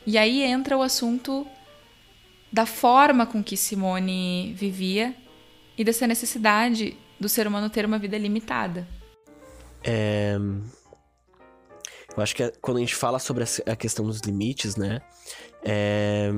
E 0.07 0.17
aí 0.17 0.43
entra 0.43 0.77
o 0.77 0.83
assunto 0.83 1.47
da 2.57 2.65
forma 2.65 3.27
com 3.27 3.45
que 3.45 3.55
Simone 3.55 4.55
vivia 4.55 5.15
e 5.77 5.85
dessa 5.85 6.07
necessidade 6.07 6.97
do 7.21 7.29
ser 7.29 7.47
humano 7.47 7.69
ter 7.69 7.85
uma 7.85 7.99
vida 7.99 8.17
limitada. 8.17 8.89
É... 9.85 10.37
Eu 12.17 12.23
acho 12.23 12.35
que 12.35 12.51
quando 12.63 12.79
a 12.79 12.81
gente 12.81 12.95
fala 12.95 13.19
sobre 13.19 13.45
a 13.67 13.77
questão 13.77 14.07
dos 14.07 14.21
limites, 14.21 14.75
né? 14.75 15.03
É 15.63 16.31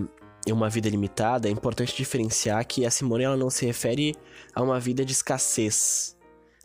uma 0.50 0.68
vida 0.68 0.88
limitada, 0.88 1.46
é 1.46 1.52
importante 1.52 1.94
diferenciar 1.94 2.66
que 2.66 2.84
a 2.84 2.90
Simone 2.90 3.22
ela 3.22 3.36
não 3.36 3.48
se 3.48 3.64
refere 3.64 4.16
a 4.52 4.60
uma 4.60 4.80
vida 4.80 5.04
de 5.04 5.12
escassez, 5.12 6.16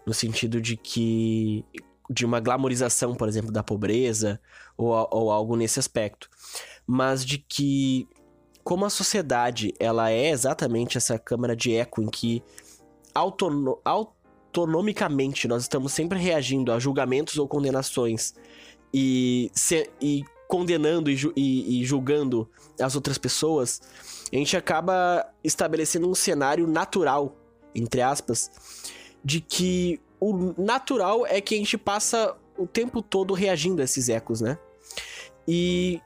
no 0.04 0.16
sentido 0.16 0.60
de 0.60 0.76
que 0.76 1.64
de 2.10 2.26
uma 2.26 2.40
glamorização, 2.40 3.14
por 3.14 3.28
exemplo, 3.28 3.52
da 3.52 3.62
pobreza 3.62 4.42
ou, 4.76 5.08
ou 5.12 5.32
algo 5.32 5.56
nesse 5.56 5.78
aspecto, 5.80 6.28
mas 6.88 7.24
de 7.24 7.38
que 7.38 8.08
como 8.64 8.86
a 8.86 8.90
sociedade 8.90 9.74
ela 9.80 10.12
é 10.12 10.30
exatamente 10.30 10.98
essa 10.98 11.20
câmara 11.20 11.56
de 11.56 11.76
eco 11.76 12.02
em 12.02 12.08
que 12.08 12.42
autono 13.14 13.80
autonomicamente 13.84 15.48
nós 15.48 15.64
estamos 15.64 15.92
sempre 15.92 16.20
reagindo 16.20 16.72
a 16.72 16.80
julgamentos 16.80 17.38
ou 17.38 17.48
condenações 17.48 18.34
e, 18.94 19.52
se, 19.54 19.90
e 20.00 20.24
condenando 20.48 21.10
e, 21.10 21.18
e, 21.36 21.82
e 21.82 21.86
julgando 21.86 22.48
as 22.80 22.96
outras 22.96 23.18
pessoas, 23.18 23.82
a 24.32 24.36
gente 24.36 24.56
acaba 24.56 25.28
estabelecendo 25.44 26.08
um 26.08 26.14
cenário 26.14 26.68
natural, 26.68 27.36
entre 27.74 28.02
aspas, 28.02 28.52
de 29.24 29.42
que 29.42 30.00
o 30.20 30.54
natural 30.62 31.26
é 31.26 31.42
que 31.42 31.56
a 31.56 31.58
gente 31.58 31.78
passa 31.78 32.36
o 32.58 32.68
tempo 32.68 33.02
todo 33.02 33.34
reagindo 33.34 33.82
a 33.82 33.86
esses 33.86 34.10
ecos, 34.10 34.42
né? 34.42 34.58
E 35.48 36.00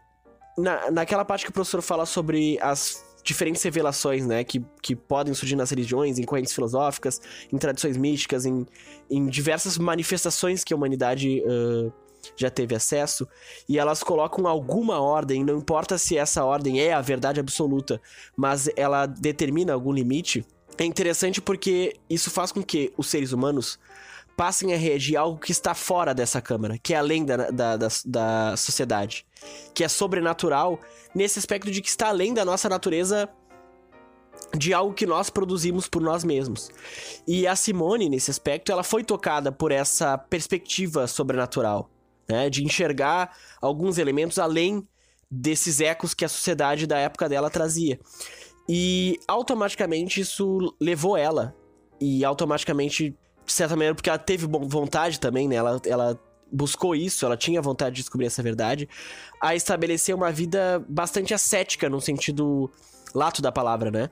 na, 0.57 0.89
naquela 0.91 1.23
parte 1.23 1.45
que 1.45 1.49
o 1.51 1.53
professor 1.53 1.81
fala 1.81 2.05
sobre 2.05 2.57
as 2.61 3.05
diferentes 3.23 3.61
revelações, 3.61 4.25
né, 4.25 4.43
que, 4.43 4.63
que 4.81 4.95
podem 4.95 5.33
surgir 5.33 5.57
nas 5.57 5.69
religiões, 5.69 6.17
em 6.17 6.23
correntes 6.23 6.53
filosóficas, 6.53 7.21
em 7.51 7.57
tradições 7.57 7.97
místicas, 7.97 8.45
em, 8.45 8.65
em 9.09 9.27
diversas 9.27 9.77
manifestações 9.77 10.63
que 10.63 10.73
a 10.73 10.77
humanidade 10.77 11.43
uh, 11.45 11.91
já 12.37 12.49
teve 12.49 12.73
acesso, 12.73 13.27
e 13.67 13.77
elas 13.77 14.01
colocam 14.01 14.47
alguma 14.47 15.01
ordem, 15.01 15.43
não 15.43 15.57
importa 15.57 15.97
se 15.97 16.17
essa 16.17 16.45
ordem 16.45 16.79
é 16.79 16.93
a 16.93 17.01
verdade 17.01 17.39
absoluta, 17.39 18.01
mas 18.35 18.69
ela 18.77 19.05
determina 19.05 19.73
algum 19.73 19.91
limite. 19.91 20.45
É 20.77 20.85
interessante 20.85 21.41
porque 21.41 21.95
isso 22.09 22.29
faz 22.29 22.51
com 22.51 22.63
que 22.63 22.93
os 22.97 23.07
seres 23.07 23.33
humanos 23.33 23.77
passem 24.37 24.71
a 24.71 24.77
reagir 24.77 25.17
a 25.17 25.21
algo 25.21 25.39
que 25.39 25.51
está 25.51 25.73
fora 25.73 26.13
dessa 26.13 26.39
câmara, 26.39 26.77
que 26.77 26.93
é 26.93 26.97
além 26.97 27.25
da, 27.25 27.49
da, 27.49 27.75
da, 27.75 27.87
da 28.05 28.55
sociedade, 28.55 29.25
que 29.73 29.83
é 29.83 29.87
sobrenatural 29.87 30.79
nesse 31.13 31.39
aspecto 31.39 31.71
de 31.71 31.81
que 31.81 31.89
está 31.89 32.09
além 32.09 32.35
da 32.35 32.45
nossa 32.45 32.69
natureza 32.69 33.27
de 34.55 34.73
algo 34.73 34.93
que 34.93 35.07
nós 35.07 35.31
produzimos 35.31 35.87
por 35.87 36.01
nós 36.01 36.23
mesmos. 36.23 36.69
E 37.27 37.47
a 37.47 37.55
Simone, 37.55 38.07
nesse 38.07 38.29
aspecto, 38.29 38.71
ela 38.71 38.83
foi 38.83 39.03
tocada 39.03 39.51
por 39.51 39.71
essa 39.71 40.15
perspectiva 40.17 41.07
sobrenatural, 41.07 41.89
né? 42.29 42.47
De 42.47 42.63
enxergar 42.63 43.35
alguns 43.59 43.97
elementos 43.97 44.37
além 44.37 44.87
desses 45.29 45.81
ecos 45.81 46.13
que 46.13 46.23
a 46.23 46.29
sociedade 46.29 46.85
da 46.85 46.99
época 46.99 47.27
dela 47.27 47.49
trazia. 47.49 47.99
E 48.69 49.19
automaticamente 49.27 50.21
isso 50.21 50.75
levou 50.79 51.17
ela, 51.17 51.55
e 51.99 52.23
automaticamente, 52.23 53.17
de 53.47 53.53
certa 53.53 53.77
maneira, 53.77 53.95
porque 53.95 54.09
ela 54.09 54.19
teve 54.19 54.45
vontade 54.45 55.21
também, 55.21 55.47
né? 55.47 55.55
Ela, 55.55 55.81
ela 55.85 56.19
buscou 56.51 56.93
isso, 56.93 57.25
ela 57.25 57.37
tinha 57.37 57.61
vontade 57.61 57.95
de 57.95 58.01
descobrir 58.01 58.27
essa 58.27 58.43
verdade, 58.43 58.89
a 59.41 59.55
estabelecer 59.55 60.13
uma 60.13 60.31
vida 60.33 60.85
bastante 60.89 61.33
ascética 61.33 61.89
no 61.89 62.01
sentido 62.01 62.69
lato 63.15 63.41
da 63.41 63.49
palavra, 63.49 63.89
né? 63.89 64.09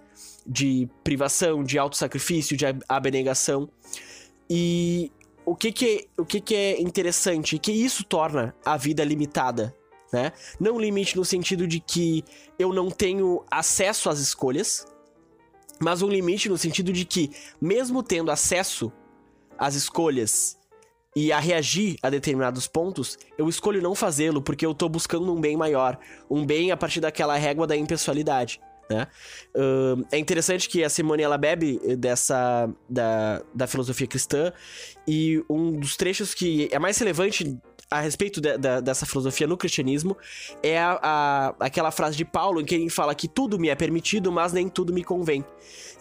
De 0.48 0.90
privação, 1.04 1.66
de 1.66 1.78
autossacrifício, 1.78 2.56
de 2.56 2.66
abnegação. 2.88 3.70
E 4.50 5.12
o 5.46 5.54
que 5.54 5.74
que, 5.74 6.08
o 6.18 6.26
que 6.26 6.40
que 6.40 6.56
é 6.56 6.82
interessante? 6.82 7.60
Que 7.60 7.74
isso 7.74 8.06
torna 8.06 8.56
a 8.66 8.78
vida 8.78 9.04
limitada, 9.04 9.76
né? 10.14 10.32
Não 10.58 10.80
limite 10.80 11.18
no 11.18 11.26
sentido 11.26 11.68
de 11.68 11.82
que 11.82 12.24
eu 12.58 12.72
não 12.72 12.90
tenho 12.90 13.44
acesso 13.52 14.10
às 14.10 14.20
escolhas, 14.20 14.86
mas 15.78 16.02
um 16.02 16.08
limite 16.08 16.48
no 16.48 16.58
sentido 16.58 16.94
de 16.94 17.04
que, 17.04 17.32
mesmo 17.60 18.02
tendo 18.02 18.32
acesso 18.32 18.94
às 19.58 19.76
escolhas 19.76 20.58
e 21.16 21.32
a 21.32 21.40
reagir 21.40 21.98
a 22.04 22.10
determinados 22.10 22.68
pontos, 22.68 23.18
eu 23.38 23.48
escolho 23.48 23.82
não 23.82 23.96
fazê-lo 23.96 24.42
porque 24.42 24.66
eu 24.66 24.74
tô 24.74 24.90
buscando 24.90 25.34
um 25.34 25.40
bem 25.40 25.56
maior, 25.56 25.98
um 26.30 26.46
bem 26.46 26.72
a 26.72 26.78
partir 26.78 27.00
daquela 27.00 27.38
régua 27.38 27.66
da 27.66 27.76
impessoalidade. 27.76 28.60
Né? 28.90 29.08
Uh, 29.56 30.06
é 30.12 30.18
interessante 30.18 30.70
que 30.70 30.84
a 30.84 30.90
Simone 30.90 31.24
ela 31.24 31.38
bebe 31.38 31.80
dessa 31.96 32.70
da, 32.88 33.42
da 33.54 33.66
filosofia 33.66 34.06
cristã 34.06 34.54
e 35.08 35.44
um 35.50 35.72
dos 35.72 35.96
trechos 35.96 36.34
que 36.34 36.68
é 36.72 36.80
mais 36.80 36.98
relevante 36.98 37.58
a 37.90 38.00
respeito 38.00 38.42
de, 38.42 38.58
de, 38.58 38.82
dessa 38.82 39.06
filosofia 39.06 39.46
no 39.46 39.56
cristianismo 39.56 40.18
é 40.64 40.80
a, 40.80 41.00
a, 41.02 41.56
aquela 41.60 41.92
frase 41.92 42.18
de 42.18 42.26
Paulo 42.26 42.60
em 42.60 42.66
que 42.66 42.76
ele 42.76 42.90
fala 42.90 43.14
que 43.14 43.28
tudo 43.28 43.60
me 43.60 43.70
é 43.70 43.76
permitido, 43.76 44.32
mas 44.32 44.52
nem 44.52 44.68
tudo 44.68 44.92
me 44.92 45.04
convém. 45.04 45.46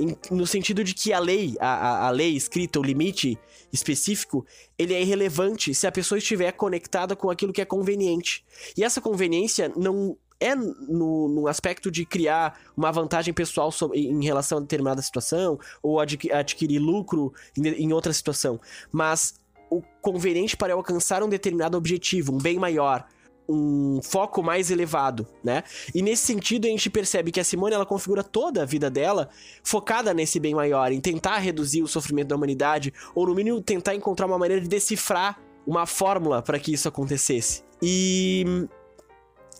Em, 0.01 0.17
no 0.31 0.47
sentido 0.47 0.83
de 0.83 0.95
que 0.95 1.13
a 1.13 1.19
lei, 1.19 1.57
a, 1.61 2.07
a, 2.07 2.11
lei 2.11 2.35
escrita, 2.35 2.81
o 2.81 2.83
limite 2.83 3.39
específico, 3.73 4.47
ele 4.79 4.95
é 4.95 5.03
irrelevante 5.03 5.75
se 5.75 5.87
a 5.87 5.93
pessoa 5.93 6.19
estiver 6.19 6.53
conectada 6.53 7.15
com 7.15 7.31
aquilo 7.31 7.53
que 7.53 7.61
é 7.61 7.65
conveniente. 7.65 8.45
E 8.77 8.83
essa 8.83 9.01
conveniência 9.01 9.71
não 9.77 10.17
é 10.45 10.55
no, 10.55 11.29
no 11.29 11.49
aspecto 11.49 11.91
de 11.91 12.05
criar 12.05 12.59
uma 12.77 12.93
vantagem 12.93 13.33
pessoal 13.33 13.73
sobre, 13.73 13.99
em 13.99 14.23
relação 14.23 14.59
a 14.59 14.61
determinada 14.61 15.01
situação 15.01 15.59
ou 15.83 15.99
adquirir 15.99 16.79
lucro 16.79 17.33
em, 17.57 17.67
em 17.67 17.93
outra 17.93 18.13
situação, 18.13 18.61
mas 18.93 19.35
o 19.71 19.83
conveniente 20.03 20.57
para 20.57 20.75
alcançar 20.75 21.23
um 21.23 21.29
determinado 21.29 21.77
objetivo, 21.77 22.33
um 22.33 22.39
bem 22.39 22.59
maior, 22.59 23.07
um 23.49 24.01
foco 24.03 24.43
mais 24.43 24.71
elevado, 24.71 25.27
né? 25.43 25.63
E 25.95 26.03
nesse 26.03 26.27
sentido 26.27 26.67
a 26.67 26.71
gente 26.71 26.89
percebe 26.89 27.31
que 27.31 27.41
a 27.41 27.45
Simone 27.45 27.75
ela 27.75 27.87
configura 27.87 28.23
toda 28.23 28.63
a 28.63 28.65
vida 28.65 28.91
dela 28.91 29.29
focada 29.63 30.15
nesse 30.15 30.39
bem 30.41 30.55
maior, 30.55 30.93
em 30.93 31.01
tentar 31.01 31.39
reduzir 31.39 31.83
o 31.83 31.89
sofrimento 31.89 32.29
da 32.29 32.37
humanidade 32.37 32.93
ou 33.15 33.27
no 33.27 33.35
mínimo 33.35 33.61
tentar 33.61 33.95
encontrar 33.95 34.27
uma 34.27 34.39
maneira 34.39 34.63
de 34.63 34.69
decifrar 34.69 35.39
uma 35.67 35.87
fórmula 35.87 36.43
para 36.43 36.59
que 36.59 36.73
isso 36.73 36.89
acontecesse. 36.89 37.63
E 37.83 38.67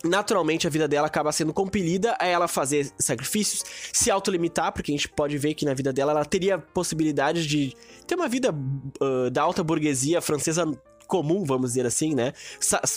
naturalmente 0.05 0.67
a 0.67 0.69
vida 0.69 0.87
dela 0.87 1.07
acaba 1.07 1.31
sendo 1.31 1.53
compelida 1.53 2.15
a 2.19 2.27
ela 2.27 2.47
fazer 2.47 2.91
sacrifícios, 2.97 3.63
se 3.91 4.11
autolimitar, 4.11 4.71
porque 4.71 4.91
a 4.91 4.95
gente 4.95 5.09
pode 5.09 5.37
ver 5.37 5.53
que 5.53 5.65
na 5.65 5.73
vida 5.73 5.91
dela 5.91 6.11
ela 6.11 6.25
teria 6.25 6.57
possibilidade 6.57 7.45
de 7.47 7.75
ter 8.07 8.15
uma 8.15 8.27
vida 8.27 8.53
uh, 9.01 9.29
da 9.29 9.41
alta 9.41 9.63
burguesia 9.63 10.21
francesa 10.21 10.65
comum, 11.07 11.43
vamos 11.43 11.71
dizer 11.71 11.85
assim, 11.85 12.15
né? 12.15 12.33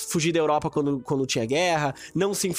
Fugir 0.09 0.33
da 0.33 0.39
Europa 0.39 0.71
quando, 0.71 1.01
quando 1.01 1.27
tinha 1.27 1.45
guerra, 1.45 1.95
não 2.15 2.35
se, 2.35 2.51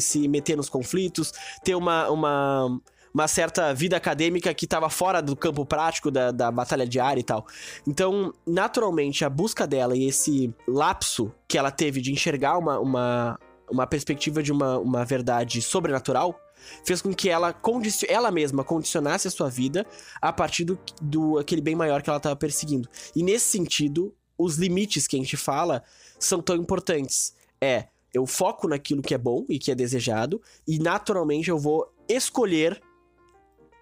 se 0.00 0.28
meter 0.28 0.56
nos 0.56 0.68
conflitos, 0.68 1.32
ter 1.64 1.74
uma, 1.74 2.08
uma, 2.10 2.80
uma 3.12 3.28
certa 3.28 3.72
vida 3.74 3.96
acadêmica 3.96 4.52
que 4.52 4.64
estava 4.64 4.88
fora 4.90 5.20
do 5.20 5.34
campo 5.34 5.64
prático 5.64 6.10
da, 6.10 6.30
da 6.30 6.50
batalha 6.50 6.86
diária 6.86 7.20
e 7.20 7.24
tal. 7.24 7.46
Então, 7.86 8.32
naturalmente, 8.46 9.24
a 9.24 9.30
busca 9.30 9.66
dela 9.66 9.96
e 9.96 10.06
esse 10.06 10.52
lapso 10.66 11.32
que 11.46 11.56
ela 11.56 11.70
teve 11.70 12.00
de 12.00 12.12
enxergar 12.12 12.58
uma, 12.58 12.78
uma, 12.78 13.40
uma 13.70 13.86
perspectiva 13.86 14.42
de 14.42 14.52
uma, 14.52 14.78
uma 14.78 15.04
verdade 15.04 15.60
sobrenatural, 15.62 16.38
fez 16.84 17.00
com 17.00 17.14
que 17.14 17.28
ela, 17.28 17.54
ela 18.08 18.30
mesma 18.30 18.64
condicionasse 18.64 19.28
a 19.28 19.30
sua 19.30 19.48
vida 19.48 19.86
a 20.20 20.32
partir 20.32 20.64
do, 20.64 20.78
do 21.00 21.38
aquele 21.38 21.60
bem 21.60 21.74
maior 21.74 22.02
que 22.02 22.10
ela 22.10 22.16
estava 22.16 22.36
perseguindo. 22.36 22.88
E 23.14 23.22
nesse 23.22 23.46
sentido, 23.46 24.14
os 24.36 24.56
limites 24.56 25.06
que 25.06 25.16
a 25.16 25.18
gente 25.18 25.36
fala 25.36 25.82
são 26.18 26.40
tão 26.40 26.56
importantes. 26.56 27.34
É, 27.60 27.86
eu 28.12 28.26
foco 28.26 28.68
naquilo 28.68 29.02
que 29.02 29.14
é 29.14 29.18
bom 29.18 29.44
e 29.48 29.58
que 29.58 29.70
é 29.70 29.74
desejado, 29.74 30.40
e 30.66 30.78
naturalmente 30.78 31.50
eu 31.50 31.58
vou 31.58 31.92
escolher 32.08 32.80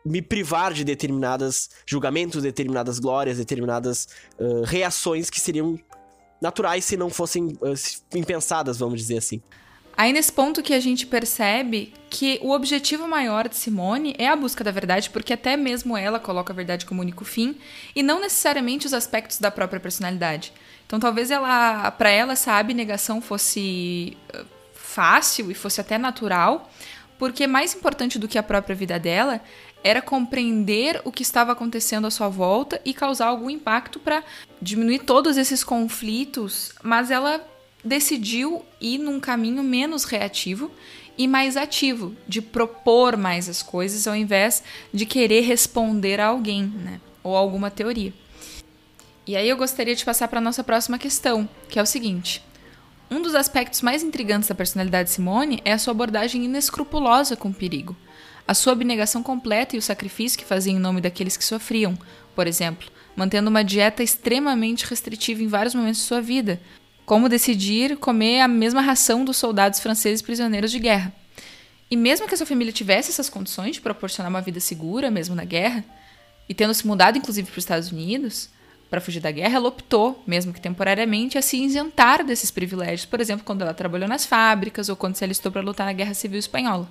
me 0.05 0.23
privar 0.23 0.73
de 0.73 0.85
determinados 0.85 1.69
julgamentos, 1.85 2.43
determinadas 2.43 2.99
glórias, 2.99 3.39
determinadas 3.39 4.07
uh, 4.39 4.63
reações 4.63 5.29
que 5.29 5.41
seriam 5.41 5.79
naturais 6.41 6.85
se 6.85 6.97
não 6.97 7.11
fossem 7.11 7.49
uh, 7.61 7.75
impensadas, 8.15 8.79
vamos 8.79 9.01
dizer 9.01 9.19
assim. 9.19 9.43
Aí 9.97 10.13
nesse 10.13 10.31
ponto 10.31 10.63
que 10.63 10.75
a 10.75 10.81
gente 10.81 11.07
percebe 11.07 11.93
que 12.11 12.39
o 12.43 12.51
objetivo 12.51 13.09
maior 13.09 13.49
de 13.49 13.57
Simone 13.57 14.15
é 14.19 14.29
a 14.29 14.37
busca 14.37 14.63
da 14.63 14.71
verdade, 14.71 15.09
porque 15.09 15.33
até 15.33 15.57
mesmo 15.57 15.97
ela 15.97 16.21
coloca 16.21 16.53
a 16.53 16.57
verdade 16.57 16.85
como 16.85 17.01
único 17.01 17.25
fim 17.25 17.57
e 17.95 18.03
não 18.03 18.21
necessariamente 18.21 18.87
os 18.87 18.93
aspectos 18.93 19.39
da 19.39 19.51
própria 19.51 19.81
personalidade. 19.81 20.53
Então 20.87 21.01
talvez 21.01 21.31
ela, 21.31 21.91
para 21.93 22.11
ela 22.11 22.35
essa 22.35 22.53
abnegação 22.53 23.23
fosse 23.23 24.17
uh, 24.35 24.45
fácil 24.75 25.51
e 25.51 25.55
fosse 25.55 25.81
até 25.81 25.97
natural, 25.97 26.71
porque 27.19 27.47
mais 27.47 27.75
importante 27.75 28.19
do 28.19 28.29
que 28.29 28.39
a 28.39 28.43
própria 28.43 28.77
vida 28.77 28.99
dela 28.99 29.41
era 29.83 30.03
compreender 30.03 31.01
o 31.05 31.13
que 31.13 31.23
estava 31.23 31.53
acontecendo 31.53 32.07
à 32.07 32.11
sua 32.11 32.29
volta 32.29 32.81
e 32.85 32.93
causar 32.93 33.29
algum 33.29 33.49
impacto 33.49 33.99
para 33.99 34.23
diminuir 34.61 35.01
todos 35.01 35.39
esses 35.39 35.65
conflitos, 35.65 36.73
mas 36.83 37.11
ela 37.11 37.41
decidiu 37.87 38.65
ir 38.81 38.99
num 38.99 39.19
caminho 39.19 39.63
menos 39.63 40.05
reativo 40.05 40.71
e 41.17 41.27
mais 41.27 41.57
ativo, 41.57 42.15
de 42.29 42.43
propor 42.43 43.17
mais 43.17 43.49
as 43.49 43.63
coisas 43.63 44.07
ao 44.07 44.15
invés 44.15 44.63
de 44.93 45.07
querer 45.07 45.41
responder 45.43 46.21
a 46.21 46.27
alguém, 46.27 46.65
né? 46.65 47.01
Ou 47.23 47.35
alguma 47.35 47.71
teoria. 47.71 48.13
E 49.27 49.35
aí 49.35 49.49
eu 49.49 49.57
gostaria 49.57 49.95
de 49.95 50.05
passar 50.05 50.29
para 50.29 50.39
a 50.39 50.43
nossa 50.43 50.63
próxima 50.63 50.99
questão, 50.99 51.49
que 51.69 51.79
é 51.79 51.83
o 51.83 51.87
seguinte: 51.87 52.45
um 53.11 53.23
dos 53.23 53.35
aspectos 53.35 53.83
mais 53.83 54.03
intrigantes 54.03 54.49
da 54.49 54.55
personalidade 54.55 55.09
de 55.09 55.15
Simone 55.15 55.61
é 55.65 55.73
a 55.73 55.79
sua 55.79 55.93
abordagem 55.93 56.45
inescrupulosa 56.45 57.35
com 57.35 57.49
o 57.49 57.55
perigo, 57.55 57.97
a 58.47 58.55
sua 58.55 58.75
abnegação 58.75 59.23
completa 59.23 59.75
e 59.75 59.79
o 59.79 59.83
sacrifício 59.83 60.39
que 60.39 60.45
fazia 60.45 60.73
em 60.73 60.79
nome 60.79 61.01
daqueles 61.01 61.37
que 61.37 61.45
sofriam, 61.45 61.99
por 62.35 62.47
exemplo, 62.47 62.89
mantendo 63.17 63.49
uma 63.49 63.65
dieta 63.65 64.03
extremamente 64.03 64.85
restritiva 64.85 65.43
em 65.43 65.49
vários 65.49 65.75
momentos 65.75 66.01
de 66.01 66.07
sua 66.07 66.21
vida, 66.21 66.61
como 67.07 67.29
decidir 67.29 67.97
comer 67.97 68.41
a 68.41 68.49
mesma 68.49 68.81
ração 68.81 69.25
dos 69.25 69.37
soldados 69.37 69.79
franceses 69.79 70.21
prisioneiros 70.21 70.73
de 70.73 70.81
guerra. 70.81 71.13
E 71.89 71.97
mesmo 71.97 72.27
que 72.27 72.35
a 72.35 72.37
sua 72.37 72.47
família 72.47 72.73
tivesse 72.73 73.11
essas 73.11 73.31
condições 73.31 73.77
de 73.77 73.81
proporcionar 73.81 74.29
uma 74.29 74.43
vida 74.43 74.59
segura, 74.59 75.09
mesmo 75.09 75.33
na 75.33 75.45
guerra, 75.45 75.85
e 76.49 76.53
tendo 76.53 76.75
se 76.75 76.85
mudado 76.85 77.17
inclusive 77.17 77.47
para 77.47 77.59
os 77.59 77.63
Estados 77.63 77.93
Unidos 77.93 78.51
para 78.91 79.01
fugir 79.01 79.21
da 79.21 79.31
guerra, 79.31 79.57
ela 79.57 79.69
optou, 79.69 80.23
mesmo 80.27 80.53
que 80.53 80.61
temporariamente, 80.61 81.39
a 81.39 81.43
se 81.43 81.57
isentar 81.57 82.25
desses 82.25 82.51
privilégios, 82.51 83.05
por 83.05 83.21
exemplo, 83.21 83.45
quando 83.45 83.63
ela 83.63 83.75
trabalhou 83.75 84.09
nas 84.09 84.27
fábricas 84.27 84.89
ou 84.89 84.97
quando 84.97 85.17
se 85.17 85.25
alistou 85.25 85.51
para 85.51 85.61
lutar 85.61 85.87
na 85.87 85.93
Guerra 85.93 86.15
Civil 86.15 86.39
Espanhola. 86.39 86.89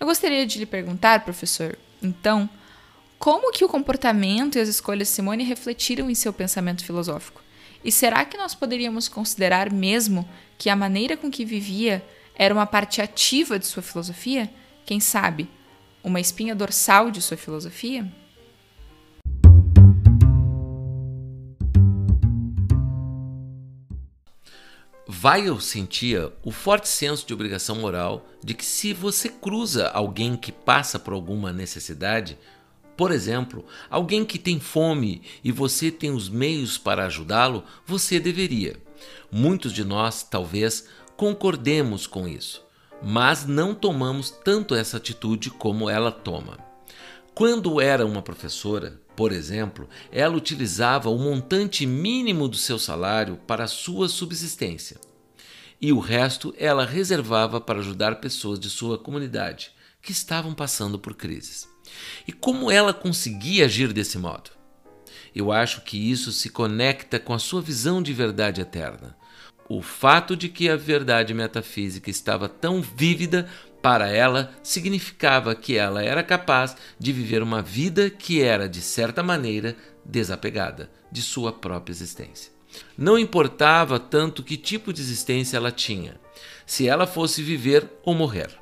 Eu 0.00 0.06
gostaria 0.06 0.46
de 0.46 0.58
lhe 0.58 0.66
perguntar, 0.66 1.24
professor, 1.24 1.78
então, 2.02 2.48
como 3.18 3.52
que 3.52 3.64
o 3.64 3.68
comportamento 3.68 4.56
e 4.56 4.60
as 4.60 4.68
escolhas 4.68 5.08
de 5.08 5.14
Simone 5.14 5.44
refletiram 5.44 6.10
em 6.10 6.14
seu 6.14 6.32
pensamento 6.32 6.84
filosófico? 6.84 7.42
E 7.84 7.90
será 7.90 8.24
que 8.24 8.36
nós 8.36 8.54
poderíamos 8.54 9.08
considerar 9.08 9.72
mesmo 9.72 10.28
que 10.56 10.70
a 10.70 10.76
maneira 10.76 11.16
com 11.16 11.30
que 11.30 11.44
vivia 11.44 12.04
era 12.34 12.54
uma 12.54 12.66
parte 12.66 13.02
ativa 13.02 13.58
de 13.58 13.66
sua 13.66 13.82
filosofia? 13.82 14.52
Quem 14.86 15.00
sabe, 15.00 15.48
uma 16.02 16.20
espinha 16.20 16.54
dorsal 16.54 17.10
de 17.10 17.20
sua 17.20 17.36
filosofia? 17.36 18.10
Weil 25.22 25.60
sentia 25.60 26.32
o 26.42 26.50
forte 26.50 26.88
senso 26.88 27.26
de 27.26 27.34
obrigação 27.34 27.76
moral 27.76 28.26
de 28.42 28.54
que 28.54 28.64
se 28.64 28.92
você 28.92 29.28
cruza 29.28 29.88
alguém 29.88 30.36
que 30.36 30.50
passa 30.50 30.98
por 30.98 31.12
alguma 31.12 31.52
necessidade, 31.52 32.38
por 32.96 33.10
exemplo, 33.10 33.64
alguém 33.88 34.24
que 34.24 34.38
tem 34.38 34.60
fome 34.60 35.22
e 35.42 35.50
você 35.50 35.90
tem 35.90 36.10
os 36.10 36.28
meios 36.28 36.76
para 36.76 37.06
ajudá-lo, 37.06 37.64
você 37.86 38.20
deveria. 38.20 38.76
Muitos 39.30 39.72
de 39.72 39.84
nós, 39.84 40.22
talvez, 40.22 40.86
concordemos 41.16 42.06
com 42.06 42.28
isso, 42.28 42.64
mas 43.02 43.46
não 43.46 43.74
tomamos 43.74 44.30
tanto 44.30 44.74
essa 44.74 44.98
atitude 44.98 45.50
como 45.50 45.88
ela 45.88 46.12
toma. 46.12 46.58
Quando 47.34 47.80
era 47.80 48.04
uma 48.04 48.20
professora, 48.20 49.00
por 49.16 49.32
exemplo, 49.32 49.88
ela 50.10 50.36
utilizava 50.36 51.08
o 51.08 51.18
montante 51.18 51.86
mínimo 51.86 52.46
do 52.46 52.56
seu 52.56 52.78
salário 52.78 53.38
para 53.46 53.66
sua 53.66 54.08
subsistência. 54.08 55.00
E 55.80 55.92
o 55.92 55.98
resto 55.98 56.54
ela 56.58 56.84
reservava 56.84 57.60
para 57.60 57.80
ajudar 57.80 58.20
pessoas 58.20 58.60
de 58.60 58.68
sua 58.68 58.98
comunidade 58.98 59.72
que 60.02 60.12
estavam 60.12 60.54
passando 60.54 60.98
por 60.98 61.14
crises. 61.14 61.71
E 62.26 62.32
como 62.32 62.70
ela 62.70 62.92
conseguia 62.92 63.66
agir 63.66 63.92
desse 63.92 64.18
modo? 64.18 64.50
Eu 65.34 65.50
acho 65.50 65.80
que 65.82 66.10
isso 66.10 66.30
se 66.30 66.50
conecta 66.50 67.18
com 67.18 67.32
a 67.32 67.38
sua 67.38 67.62
visão 67.62 68.02
de 68.02 68.12
verdade 68.12 68.60
eterna. 68.60 69.16
O 69.68 69.80
fato 69.80 70.36
de 70.36 70.48
que 70.48 70.68
a 70.68 70.76
verdade 70.76 71.32
metafísica 71.32 72.10
estava 72.10 72.48
tão 72.48 72.82
vívida 72.82 73.48
para 73.80 74.08
ela 74.08 74.52
significava 74.62 75.54
que 75.54 75.76
ela 75.76 76.02
era 76.02 76.22
capaz 76.22 76.76
de 76.98 77.12
viver 77.12 77.42
uma 77.42 77.62
vida 77.62 78.10
que 78.10 78.42
era, 78.42 78.68
de 78.68 78.80
certa 78.80 79.22
maneira, 79.22 79.76
desapegada 80.04 80.90
de 81.10 81.22
sua 81.22 81.52
própria 81.52 81.92
existência. 81.92 82.52
Não 82.96 83.18
importava 83.18 83.98
tanto 83.98 84.42
que 84.42 84.56
tipo 84.56 84.92
de 84.92 85.00
existência 85.00 85.56
ela 85.56 85.72
tinha, 85.72 86.20
se 86.64 86.88
ela 86.88 87.06
fosse 87.06 87.42
viver 87.42 87.88
ou 88.04 88.14
morrer. 88.14 88.61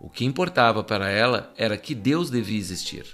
O 0.00 0.10
que 0.10 0.24
importava 0.24 0.84
para 0.84 1.08
ela 1.08 1.52
era 1.56 1.76
que 1.76 1.94
Deus 1.94 2.30
devia 2.30 2.58
existir, 2.58 3.06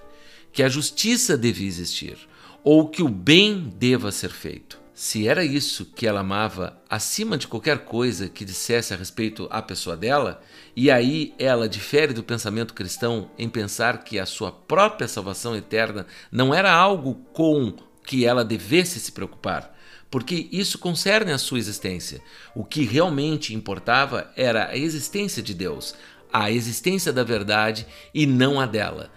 que 0.52 0.62
a 0.62 0.68
justiça 0.68 1.36
devia 1.36 1.68
existir, 1.68 2.16
ou 2.64 2.88
que 2.88 3.02
o 3.02 3.08
bem 3.08 3.72
deva 3.76 4.10
ser 4.10 4.30
feito. 4.30 4.80
Se 4.94 5.26
era 5.26 5.44
isso 5.44 5.86
que 5.86 6.06
ela 6.06 6.20
amava 6.20 6.80
acima 6.88 7.38
de 7.38 7.48
qualquer 7.48 7.78
coisa 7.78 8.28
que 8.28 8.44
dissesse 8.44 8.92
a 8.92 8.96
respeito 8.96 9.48
à 9.50 9.62
pessoa 9.62 9.96
dela, 9.96 10.42
e 10.76 10.90
aí 10.90 11.34
ela 11.38 11.68
difere 11.68 12.12
do 12.12 12.22
pensamento 12.22 12.74
cristão 12.74 13.30
em 13.38 13.48
pensar 13.48 14.04
que 14.04 14.18
a 14.18 14.26
sua 14.26 14.52
própria 14.52 15.08
salvação 15.08 15.56
eterna 15.56 16.06
não 16.30 16.52
era 16.52 16.72
algo 16.72 17.14
com 17.32 17.74
que 18.04 18.26
ela 18.26 18.44
devesse 18.44 19.00
se 19.00 19.12
preocupar, 19.12 19.74
porque 20.10 20.46
isso 20.52 20.78
concerne 20.78 21.32
a 21.32 21.38
sua 21.38 21.58
existência. 21.58 22.20
O 22.54 22.62
que 22.62 22.84
realmente 22.84 23.54
importava 23.54 24.30
era 24.36 24.68
a 24.68 24.76
existência 24.76 25.42
de 25.42 25.54
Deus, 25.54 25.94
a 26.32 26.50
existência 26.50 27.12
da 27.12 27.22
verdade 27.22 27.86
e 28.14 28.26
não 28.26 28.58
a 28.58 28.66
dela. 28.66 29.10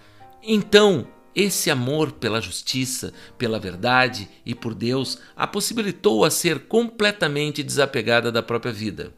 Então, 0.43 1.07
esse 1.35 1.69
amor 1.69 2.13
pela 2.13 2.41
justiça, 2.41 3.13
pela 3.37 3.59
verdade 3.59 4.29
e 4.45 4.55
por 4.55 4.73
Deus 4.73 5.19
a 5.35 5.45
possibilitou 5.45 6.23
a 6.23 6.31
ser 6.31 6.59
completamente 6.67 7.61
desapegada 7.61 8.31
da 8.31 8.41
própria 8.41 8.71
vida 8.71 9.13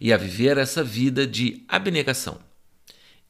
e 0.00 0.12
a 0.12 0.16
viver 0.16 0.56
essa 0.56 0.82
vida 0.82 1.26
de 1.26 1.64
abnegação. 1.68 2.38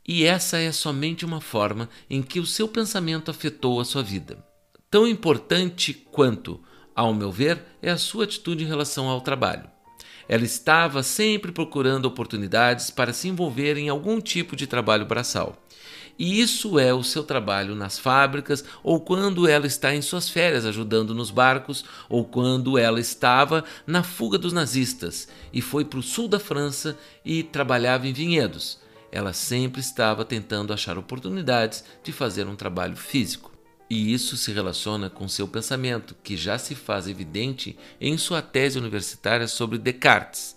E 0.07 0.25
essa 0.25 0.59
é 0.59 0.71
somente 0.73 1.25
uma 1.25 1.41
forma 1.41 1.89
em 2.09 2.23
que 2.23 2.41
o 2.41 2.47
seu 2.47 2.69
pensamento 2.69 3.31
afetou 3.31 3.81
a 3.81 3.85
sua 3.85 4.03
vida. 4.03 4.43
Tão 4.91 5.07
importante 5.07 5.93
quanto, 5.93 6.63
ao 6.95 7.13
meu 7.13 7.31
ver, 7.31 7.63
é 7.83 7.91
a 7.91 7.99
sua 7.99 8.25
atitude 8.25 8.65
em 8.65 8.67
relação 8.67 9.09
ao 9.09 9.21
trabalho. 9.21 9.69
Ela 10.29 10.45
estava 10.45 11.03
sempre 11.03 11.51
procurando 11.51 12.05
oportunidades 12.05 12.91
para 12.91 13.13
se 13.13 13.29
envolver 13.29 13.77
em 13.77 13.89
algum 13.89 14.21
tipo 14.21 14.55
de 14.55 14.67
trabalho 14.67 15.07
braçal 15.07 15.57
e 16.19 16.41
isso 16.41 16.79
é 16.79 16.93
o 16.93 17.05
seu 17.05 17.23
trabalho 17.23 17.77
nas 17.77 17.99
fábricas, 17.99 18.65
ou 18.83 19.01
quando 19.01 19.47
ela 19.47 19.67
está 19.67 19.95
em 19.95 20.03
suas 20.03 20.29
férias 20.29 20.67
ajudando 20.67 21.15
nos 21.15 21.31
barcos, 21.31 21.85
ou 22.09 22.25
quando 22.25 22.77
ela 22.77 22.99
estava 22.99 23.65
na 23.87 24.03
fuga 24.03 24.37
dos 24.37 24.53
nazistas 24.53 25.29
e 25.53 25.63
foi 25.63 25.85
para 25.85 26.01
o 26.01 26.03
sul 26.03 26.27
da 26.27 26.41
França 26.41 26.99
e 27.25 27.45
trabalhava 27.45 28.09
em 28.09 28.13
vinhedos. 28.13 28.81
Ela 29.13 29.33
sempre 29.33 29.81
estava 29.81 30.25
tentando 30.25 30.73
achar 30.73 30.99
oportunidades 30.99 31.85
de 32.03 32.13
fazer 32.13 32.47
um 32.49 32.57
trabalho 32.57 32.97
físico. 32.97 33.58
E 33.91 34.13
isso 34.13 34.37
se 34.37 34.53
relaciona 34.53 35.09
com 35.09 35.27
seu 35.29 35.49
pensamento, 35.49 36.15
que 36.23 36.37
já 36.37 36.59
se 36.59 36.75
faz 36.75 37.09
evidente 37.09 37.79
em 38.01 38.19
sua 38.19 38.43
tese 38.43 38.79
universitária 38.79 39.49
sobre 39.49 39.79
Descartes, 39.79 40.57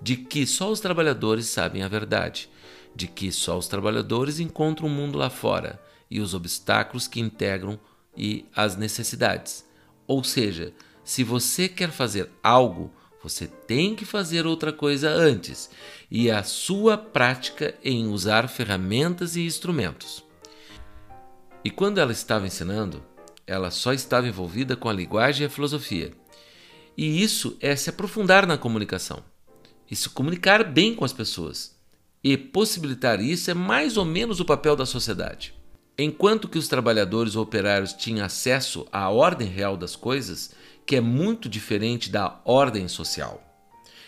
de 0.00 0.16
que 0.16 0.46
só 0.46 0.70
os 0.70 0.80
trabalhadores 0.80 1.46
sabem 1.46 1.82
a 1.82 1.88
verdade 1.88 2.48
de 2.96 3.06
que 3.06 3.30
só 3.30 3.58
os 3.58 3.68
trabalhadores 3.68 4.40
encontram 4.40 4.88
o 4.88 4.90
mundo 4.90 5.18
lá 5.18 5.28
fora 5.28 5.78
e 6.10 6.18
os 6.18 6.32
obstáculos 6.32 7.06
que 7.06 7.20
integram 7.20 7.78
e 8.16 8.46
as 8.56 8.74
necessidades. 8.74 9.66
Ou 10.06 10.24
seja, 10.24 10.72
se 11.04 11.22
você 11.22 11.68
quer 11.68 11.90
fazer 11.90 12.30
algo, 12.42 12.90
você 13.22 13.46
tem 13.46 13.94
que 13.94 14.06
fazer 14.06 14.46
outra 14.46 14.72
coisa 14.72 15.10
antes, 15.10 15.68
e 16.10 16.30
a 16.30 16.42
sua 16.42 16.96
prática 16.96 17.74
em 17.84 18.06
usar 18.06 18.48
ferramentas 18.48 19.36
e 19.36 19.44
instrumentos. 19.44 20.24
E 21.66 21.70
quando 21.70 21.98
ela 21.98 22.12
estava 22.12 22.46
ensinando, 22.46 23.02
ela 23.44 23.72
só 23.72 23.92
estava 23.92 24.28
envolvida 24.28 24.76
com 24.76 24.88
a 24.88 24.92
linguagem 24.92 25.42
e 25.42 25.46
a 25.48 25.50
filosofia. 25.50 26.12
E 26.96 27.20
isso 27.20 27.56
é 27.60 27.74
se 27.74 27.90
aprofundar 27.90 28.46
na 28.46 28.56
comunicação 28.56 29.20
e 29.90 29.96
se 29.96 30.08
comunicar 30.08 30.62
bem 30.62 30.94
com 30.94 31.04
as 31.04 31.12
pessoas 31.12 31.76
e 32.22 32.36
possibilitar 32.36 33.20
isso 33.20 33.50
é 33.50 33.54
mais 33.54 33.96
ou 33.96 34.04
menos 34.04 34.38
o 34.38 34.44
papel 34.44 34.76
da 34.76 34.86
sociedade. 34.86 35.54
Enquanto 35.98 36.48
que 36.48 36.56
os 36.56 36.68
trabalhadores 36.68 37.34
ou 37.34 37.42
operários 37.42 37.92
tinham 37.94 38.24
acesso 38.24 38.86
à 38.92 39.10
ordem 39.10 39.48
real 39.48 39.76
das 39.76 39.96
coisas, 39.96 40.52
que 40.86 40.94
é 40.94 41.00
muito 41.00 41.48
diferente 41.48 42.12
da 42.12 42.40
ordem 42.44 42.86
social. 42.86 43.42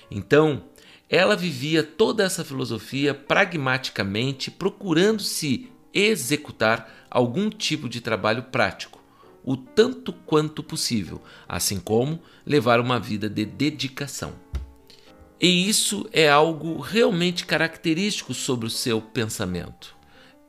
Então, 0.08 0.62
ela 1.10 1.34
vivia 1.34 1.82
toda 1.82 2.22
essa 2.22 2.44
filosofia 2.44 3.14
pragmaticamente 3.14 4.48
procurando 4.48 5.24
se 5.24 5.72
executar 5.92 7.06
algum 7.10 7.50
tipo 7.50 7.88
de 7.88 8.00
trabalho 8.00 8.44
prático, 8.44 9.00
o 9.44 9.56
tanto 9.56 10.12
quanto 10.12 10.62
possível, 10.62 11.22
assim 11.48 11.80
como 11.80 12.20
levar 12.44 12.80
uma 12.80 13.00
vida 13.00 13.28
de 13.28 13.44
dedicação. 13.44 14.34
E 15.40 15.68
isso 15.68 16.08
é 16.12 16.28
algo 16.28 16.80
realmente 16.80 17.46
característico 17.46 18.34
sobre 18.34 18.66
o 18.66 18.70
seu 18.70 19.00
pensamento. 19.00 19.96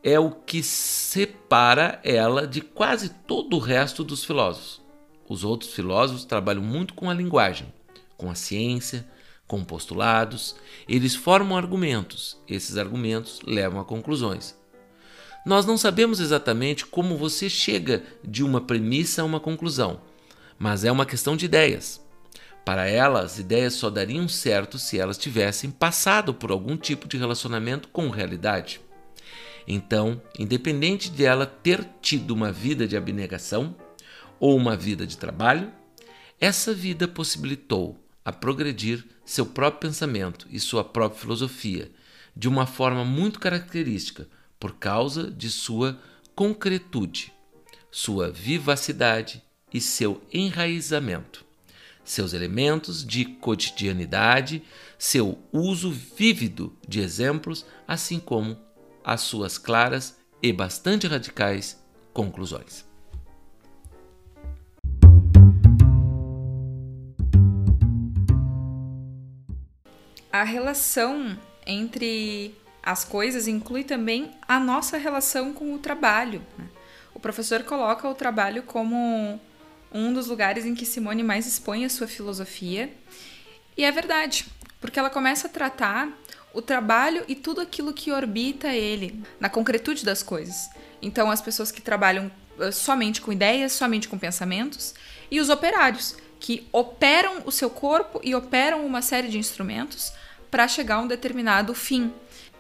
É 0.03 0.19
o 0.19 0.31
que 0.31 0.63
separa 0.63 1.99
ela 2.03 2.47
de 2.47 2.61
quase 2.61 3.09
todo 3.09 3.55
o 3.55 3.59
resto 3.59 4.03
dos 4.03 4.23
filósofos. 4.23 4.81
Os 5.27 5.43
outros 5.43 5.73
filósofos 5.73 6.25
trabalham 6.25 6.63
muito 6.63 6.95
com 6.95 7.07
a 7.07 7.13
linguagem, 7.13 7.71
com 8.17 8.31
a 8.31 8.35
ciência, 8.35 9.07
com 9.47 9.63
postulados. 9.63 10.55
Eles 10.87 11.15
formam 11.15 11.55
argumentos, 11.55 12.37
esses 12.47 12.75
argumentos 12.75 13.41
levam 13.45 13.79
a 13.79 13.85
conclusões. 13.85 14.59
Nós 15.45 15.65
não 15.65 15.77
sabemos 15.77 16.19
exatamente 16.19 16.85
como 16.85 17.17
você 17.17 17.49
chega 17.49 18.03
de 18.23 18.43
uma 18.43 18.59
premissa 18.59 19.21
a 19.21 19.25
uma 19.25 19.39
conclusão, 19.39 20.01
mas 20.57 20.83
é 20.83 20.91
uma 20.91 21.05
questão 21.05 21.35
de 21.35 21.45
ideias. 21.45 22.01
Para 22.65 22.87
ela, 22.87 23.21
as 23.21 23.39
ideias 23.39 23.73
só 23.73 23.89
dariam 23.89 24.27
certo 24.27 24.77
se 24.77 24.99
elas 24.99 25.17
tivessem 25.17 25.71
passado 25.71 26.33
por 26.33 26.51
algum 26.51 26.75
tipo 26.75 27.07
de 27.07 27.17
relacionamento 27.17 27.87
com 27.87 28.09
realidade. 28.09 28.81
Então, 29.67 30.21
independente 30.37 31.09
de 31.09 31.23
ela 31.23 31.45
ter 31.45 31.87
tido 32.01 32.31
uma 32.31 32.51
vida 32.51 32.87
de 32.87 32.97
abnegação 32.97 33.75
ou 34.39 34.55
uma 34.57 34.75
vida 34.75 35.07
de 35.07 35.17
trabalho, 35.17 35.71
essa 36.39 36.73
vida 36.73 37.07
possibilitou 37.07 37.97
a 38.23 38.31
progredir 38.31 39.05
seu 39.25 39.45
próprio 39.45 39.89
pensamento 39.89 40.47
e 40.49 40.59
sua 40.59 40.83
própria 40.83 41.21
filosofia 41.21 41.91
de 42.35 42.47
uma 42.47 42.65
forma 42.65 43.03
muito 43.03 43.39
característica 43.39 44.27
por 44.60 44.76
causa 44.76 45.32
de 45.32 45.49
sua 45.49 45.99
concretude, 46.36 47.34
sua 47.91 48.30
vivacidade 48.30 49.43
e 49.74 49.80
seu 49.80 50.22
enraizamento 50.32 51.49
seus 52.10 52.34
elementos 52.34 53.05
de 53.05 53.24
cotidianidade, 53.24 54.64
seu 54.97 55.38
uso 55.53 55.91
vívido 55.91 56.76
de 56.88 56.99
exemplos, 56.99 57.66
assim 57.88 58.20
como 58.20 58.57
as 59.03 59.22
suas 59.22 59.60
claras 59.60 60.18
e 60.41 60.51
bastante 60.51 61.05
radicais 61.05 61.80
conclusões. 62.12 62.84
A 70.32 70.43
relação 70.43 71.38
entre 71.66 72.55
as 72.89 73.05
coisas 73.05 73.47
inclui 73.47 73.83
também 73.83 74.31
a 74.47 74.59
nossa 74.59 74.97
relação 74.97 75.53
com 75.53 75.75
o 75.75 75.77
trabalho. 75.77 76.41
Né? 76.57 76.65
O 77.13 77.19
professor 77.19 77.61
coloca 77.61 78.09
o 78.09 78.15
trabalho 78.15 78.63
como 78.63 79.39
um 79.93 80.11
dos 80.11 80.25
lugares 80.25 80.65
em 80.65 80.73
que 80.73 80.87
Simone 80.87 81.21
mais 81.21 81.45
expõe 81.45 81.85
a 81.85 81.89
sua 81.89 82.07
filosofia. 82.07 82.91
E 83.77 83.83
é 83.83 83.91
verdade, 83.91 84.47
porque 84.81 84.97
ela 84.97 85.11
começa 85.11 85.45
a 85.45 85.51
tratar 85.51 86.09
o 86.51 86.63
trabalho 86.63 87.23
e 87.27 87.35
tudo 87.35 87.61
aquilo 87.61 87.93
que 87.93 88.11
orbita 88.11 88.69
ele, 88.69 89.23
na 89.39 89.49
concretude 89.49 90.03
das 90.03 90.23
coisas. 90.23 90.67
Então, 90.99 91.29
as 91.29 91.43
pessoas 91.43 91.71
que 91.71 91.81
trabalham 91.81 92.31
eh, 92.59 92.71
somente 92.71 93.21
com 93.21 93.31
ideias, 93.31 93.73
somente 93.73 94.07
com 94.07 94.17
pensamentos, 94.17 94.95
e 95.29 95.39
os 95.39 95.49
operários, 95.49 96.15
que 96.39 96.67
operam 96.71 97.43
o 97.45 97.51
seu 97.51 97.69
corpo 97.69 98.19
e 98.23 98.33
operam 98.33 98.83
uma 98.83 99.03
série 99.03 99.27
de 99.27 99.37
instrumentos 99.37 100.11
para 100.49 100.67
chegar 100.67 100.95
a 100.95 101.01
um 101.01 101.07
determinado 101.07 101.75
fim. 101.75 102.11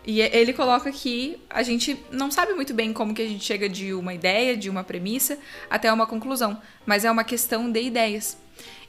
E 0.05 0.21
ele 0.21 0.53
coloca 0.53 0.91
que 0.91 1.39
a 1.49 1.61
gente 1.61 2.03
não 2.11 2.31
sabe 2.31 2.53
muito 2.53 2.73
bem 2.73 2.93
como 2.93 3.13
que 3.13 3.21
a 3.21 3.27
gente 3.27 3.43
chega 3.43 3.67
de 3.67 3.93
uma 3.93 4.13
ideia, 4.13 4.55
de 4.55 4.69
uma 4.69 4.83
premissa, 4.83 5.37
até 5.69 5.91
uma 5.91 6.07
conclusão, 6.07 6.59
mas 6.85 7.05
é 7.05 7.11
uma 7.11 7.23
questão 7.23 7.69
de 7.69 7.81
ideias. 7.81 8.37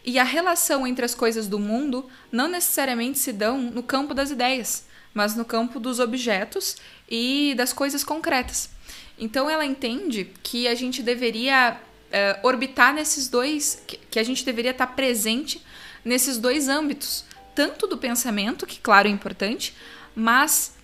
E 0.05 0.19
a 0.19 0.25
relação 0.25 0.87
entre 0.87 1.05
as 1.05 1.15
coisas 1.15 1.47
do 1.47 1.59
mundo 1.59 2.09
não 2.33 2.49
necessariamente 2.49 3.19
se 3.19 3.33
dão 3.33 3.61
no 3.61 3.83
campo 3.83 4.15
das 4.15 4.31
ideias, 4.31 4.87
mas 5.13 5.35
no 5.35 5.45
campo 5.45 5.79
dos 5.79 5.99
objetos 5.99 6.77
e 7.09 7.55
das 7.57 7.73
coisas 7.73 8.03
concretas. 8.03 8.71
Então 9.19 9.51
ela 9.51 9.67
entende 9.67 10.33
que 10.43 10.67
a 10.67 10.75
gente 10.75 11.03
deveria 11.03 11.77
uh, 11.77 12.47
orbitar 12.47 12.95
nesses 12.95 13.29
dois, 13.29 13.83
que 14.11 14.19
a 14.19 14.23
gente 14.23 14.45
deveria 14.45 14.71
estar 14.71 14.87
presente 14.87 15.63
nesses 16.03 16.39
dois 16.39 16.69
âmbitos, 16.69 17.25
tanto 17.55 17.87
do 17.87 17.99
pensamento, 17.99 18.67
que 18.67 18.81
claro 18.81 19.07
é 19.07 19.11
importante, 19.11 19.75
mas 20.15 20.75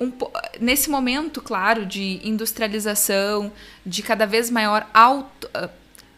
um, 0.00 0.12
nesse 0.60 0.88
momento, 0.88 1.40
claro, 1.40 1.84
de 1.84 2.20
industrialização, 2.22 3.52
de 3.84 4.02
cada 4.02 4.26
vez 4.26 4.50
maior 4.50 4.86
auto, 4.94 5.48
uh, 5.48 5.68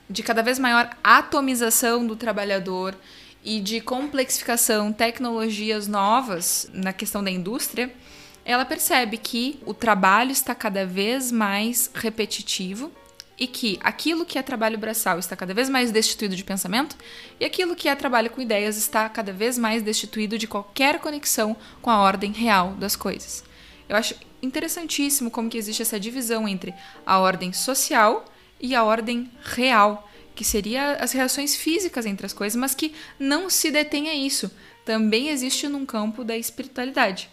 de 0.08 0.22
cada 0.22 0.42
vez 0.42 0.58
maior 0.58 0.90
atomização 1.02 2.06
do 2.06 2.16
trabalhador 2.16 2.94
e 3.42 3.60
de 3.60 3.80
complexificação, 3.80 4.92
tecnologias 4.92 5.86
novas 5.86 6.68
na 6.72 6.92
questão 6.92 7.24
da 7.24 7.30
indústria, 7.30 7.92
ela 8.44 8.64
percebe 8.64 9.16
que 9.16 9.58
o 9.64 9.72
trabalho 9.72 10.30
está 10.30 10.54
cada 10.54 10.84
vez 10.84 11.30
mais 11.30 11.90
repetitivo 11.94 12.90
e 13.38 13.46
que 13.46 13.78
aquilo 13.82 14.26
que 14.26 14.38
é 14.38 14.42
trabalho 14.42 14.76
braçal 14.76 15.18
está 15.18 15.34
cada 15.34 15.54
vez 15.54 15.70
mais 15.70 15.90
destituído 15.90 16.36
de 16.36 16.44
pensamento 16.44 16.94
e 17.38 17.44
aquilo 17.44 17.74
que 17.74 17.88
é 17.88 17.94
trabalho 17.94 18.28
com 18.28 18.40
ideias 18.40 18.76
está 18.76 19.08
cada 19.08 19.32
vez 19.32 19.56
mais 19.56 19.82
destituído 19.82 20.36
de 20.36 20.46
qualquer 20.46 20.98
conexão 20.98 21.56
com 21.80 21.88
a 21.88 22.00
ordem 22.00 22.32
real 22.32 22.72
das 22.72 22.94
coisas. 22.94 23.42
Eu 23.90 23.96
acho 23.96 24.14
interessantíssimo 24.40 25.32
como 25.32 25.50
que 25.50 25.58
existe 25.58 25.82
essa 25.82 25.98
divisão 25.98 26.46
entre 26.46 26.72
a 27.04 27.18
ordem 27.18 27.52
social 27.52 28.24
e 28.60 28.72
a 28.72 28.84
ordem 28.84 29.28
real, 29.42 30.08
que 30.32 30.44
seria 30.44 30.92
as 30.92 31.10
reações 31.10 31.56
físicas 31.56 32.06
entre 32.06 32.24
as 32.24 32.32
coisas, 32.32 32.54
mas 32.54 32.72
que 32.72 32.94
não 33.18 33.50
se 33.50 33.68
detém 33.68 34.08
a 34.08 34.14
isso. 34.14 34.48
Também 34.84 35.30
existe 35.30 35.66
num 35.66 35.84
campo 35.84 36.22
da 36.22 36.36
espiritualidade. 36.36 37.28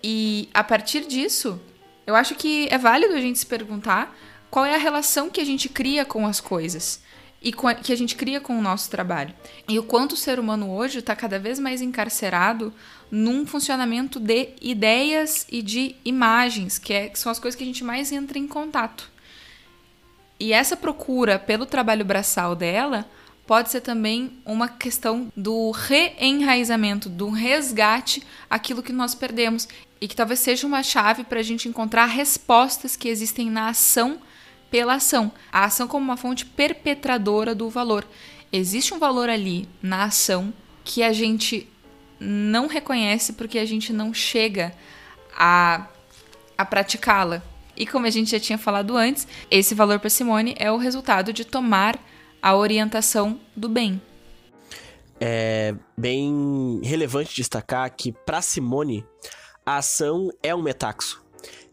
E 0.00 0.48
a 0.54 0.62
partir 0.62 1.08
disso, 1.08 1.60
eu 2.06 2.14
acho 2.14 2.36
que 2.36 2.68
é 2.70 2.78
válido 2.78 3.14
a 3.14 3.20
gente 3.20 3.40
se 3.40 3.46
perguntar 3.46 4.16
qual 4.48 4.64
é 4.64 4.76
a 4.76 4.78
relação 4.78 5.28
que 5.28 5.40
a 5.40 5.44
gente 5.44 5.68
cria 5.68 6.04
com 6.04 6.24
as 6.24 6.40
coisas 6.40 7.02
e 7.42 7.52
a, 7.64 7.74
que 7.74 7.92
a 7.92 7.96
gente 7.96 8.14
cria 8.14 8.40
com 8.40 8.56
o 8.56 8.62
nosso 8.62 8.88
trabalho. 8.88 9.34
E 9.68 9.76
o 9.76 9.82
quanto 9.82 10.12
o 10.12 10.16
ser 10.16 10.38
humano 10.38 10.70
hoje 10.70 11.00
está 11.00 11.16
cada 11.16 11.36
vez 11.36 11.58
mais 11.58 11.82
encarcerado 11.82 12.72
num 13.12 13.44
funcionamento 13.44 14.18
de 14.18 14.48
ideias 14.58 15.46
e 15.52 15.60
de 15.60 15.94
imagens, 16.02 16.78
que, 16.78 16.94
é, 16.94 17.08
que 17.10 17.18
são 17.18 17.30
as 17.30 17.38
coisas 17.38 17.54
que 17.54 17.62
a 17.62 17.66
gente 17.66 17.84
mais 17.84 18.10
entra 18.10 18.38
em 18.38 18.48
contato. 18.48 19.10
E 20.40 20.54
essa 20.54 20.74
procura 20.74 21.38
pelo 21.38 21.66
trabalho 21.66 22.06
braçal 22.06 22.56
dela 22.56 23.06
pode 23.46 23.70
ser 23.70 23.82
também 23.82 24.32
uma 24.46 24.66
questão 24.66 25.30
do 25.36 25.70
reenraizamento, 25.72 27.10
do 27.10 27.28
resgate 27.28 28.22
aquilo 28.48 28.82
que 28.82 28.94
nós 28.94 29.14
perdemos 29.14 29.68
e 30.00 30.08
que 30.08 30.16
talvez 30.16 30.40
seja 30.40 30.66
uma 30.66 30.82
chave 30.82 31.22
para 31.22 31.40
a 31.40 31.42
gente 31.42 31.68
encontrar 31.68 32.06
respostas 32.06 32.96
que 32.96 33.08
existem 33.10 33.50
na 33.50 33.68
ação 33.68 34.18
pela 34.70 34.94
ação, 34.94 35.30
a 35.52 35.66
ação 35.66 35.86
como 35.86 36.02
uma 36.02 36.16
fonte 36.16 36.46
perpetradora 36.46 37.54
do 37.54 37.68
valor. 37.68 38.06
Existe 38.50 38.94
um 38.94 38.98
valor 38.98 39.28
ali 39.28 39.68
na 39.82 40.04
ação 40.04 40.52
que 40.82 41.02
a 41.02 41.12
gente 41.12 41.68
não 42.22 42.66
reconhece 42.66 43.32
porque 43.32 43.58
a 43.58 43.64
gente 43.64 43.92
não 43.92 44.14
chega 44.14 44.72
a, 45.36 45.88
a 46.56 46.64
praticá-la. 46.64 47.42
E 47.76 47.86
como 47.86 48.06
a 48.06 48.10
gente 48.10 48.30
já 48.30 48.38
tinha 48.38 48.58
falado 48.58 48.96
antes, 48.96 49.26
esse 49.50 49.74
valor 49.74 49.98
para 49.98 50.10
Simone 50.10 50.54
é 50.58 50.70
o 50.70 50.76
resultado 50.76 51.32
de 51.32 51.44
tomar 51.44 51.98
a 52.40 52.54
orientação 52.56 53.40
do 53.56 53.68
bem. 53.68 54.00
É 55.20 55.74
bem 55.96 56.80
relevante 56.82 57.34
destacar 57.34 57.90
que 57.94 58.12
para 58.12 58.42
Simone 58.42 59.04
a 59.64 59.76
ação 59.76 60.30
é 60.42 60.54
um 60.54 60.62
metaxo. 60.62 61.24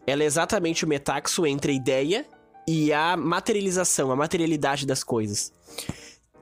Ela 0.06 0.22
é 0.22 0.26
exatamente 0.26 0.84
o 0.84 0.88
metaxo 0.88 1.44
entre 1.46 1.72
a 1.72 1.74
ideia 1.74 2.26
e 2.66 2.92
a 2.92 3.16
materialização, 3.16 4.10
a 4.10 4.16
materialidade 4.16 4.86
das 4.86 5.02
coisas. 5.02 5.52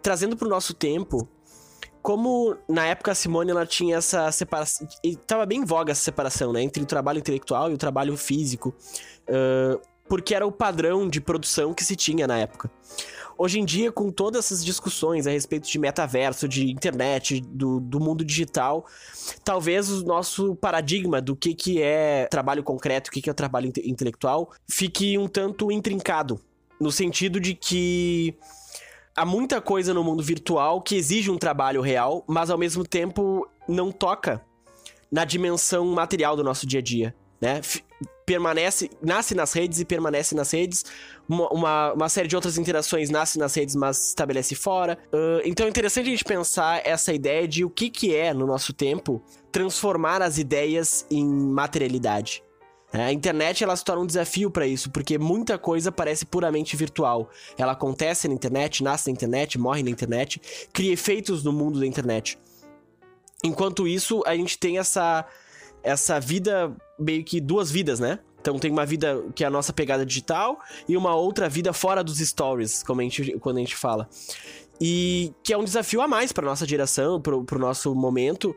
Trazendo 0.03 0.37
para 0.37 0.47
o 0.47 0.51
nosso 0.51 0.75
tempo, 0.75 1.29
como 2.03 2.57
na 2.69 2.87
época 2.87 3.13
a 3.13 3.15
Simone 3.15 3.51
ela 3.51 3.67
tinha 3.67 3.97
essa 3.97 4.31
separação. 4.33 4.87
E 5.03 5.17
tava 5.17 5.45
bem 5.47 5.61
em 5.61 5.65
voga 5.65 5.93
essa 5.93 6.03
separação, 6.03 6.53
né? 6.53 6.63
Entre 6.63 6.83
o 6.83 6.87
trabalho 6.87 7.19
intelectual 7.19 7.71
e 7.71 7.75
o 7.75 7.79
trabalho 7.79 8.17
físico. 8.17 8.75
Uh, 9.29 9.81
porque 10.09 10.35
era 10.35 10.47
o 10.47 10.53
padrão 10.53 11.09
de 11.09 11.21
produção 11.21 11.75
que 11.75 11.85
se 11.85 11.95
tinha 11.95 12.27
na 12.27 12.39
época. 12.39 12.71
Hoje 13.41 13.61
em 13.61 13.65
dia, 13.65 13.93
com 13.93 14.11
todas 14.11 14.47
essas 14.47 14.65
discussões 14.65 15.25
a 15.27 15.31
respeito 15.31 15.69
de 15.69 15.79
metaverso, 15.79 16.49
de 16.49 16.73
internet, 16.73 17.41
do, 17.41 17.79
do 17.79 18.01
mundo 18.01 18.25
digital, 18.25 18.85
talvez 19.45 19.91
o 19.93 20.05
nosso 20.05 20.57
paradigma 20.57 21.21
do 21.21 21.37
que, 21.37 21.55
que 21.55 21.81
é 21.81 22.27
trabalho 22.27 22.65
concreto, 22.65 23.11
o 23.11 23.13
que, 23.13 23.23
que 23.23 23.31
é 23.31 23.33
trabalho 23.33 23.69
inte 23.69 23.89
intelectual, 23.89 24.51
fique 24.69 25.17
um 25.17 25.29
tanto 25.29 25.71
intrincado. 25.71 26.41
No 26.81 26.91
sentido 26.91 27.39
de 27.39 27.55
que 27.55 28.37
há 29.19 29.25
muita 29.25 29.61
coisa 29.61 29.93
no 29.93 30.05
mundo 30.05 30.23
virtual 30.23 30.81
que 30.81 30.95
exige 30.95 31.29
um 31.29 31.37
trabalho 31.37 31.81
real, 31.81 32.25
mas 32.27 32.51
ao 32.51 32.57
mesmo 32.57 32.85
tempo 32.87 33.49
não 33.67 33.91
toca 33.91 34.41
na 35.11 35.25
dimensão 35.25 35.85
material 35.87 36.37
do 36.37 36.45
nosso 36.45 36.67
dia 36.67 36.79
a 36.79 36.83
dia, 36.83 37.15
né? 37.41 37.61
permanece, 38.25 38.91
nasce 39.03 39.35
nas 39.35 39.53
redes 39.55 39.81
e 39.81 39.85
permanece 39.85 40.35
nas 40.35 40.53
redes. 40.53 40.85
Uma, 41.29 41.49
uma, 41.49 41.93
uma, 41.95 42.09
série 42.09 42.29
de 42.29 42.37
outras 42.37 42.59
interações 42.59 43.11
nasce 43.11 43.39
nas 43.39 43.55
redes, 43.55 43.75
mas 43.75 44.09
estabelece 44.09 44.55
fora. 44.55 44.99
Uh, 45.07 45.41
então 45.45 45.67
é 45.67 45.69
interessante 45.69 46.09
a 46.09 46.11
gente 46.11 46.25
pensar 46.25 46.87
essa 46.87 47.13
ideia 47.13 47.49
de 47.49 47.65
o 47.65 47.71
que, 47.71 47.91
que 47.91 48.15
é, 48.15 48.33
no 48.35 48.47
nosso 48.47 48.73
tempo, 48.73 49.21
transformar 49.51 50.23
as 50.23 50.39
ideias 50.39 51.07
em 51.11 51.27
materialidade. 51.27 52.43
É, 52.93 53.05
a 53.05 53.13
internet 53.13 53.63
ela 53.63 53.77
se 53.77 53.85
torna 53.85 54.03
um 54.03 54.07
desafio 54.07 54.51
para 54.51 54.67
isso, 54.67 54.91
porque 54.91 55.19
muita 55.19 55.59
coisa 55.59 55.93
parece 55.93 56.25
puramente 56.25 56.75
virtual. 56.77 57.29
Ela 57.57 57.73
acontece 57.73 58.27
na 58.27 58.35
internet, 58.35 58.83
nasce 58.83 59.09
na 59.09 59.13
internet, 59.13 59.59
morre 59.59 59.83
na 59.83 59.91
internet, 59.91 60.41
cria 60.73 60.93
efeitos 60.93 61.45
no 61.45 61.53
mundo 61.53 61.79
da 61.79 61.87
internet. 61.87 62.39
Enquanto 63.45 63.87
isso, 63.87 64.23
a 64.27 64.35
gente 64.35 64.59
tem 64.59 64.79
essa 64.79 65.27
essa 65.83 66.19
vida, 66.19 66.77
meio 66.99 67.23
que 67.25 67.41
duas 67.41 67.71
vidas, 67.71 68.01
né? 68.01 68.19
Então 68.41 68.59
tem 68.59 68.71
uma 68.71 68.85
vida 68.85 69.25
que 69.35 69.45
é 69.45 69.47
a 69.47 69.51
nossa 69.51 69.73
pegada 69.73 70.05
digital 70.05 70.59
e 70.89 70.97
uma 70.97 71.15
outra 71.15 71.49
vida 71.49 71.73
fora 71.73 72.03
dos 72.03 72.19
stories, 72.19 72.83
como 72.83 73.01
a 73.01 73.05
gente, 73.05 73.39
quando 73.39 73.59
a 73.59 73.61
gente 73.61 73.77
fala. 73.77 74.09
E 74.81 75.33
que 75.43 75.53
é 75.53 75.59
um 75.59 75.65
desafio 75.65 76.01
a 76.01 76.09
mais 76.09 76.33
para 76.33 76.47
nossa 76.47 76.67
geração, 76.67 77.21
para 77.21 77.37
o 77.37 77.59
nosso 77.59 77.95
momento, 77.95 78.55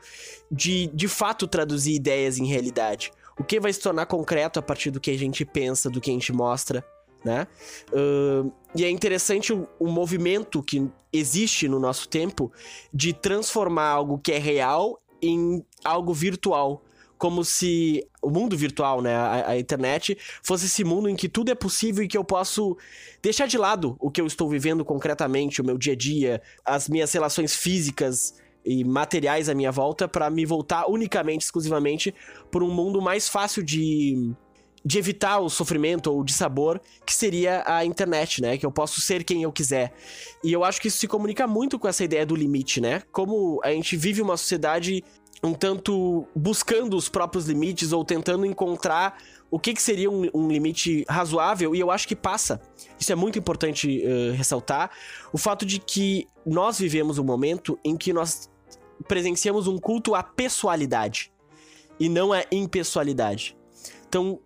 de 0.51 0.88
de 0.88 1.07
fato 1.07 1.47
traduzir 1.47 1.93
ideias 1.93 2.38
em 2.38 2.45
realidade. 2.45 3.11
O 3.39 3.43
que 3.43 3.59
vai 3.59 3.71
se 3.71 3.79
tornar 3.79 4.05
concreto 4.05 4.59
a 4.59 4.61
partir 4.61 4.91
do 4.91 4.99
que 4.99 5.11
a 5.11 5.17
gente 5.17 5.45
pensa, 5.45 5.89
do 5.89 6.01
que 6.01 6.09
a 6.09 6.13
gente 6.13 6.34
mostra, 6.34 6.86
né? 7.23 7.47
Uh, 7.91 8.51
e 8.75 8.84
é 8.84 8.89
interessante 8.89 9.53
o, 9.53 9.67
o, 9.79 9.88
movimento 9.88 10.63
que 10.63 10.89
existe 11.13 11.67
no 11.67 11.79
nosso 11.79 12.07
tempo 12.07 12.51
de 12.93 13.13
transformar 13.13 13.89
algo 13.89 14.17
que 14.17 14.32
é 14.32 14.39
real 14.39 14.99
em 15.21 15.63
algo 15.84 16.13
virtual 16.13 16.82
como 17.21 17.45
se 17.45 18.03
o 18.19 18.32
mundo 18.32 18.57
virtual, 18.57 18.99
né, 18.99 19.15
a, 19.15 19.51
a, 19.51 19.59
internet, 19.59 20.17
fosse 20.41 20.65
esse 20.65 20.84
mundo 20.84 21.07
em 21.07 21.15
que 21.15 21.29
tudo 21.29 21.51
é 21.51 21.55
possível 21.55 22.03
e 22.03 22.07
que 22.07 22.17
eu 22.17 22.23
posso 22.23 22.75
deixar 23.21 23.45
de 23.45 23.59
lado 23.59 23.95
o 23.99 24.09
que 24.09 24.19
eu 24.19 24.25
estou 24.25 24.49
vivendo 24.49 24.84
concretamente, 24.84 25.61
o 25.61 25.63
meu 25.63 25.77
dia 25.77 25.93
a 25.93 25.95
dia, 25.95 26.41
as 26.65 26.89
minhas 26.89 27.13
relações 27.13 27.55
físicas 27.55 28.34
e 28.66 28.84
materiais 28.84 29.49
à 29.49 29.53
minha 29.53 29.72
volta 29.72 30.07
para 30.07 30.30
me 30.30 30.45
voltar 30.45 30.89
unicamente, 30.89 31.45
exclusivamente 31.45 32.14
por 32.51 32.64
um 32.64 32.72
mundo 32.72 33.01
mais 33.01 33.28
fácil 33.28 33.64
de 33.64 34.34
de 34.84 34.97
evitar 34.97 35.39
o 35.39 35.47
sofrimento 35.47 36.12
ou 36.12 36.24
de 36.24 36.34
sabor 36.34 36.82
que 37.05 37.14
seria 37.14 37.64
a 37.68 37.86
internet, 37.86 38.41
né? 38.41 38.57
Que 38.57 38.66
eu 38.66 38.72
posso 38.72 38.99
ser 38.99 39.24
quem 39.24 39.43
eu 39.43 39.51
quiser. 39.51 39.93
E 40.43 40.51
eu 40.51 40.64
acho 40.64 40.82
que 40.82 40.88
isso 40.88 40.97
se 40.97 41.07
comunica 41.07 41.45
muito 41.45 41.78
com 41.78 41.88
essa 41.88 42.03
ideia 42.03 42.26
do 42.26 42.36
limite, 42.36 42.82
né? 42.82 43.03
Como 43.12 43.62
a 43.64 43.72
gente 43.72 43.95
vive 43.95 44.24
uma 44.24 44.36
sociedade 44.36 45.03
um 45.43 45.53
tanto 45.53 46.28
buscando 46.36 46.95
os 46.95 47.09
próprios 47.09 47.47
limites 47.47 47.91
ou 47.91 48.05
tentando 48.05 48.45
encontrar 48.45 49.18
o 49.49 49.59
que, 49.59 49.74
que 49.74 49.82
seria 49.82 50.09
um, 50.09 50.30
um, 50.34 50.47
limite 50.47 51.03
razoável, 51.09 51.76
e 51.76 51.80
eu 51.80 51.89
acho 51.89 52.07
que 52.07 52.16
passa. 52.16 52.62
Isso 52.99 53.12
é 53.12 53.16
muito 53.16 53.39
importante 53.39 54.03
uh, 54.05 54.34
ressaltar. 54.34 54.91
O 55.34 55.38
fato 55.38 55.66
de 55.66 55.80
que 55.80 56.28
nós 56.45 56.80
vivemos 56.80 57.18
um 57.18 57.24
momento 57.24 57.78
em 57.84 57.97
que 57.97 58.14
nós 58.14 58.51
presenciamos 59.08 59.68
um 59.68 59.78
culto 59.78 60.16
à 60.16 60.24
pessoalidade 60.24 61.32
e 61.99 62.10
não 62.10 62.34
à 62.34 62.43
impessoalidade. 62.52 63.56
Então, 64.08 64.39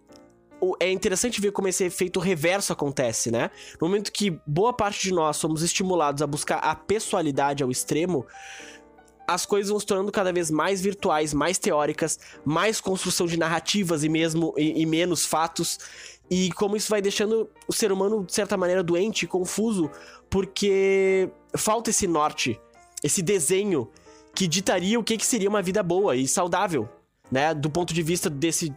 é 0.79 0.91
interessante 0.91 1.41
ver 1.41 1.51
como 1.51 1.67
esse 1.67 1.83
efeito 1.83 2.19
reverso 2.19 2.73
acontece, 2.73 3.29
né? 3.29 3.51
No 3.79 3.87
momento 3.87 4.11
que 4.11 4.39
boa 4.47 4.73
parte 4.73 5.01
de 5.01 5.13
nós 5.13 5.37
somos 5.37 5.61
estimulados 5.61 6.21
a 6.21 6.27
buscar 6.27 6.57
a 6.57 6.75
pessoalidade 6.75 7.63
ao 7.63 7.69
extremo, 7.69 8.25
as 9.27 9.45
coisas 9.45 9.69
vão 9.69 9.79
se 9.79 9.85
tornando 9.85 10.11
cada 10.11 10.31
vez 10.31 10.51
mais 10.51 10.81
virtuais, 10.81 11.33
mais 11.33 11.57
teóricas, 11.57 12.19
mais 12.43 12.79
construção 12.79 13.25
de 13.25 13.37
narrativas 13.37 14.03
e 14.03 14.09
mesmo 14.09 14.53
e, 14.57 14.81
e 14.81 14.85
menos 14.85 15.25
fatos. 15.25 15.79
E 16.29 16.51
como 16.51 16.75
isso 16.75 16.89
vai 16.89 17.01
deixando 17.01 17.49
o 17.67 17.73
ser 17.73 17.91
humano, 17.91 18.23
de 18.23 18.33
certa 18.33 18.57
maneira, 18.57 18.83
doente, 18.83 19.27
confuso, 19.27 19.89
porque 20.29 21.29
falta 21.57 21.89
esse 21.89 22.07
norte, 22.07 22.59
esse 23.03 23.21
desenho 23.21 23.89
que 24.35 24.47
ditaria 24.47 24.99
o 24.99 25.03
que, 25.03 25.17
que 25.17 25.25
seria 25.25 25.49
uma 25.49 25.61
vida 25.61 25.81
boa 25.81 26.15
e 26.15 26.27
saudável, 26.27 26.89
né? 27.31 27.53
Do 27.53 27.69
ponto 27.69 27.93
de 27.93 28.03
vista 28.03 28.29
desse, 28.29 28.73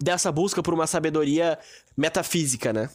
dessa 0.00 0.32
busca 0.32 0.62
por 0.62 0.74
uma 0.74 0.86
sabedoria 0.86 1.58
metafísica, 1.96 2.72
né? 2.72 2.90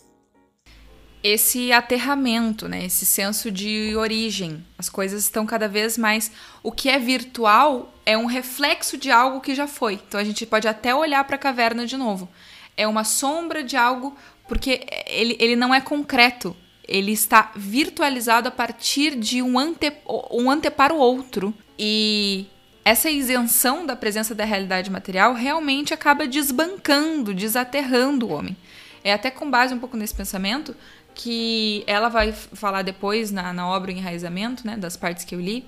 esse 1.23 1.71
aterramento, 1.71 2.67
né? 2.67 2.85
Esse 2.85 3.05
senso 3.05 3.51
de 3.51 3.95
origem. 3.95 4.65
As 4.77 4.89
coisas 4.89 5.23
estão 5.23 5.45
cada 5.45 5.67
vez 5.67 5.97
mais. 5.97 6.31
O 6.63 6.71
que 6.71 6.89
é 6.89 6.97
virtual 6.97 7.93
é 8.05 8.17
um 8.17 8.25
reflexo 8.25 8.97
de 8.97 9.11
algo 9.11 9.41
que 9.41 9.53
já 9.53 9.67
foi. 9.67 9.93
Então 10.07 10.19
a 10.19 10.23
gente 10.23 10.45
pode 10.45 10.67
até 10.67 10.93
olhar 10.95 11.23
para 11.23 11.35
a 11.35 11.39
caverna 11.39 11.85
de 11.85 11.95
novo. 11.95 12.27
É 12.75 12.87
uma 12.87 13.03
sombra 13.03 13.63
de 13.63 13.77
algo, 13.77 14.15
porque 14.47 14.85
ele, 15.05 15.37
ele 15.39 15.55
não 15.55 15.73
é 15.73 15.79
concreto. 15.79 16.55
Ele 16.87 17.11
está 17.11 17.51
virtualizado 17.55 18.47
a 18.47 18.51
partir 18.51 19.15
de 19.15 19.41
um, 19.41 19.59
ante, 19.59 19.93
um 20.31 20.49
anteparo 20.49 20.95
outro. 20.95 21.53
E 21.77 22.47
essa 22.83 23.09
isenção 23.09 23.85
da 23.85 23.95
presença 23.95 24.33
da 24.33 24.43
realidade 24.43 24.89
material 24.89 25.33
realmente 25.33 25.93
acaba 25.93 26.27
desbancando, 26.27 27.33
desaterrando 27.33 28.27
o 28.27 28.31
homem. 28.31 28.57
É 29.03 29.13
até 29.13 29.31
com 29.31 29.49
base 29.49 29.73
um 29.73 29.79
pouco 29.79 29.97
nesse 29.97 30.13
pensamento 30.13 30.75
que 31.13 31.83
ela 31.87 32.09
vai 32.09 32.31
falar 32.31 32.81
depois 32.81 33.31
na, 33.31 33.51
na 33.53 33.67
obra 33.67 33.91
Enraizamento, 33.91 34.65
né, 34.65 34.77
das 34.77 34.95
partes 34.95 35.25
que 35.25 35.35
eu 35.35 35.39
li, 35.39 35.65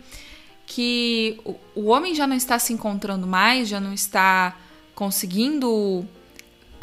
que 0.65 1.39
o, 1.43 1.55
o 1.75 1.85
homem 1.87 2.15
já 2.15 2.25
não 2.25 2.35
está 2.35 2.57
se 2.57 2.73
encontrando 2.73 3.27
mais, 3.27 3.67
já 3.67 3.79
não 3.79 3.93
está 3.93 4.55
conseguindo, 4.95 6.07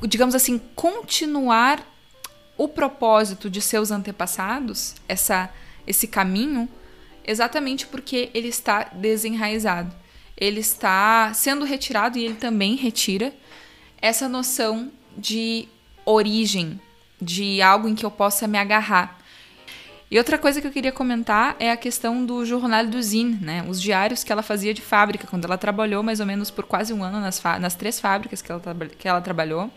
digamos 0.06 0.34
assim, 0.34 0.60
continuar 0.74 1.84
o 2.58 2.68
propósito 2.68 3.48
de 3.48 3.60
seus 3.60 3.90
antepassados, 3.90 4.94
essa, 5.08 5.48
esse 5.86 6.06
caminho, 6.06 6.68
exatamente 7.24 7.86
porque 7.86 8.30
ele 8.34 8.48
está 8.48 8.84
desenraizado. 8.92 9.94
Ele 10.36 10.60
está 10.60 11.32
sendo 11.34 11.64
retirado 11.64 12.18
e 12.18 12.24
ele 12.24 12.34
também 12.34 12.74
retira 12.74 13.32
essa 14.00 14.28
noção 14.28 14.90
de 15.16 15.68
origem, 16.04 16.80
de 17.20 17.60
algo 17.60 17.88
em 17.88 17.94
que 17.94 18.04
eu 18.04 18.10
possa 18.10 18.46
me 18.48 18.58
agarrar. 18.58 19.20
E 20.10 20.18
outra 20.18 20.36
coisa 20.36 20.60
que 20.60 20.66
eu 20.66 20.72
queria 20.72 20.90
comentar 20.90 21.54
é 21.60 21.70
a 21.70 21.76
questão 21.76 22.26
do 22.26 22.44
jornal 22.44 22.84
do 22.84 23.00
Zin, 23.00 23.38
né? 23.40 23.64
Os 23.68 23.80
diários 23.80 24.24
que 24.24 24.32
ela 24.32 24.42
fazia 24.42 24.74
de 24.74 24.82
fábrica, 24.82 25.26
quando 25.26 25.44
ela 25.44 25.56
trabalhou 25.56 26.02
mais 26.02 26.18
ou 26.18 26.26
menos 26.26 26.50
por 26.50 26.64
quase 26.64 26.92
um 26.92 27.04
ano 27.04 27.20
nas, 27.20 27.40
nas 27.60 27.76
três 27.76 28.00
fábricas 28.00 28.42
que 28.42 28.50
ela, 28.50 28.60
que 28.98 29.06
ela 29.06 29.20
trabalhou. 29.20 29.70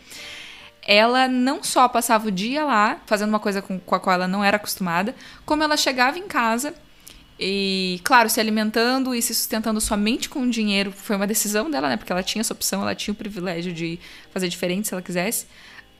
Ela 0.82 1.28
não 1.28 1.64
só 1.64 1.88
passava 1.88 2.30
o 2.30 2.32
dia 2.32 2.66
lá, 2.66 3.00
fazendo 3.06 3.30
uma 3.30 3.40
coisa 3.40 3.62
com, 3.62 3.80
com 3.80 3.94
a 3.96 4.00
qual 4.00 4.16
ela 4.16 4.28
não 4.28 4.44
era 4.44 4.58
acostumada, 4.58 5.14
como 5.46 5.62
ela 5.62 5.78
chegava 5.78 6.18
em 6.18 6.28
casa 6.28 6.74
e, 7.40 8.00
claro, 8.04 8.30
se 8.30 8.40
alimentando 8.40 9.14
e 9.14 9.22
se 9.22 9.34
sustentando 9.34 9.82
somente 9.82 10.30
com 10.30 10.50
dinheiro. 10.50 10.92
Foi 10.92 11.16
uma 11.16 11.28
decisão 11.28 11.70
dela, 11.70 11.90
né? 11.90 11.98
Porque 11.98 12.12
ela 12.12 12.24
tinha 12.24 12.42
essa 12.42 12.54
opção, 12.54 12.82
ela 12.82 12.96
tinha 12.96 13.14
o 13.14 13.16
privilégio 13.16 13.74
de 13.74 14.00
fazer 14.32 14.48
diferente 14.48 14.88
se 14.88 14.94
ela 14.94 15.02
quisesse 15.02 15.46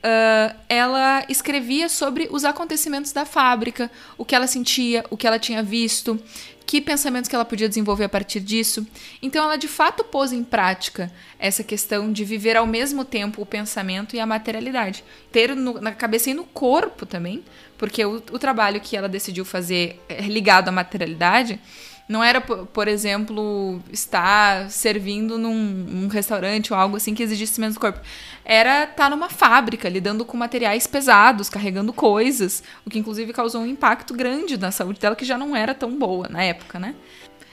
uh, 0.04 0.54
ela 0.68 1.24
escrevia 1.28 1.88
sobre 1.88 2.28
os 2.30 2.44
acontecimentos 2.44 3.12
da 3.12 3.24
fábrica, 3.24 3.90
o 4.18 4.24
que 4.24 4.34
ela 4.34 4.46
sentia, 4.46 5.04
o 5.08 5.16
que 5.16 5.26
ela 5.26 5.38
tinha 5.38 5.62
visto, 5.62 6.20
que 6.66 6.80
pensamentos 6.80 7.28
que 7.28 7.34
ela 7.34 7.44
podia 7.44 7.68
desenvolver 7.68 8.04
a 8.04 8.08
partir 8.08 8.40
disso. 8.40 8.86
Então 9.20 9.44
ela 9.44 9.56
de 9.56 9.68
fato 9.68 10.02
pôs 10.04 10.32
em 10.32 10.42
prática 10.42 11.10
essa 11.38 11.62
questão 11.62 12.12
de 12.12 12.24
viver 12.24 12.56
ao 12.56 12.66
mesmo 12.66 13.04
tempo 13.04 13.42
o 13.42 13.46
pensamento 13.46 14.16
e 14.16 14.20
a 14.20 14.26
materialidade. 14.26 15.04
Ter 15.30 15.54
no, 15.54 15.80
na 15.80 15.92
cabeça 15.92 16.30
e 16.30 16.34
no 16.34 16.44
corpo 16.44 17.04
também, 17.04 17.44
porque 17.76 18.04
o, 18.04 18.16
o 18.16 18.38
trabalho 18.38 18.80
que 18.80 18.96
ela 18.96 19.08
decidiu 19.08 19.44
fazer 19.44 20.00
é 20.08 20.22
ligado 20.22 20.68
à 20.68 20.72
materialidade 20.72 21.60
não 22.06 22.22
era, 22.22 22.40
por 22.40 22.86
exemplo, 22.86 23.80
estar 23.90 24.70
servindo 24.70 25.38
num, 25.38 26.06
restaurante 26.08 26.72
ou 26.72 26.78
algo 26.78 26.96
assim 26.96 27.14
que 27.14 27.22
exigisse 27.22 27.58
menos 27.58 27.78
corpo. 27.78 27.98
Era 28.44 28.84
estar 28.84 29.08
numa 29.08 29.30
fábrica, 29.30 29.88
lidando 29.88 30.24
com 30.24 30.36
materiais 30.36 30.86
pesados, 30.86 31.48
carregando 31.48 31.94
coisas, 31.94 32.62
o 32.84 32.90
que 32.90 32.98
inclusive 32.98 33.32
causou 33.32 33.62
um 33.62 33.66
impacto 33.66 34.12
grande 34.12 34.58
na 34.58 34.70
saúde 34.70 35.00
dela, 35.00 35.16
que 35.16 35.24
já 35.24 35.38
não 35.38 35.56
era 35.56 35.74
tão 35.74 35.98
boa 35.98 36.28
na 36.28 36.42
época, 36.42 36.78
né? 36.78 36.94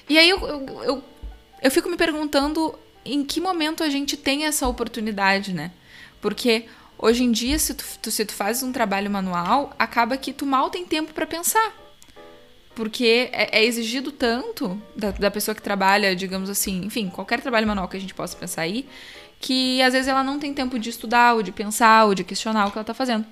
E 0.10 0.18
aí 0.18 0.30
eu, 0.30 0.40
eu, 0.46 0.84
eu, 0.84 1.04
eu 1.62 1.72
fico 1.72 1.90
me 1.90 1.96
perguntando 1.96 2.78
em 3.06 3.24
que 3.24 3.40
momento 3.40 3.84
a 3.84 3.90
gente 3.90 4.18
tem 4.18 4.46
essa 4.46 4.68
oportunidade, 4.68 5.54
né? 5.54 5.72
Porque 6.20 6.66
hoje 6.98 7.24
em 7.24 7.32
dia, 7.32 7.58
se 7.58 7.74
tu, 7.74 8.12
se 8.12 8.26
tu 8.26 8.34
fazes 8.34 8.64
um 8.64 8.74
trabalho 8.74 9.10
manual, 9.10 9.74
acaba 9.80 10.18
que 10.18 10.34
tu 10.34 10.46
mal 10.46 10.70
tem 10.70 10.86
tempo 10.86 11.14
para 11.14 11.26
pensar 11.26 11.81
porque 12.76 13.30
é, 13.32 13.60
é 13.60 13.66
exigido 13.66 14.12
tanto 14.12 14.82
da, 14.96 15.12
da, 15.12 15.32
pessoa 15.32 15.54
que 15.54 15.62
trabalha, 15.62 16.16
digamos 16.16 16.50
assim, 16.50 16.86
enfim, 16.86 17.10
qualquer 17.10 17.42
trabalho 17.42 17.68
manual 17.68 17.88
que 17.88 17.98
a 17.98 18.00
gente 18.00 18.14
possa 18.14 18.38
pensar 18.38 18.62
aí, 18.62 18.86
que 19.40 19.82
às 19.82 19.94
vezes 19.94 20.08
ela 20.08 20.24
não 20.24 20.40
tem 20.40 20.54
tempo 20.54 20.80
de 20.80 20.90
estudar, 20.90 21.34
ou 21.34 21.44
de 21.44 21.52
pensar, 21.52 22.06
ou 22.06 22.16
de 22.16 22.24
questionar 22.24 22.68
o 22.68 22.72
que 22.72 22.78
ela 22.78 22.84
está 22.84 22.94
fazendo. 22.94 23.26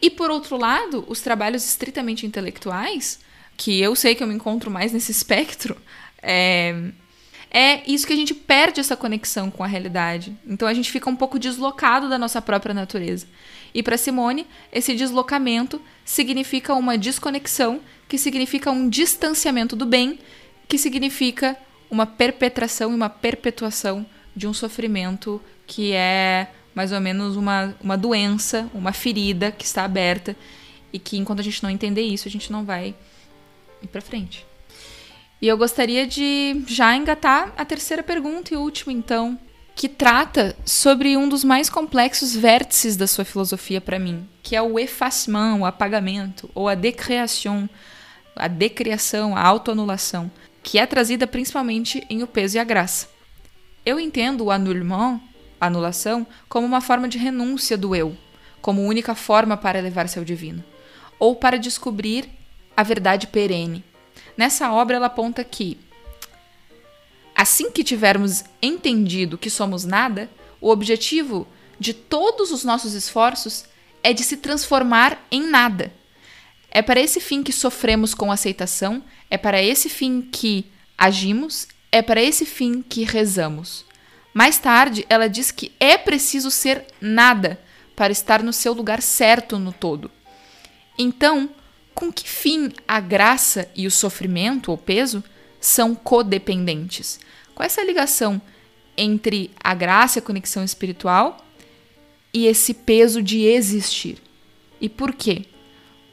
E 0.00 0.10
por 0.10 0.30
outro 0.30 0.56
lado, 0.56 1.04
os 1.08 1.20
trabalhos 1.20 1.64
estritamente 1.64 2.26
intelectuais, 2.26 3.20
que 3.56 3.80
eu 3.80 3.94
sei 3.94 4.14
que 4.14 4.22
eu 4.22 4.26
me 4.26 4.34
encontro 4.34 4.70
mais 4.70 4.92
nesse 4.92 5.10
espectro, 5.10 5.76
é, 6.22 6.90
é 7.50 7.82
isso 7.90 8.06
que 8.06 8.12
a 8.12 8.16
gente 8.16 8.34
perde 8.34 8.80
essa 8.80 8.96
conexão 8.96 9.50
com 9.50 9.64
a 9.64 9.66
realidade. 9.66 10.36
Então 10.46 10.68
a 10.68 10.74
gente 10.74 10.90
fica 10.90 11.08
um 11.08 11.16
pouco 11.16 11.38
deslocado 11.38 12.08
da 12.08 12.18
nossa 12.18 12.42
própria 12.42 12.74
natureza. 12.74 13.26
E 13.72 13.82
para 13.82 13.96
Simone, 13.96 14.46
esse 14.72 14.94
deslocamento 14.94 15.80
significa 16.04 16.74
uma 16.74 16.98
desconexão, 16.98 17.80
que 18.08 18.18
significa 18.18 18.70
um 18.70 18.88
distanciamento 18.88 19.74
do 19.74 19.86
bem, 19.86 20.18
que 20.68 20.78
significa 20.78 21.56
uma 21.90 22.06
perpetração 22.06 22.92
e 22.92 22.94
uma 22.94 23.08
perpetuação 23.08 24.06
de 24.34 24.46
um 24.46 24.52
sofrimento 24.52 25.40
que 25.66 25.92
é 25.92 26.48
mais 26.74 26.92
ou 26.92 27.00
menos 27.00 27.36
uma, 27.36 27.74
uma 27.82 27.96
doença, 27.96 28.70
uma 28.74 28.92
ferida 28.92 29.50
que 29.50 29.64
está 29.64 29.84
aberta 29.84 30.36
e 30.92 30.98
que 30.98 31.16
enquanto 31.16 31.40
a 31.40 31.42
gente 31.42 31.62
não 31.62 31.70
entender 31.70 32.02
isso, 32.02 32.28
a 32.28 32.30
gente 32.30 32.52
não 32.52 32.64
vai 32.64 32.94
ir 33.82 33.86
para 33.88 34.00
frente. 34.00 34.46
E 35.40 35.48
eu 35.48 35.56
gostaria 35.56 36.06
de 36.06 36.62
já 36.66 36.94
engatar 36.96 37.52
a 37.56 37.64
terceira 37.64 38.02
pergunta 38.02 38.52
e 38.52 38.56
última, 38.56 38.92
então, 38.92 39.38
que 39.74 39.88
trata 39.88 40.56
sobre 40.64 41.16
um 41.16 41.28
dos 41.28 41.44
mais 41.44 41.68
complexos 41.68 42.34
vértices 42.34 42.96
da 42.96 43.06
sua 43.06 43.24
filosofia 43.24 43.80
para 43.80 43.98
mim, 43.98 44.26
que 44.42 44.56
é 44.56 44.62
o 44.62 44.78
effacement, 44.78 45.56
o 45.56 45.66
apagamento, 45.66 46.50
ou 46.54 46.68
a 46.68 46.74
decreação, 46.74 47.68
a 48.36 48.48
decriação, 48.48 49.36
a 49.36 49.42
autoanulação, 49.42 50.30
que 50.62 50.78
é 50.78 50.86
trazida 50.86 51.26
principalmente 51.26 52.04
em 52.08 52.22
O 52.22 52.26
Peso 52.26 52.56
e 52.56 52.60
a 52.60 52.64
Graça. 52.64 53.08
Eu 53.84 53.98
entendo 53.98 54.44
o 54.44 54.50
annulment, 54.50 55.20
a 55.60 55.66
anulação, 55.66 56.26
como 56.48 56.66
uma 56.66 56.80
forma 56.80 57.08
de 57.08 57.18
renúncia 57.18 57.76
do 57.76 57.94
eu, 57.94 58.16
como 58.60 58.84
única 58.84 59.14
forma 59.14 59.56
para 59.56 59.78
elevar-se 59.78 60.18
ao 60.18 60.24
divino, 60.24 60.62
ou 61.18 61.36
para 61.36 61.58
descobrir 61.58 62.28
a 62.76 62.82
verdade 62.82 63.26
perene. 63.26 63.84
Nessa 64.36 64.70
obra 64.72 64.96
ela 64.96 65.06
aponta 65.06 65.42
que 65.42 65.78
Assim 67.36 67.70
que 67.70 67.84
tivermos 67.84 68.44
entendido 68.62 69.36
que 69.36 69.50
somos 69.50 69.84
nada, 69.84 70.30
o 70.58 70.70
objetivo 70.70 71.46
de 71.78 71.92
todos 71.92 72.50
os 72.50 72.64
nossos 72.64 72.94
esforços 72.94 73.66
é 74.02 74.14
de 74.14 74.24
se 74.24 74.38
transformar 74.38 75.22
em 75.30 75.50
nada. 75.50 75.92
É 76.76 76.82
para 76.82 77.00
esse 77.00 77.20
fim 77.20 77.42
que 77.42 77.54
sofremos 77.54 78.12
com 78.12 78.30
aceitação, 78.30 79.02
é 79.30 79.38
para 79.38 79.62
esse 79.62 79.88
fim 79.88 80.20
que 80.20 80.66
agimos, 80.98 81.66
é 81.90 82.02
para 82.02 82.20
esse 82.20 82.44
fim 82.44 82.82
que 82.82 83.02
rezamos. 83.02 83.86
Mais 84.34 84.58
tarde, 84.58 85.06
ela 85.08 85.26
diz 85.26 85.50
que 85.50 85.72
é 85.80 85.96
preciso 85.96 86.50
ser 86.50 86.84
nada 87.00 87.58
para 87.96 88.12
estar 88.12 88.42
no 88.42 88.52
seu 88.52 88.74
lugar 88.74 89.00
certo 89.00 89.58
no 89.58 89.72
todo. 89.72 90.10
Então, 90.98 91.48
com 91.94 92.12
que 92.12 92.28
fim 92.28 92.70
a 92.86 93.00
graça 93.00 93.70
e 93.74 93.86
o 93.86 93.90
sofrimento 93.90 94.70
ou 94.70 94.76
peso 94.76 95.24
são 95.58 95.94
codependentes. 95.94 97.18
Qual 97.54 97.64
é 97.64 97.68
essa 97.68 97.82
ligação 97.82 98.38
entre 98.98 99.50
a 99.64 99.72
graça 99.72 100.18
e 100.18 100.20
a 100.20 100.22
conexão 100.22 100.62
espiritual 100.62 101.42
e 102.34 102.44
esse 102.44 102.74
peso 102.74 103.22
de 103.22 103.46
existir? 103.46 104.18
E 104.78 104.90
por 104.90 105.14
quê? 105.14 105.46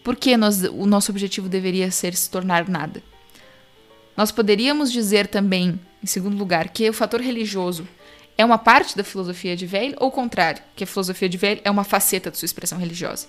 Por 0.04 0.16
que 0.16 0.36
nós, 0.36 0.64
o 0.64 0.86
nosso 0.86 1.12
objetivo 1.12 1.48
deveria 1.48 1.90
ser 1.90 2.14
se 2.14 2.30
tornar 2.30 2.68
nada? 2.68 3.02
Nós 4.16 4.32
poderíamos 4.32 4.92
dizer 4.92 5.28
também, 5.28 5.80
em 6.04 6.08
segundo 6.08 6.38
lugar, 6.38 6.70
que 6.70 6.90
o 6.90 6.94
fator 6.94 7.22
religioso 7.22 7.88
é 8.38 8.44
uma 8.44 8.58
parte 8.58 8.98
da 8.98 9.04
filosofia 9.04 9.56
de 9.56 9.66
Weil, 9.66 9.96
ou 9.98 10.10
o 10.10 10.12
contrário, 10.12 10.62
que 10.76 10.84
a 10.84 10.88
filosofia 10.88 11.30
de 11.30 11.38
Weil 11.38 11.62
é 11.64 11.72
uma 11.72 11.84
faceta 11.84 12.30
de 12.30 12.38
sua 12.38 12.46
expressão 12.46 12.78
religiosa. 12.78 13.28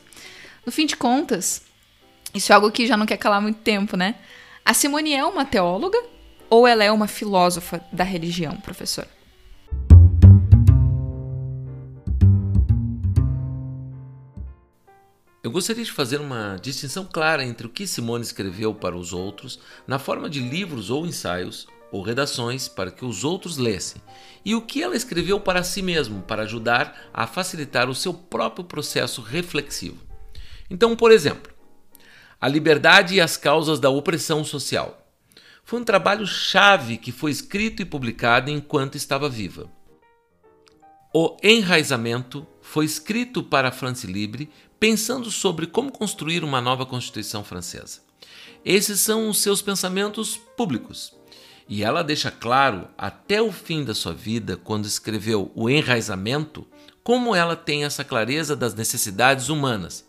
No 0.66 0.72
fim 0.72 0.86
de 0.86 0.96
contas, 0.96 1.62
isso 2.34 2.52
é 2.52 2.54
algo 2.54 2.70
que 2.70 2.86
já 2.86 2.96
não 2.96 3.06
quer 3.06 3.18
calar 3.18 3.40
muito 3.40 3.60
tempo, 3.60 3.96
né? 3.96 4.16
A 4.64 4.74
Simone 4.74 5.12
é 5.12 5.24
uma 5.24 5.44
teóloga, 5.44 5.98
ou 6.50 6.66
ela 6.66 6.82
é 6.82 6.90
uma 6.90 7.06
filósofa 7.06 7.84
da 7.92 8.04
religião, 8.04 8.56
professor? 8.56 9.06
Eu 15.44 15.50
gostaria 15.50 15.84
de 15.84 15.92
fazer 15.92 16.22
uma 16.22 16.56
distinção 16.56 17.04
clara 17.04 17.44
entre 17.44 17.66
o 17.66 17.70
que 17.70 17.86
Simone 17.86 18.24
escreveu 18.24 18.74
para 18.74 18.96
os 18.96 19.12
outros, 19.12 19.60
na 19.86 19.98
forma 19.98 20.30
de 20.30 20.40
livros 20.40 20.88
ou 20.88 21.06
ensaios, 21.06 21.66
ou 21.92 22.00
redações 22.00 22.66
para 22.66 22.90
que 22.90 23.04
os 23.04 23.24
outros 23.24 23.58
lessem, 23.58 24.00
e 24.42 24.54
o 24.54 24.62
que 24.62 24.82
ela 24.82 24.96
escreveu 24.96 25.38
para 25.38 25.62
si 25.62 25.82
mesmo, 25.82 26.22
para 26.22 26.44
ajudar 26.44 27.10
a 27.12 27.26
facilitar 27.26 27.90
o 27.90 27.94
seu 27.94 28.14
próprio 28.14 28.64
processo 28.64 29.20
reflexivo. 29.20 29.98
Então, 30.70 30.96
por 30.96 31.12
exemplo, 31.12 31.52
A 32.40 32.48
Liberdade 32.48 33.16
e 33.16 33.20
as 33.20 33.36
Causas 33.36 33.78
da 33.78 33.90
Opressão 33.90 34.42
Social. 34.44 35.06
Foi 35.62 35.78
um 35.78 35.84
trabalho 35.84 36.26
chave 36.26 36.96
que 36.96 37.12
foi 37.12 37.30
escrito 37.30 37.82
e 37.82 37.84
publicado 37.84 38.50
enquanto 38.50 38.94
estava 38.94 39.28
viva. 39.28 39.70
O 41.16 41.36
Enraizamento 41.44 42.44
foi 42.60 42.84
escrito 42.84 43.40
para 43.40 43.70
France 43.70 44.04
Libre 44.04 44.50
pensando 44.80 45.30
sobre 45.30 45.64
como 45.64 45.92
construir 45.92 46.42
uma 46.42 46.60
nova 46.60 46.84
Constituição 46.84 47.44
francesa. 47.44 48.00
Esses 48.64 48.98
são 49.00 49.28
os 49.28 49.38
seus 49.38 49.62
pensamentos 49.62 50.36
públicos. 50.36 51.14
E 51.68 51.84
ela 51.84 52.02
deixa 52.02 52.32
claro, 52.32 52.88
até 52.98 53.40
o 53.40 53.52
fim 53.52 53.84
da 53.84 53.94
sua 53.94 54.12
vida, 54.12 54.56
quando 54.56 54.86
escreveu 54.86 55.52
O 55.54 55.70
Enraizamento, 55.70 56.66
como 57.04 57.32
ela 57.32 57.54
tem 57.54 57.84
essa 57.84 58.02
clareza 58.02 58.56
das 58.56 58.74
necessidades 58.74 59.48
humanas, 59.48 60.04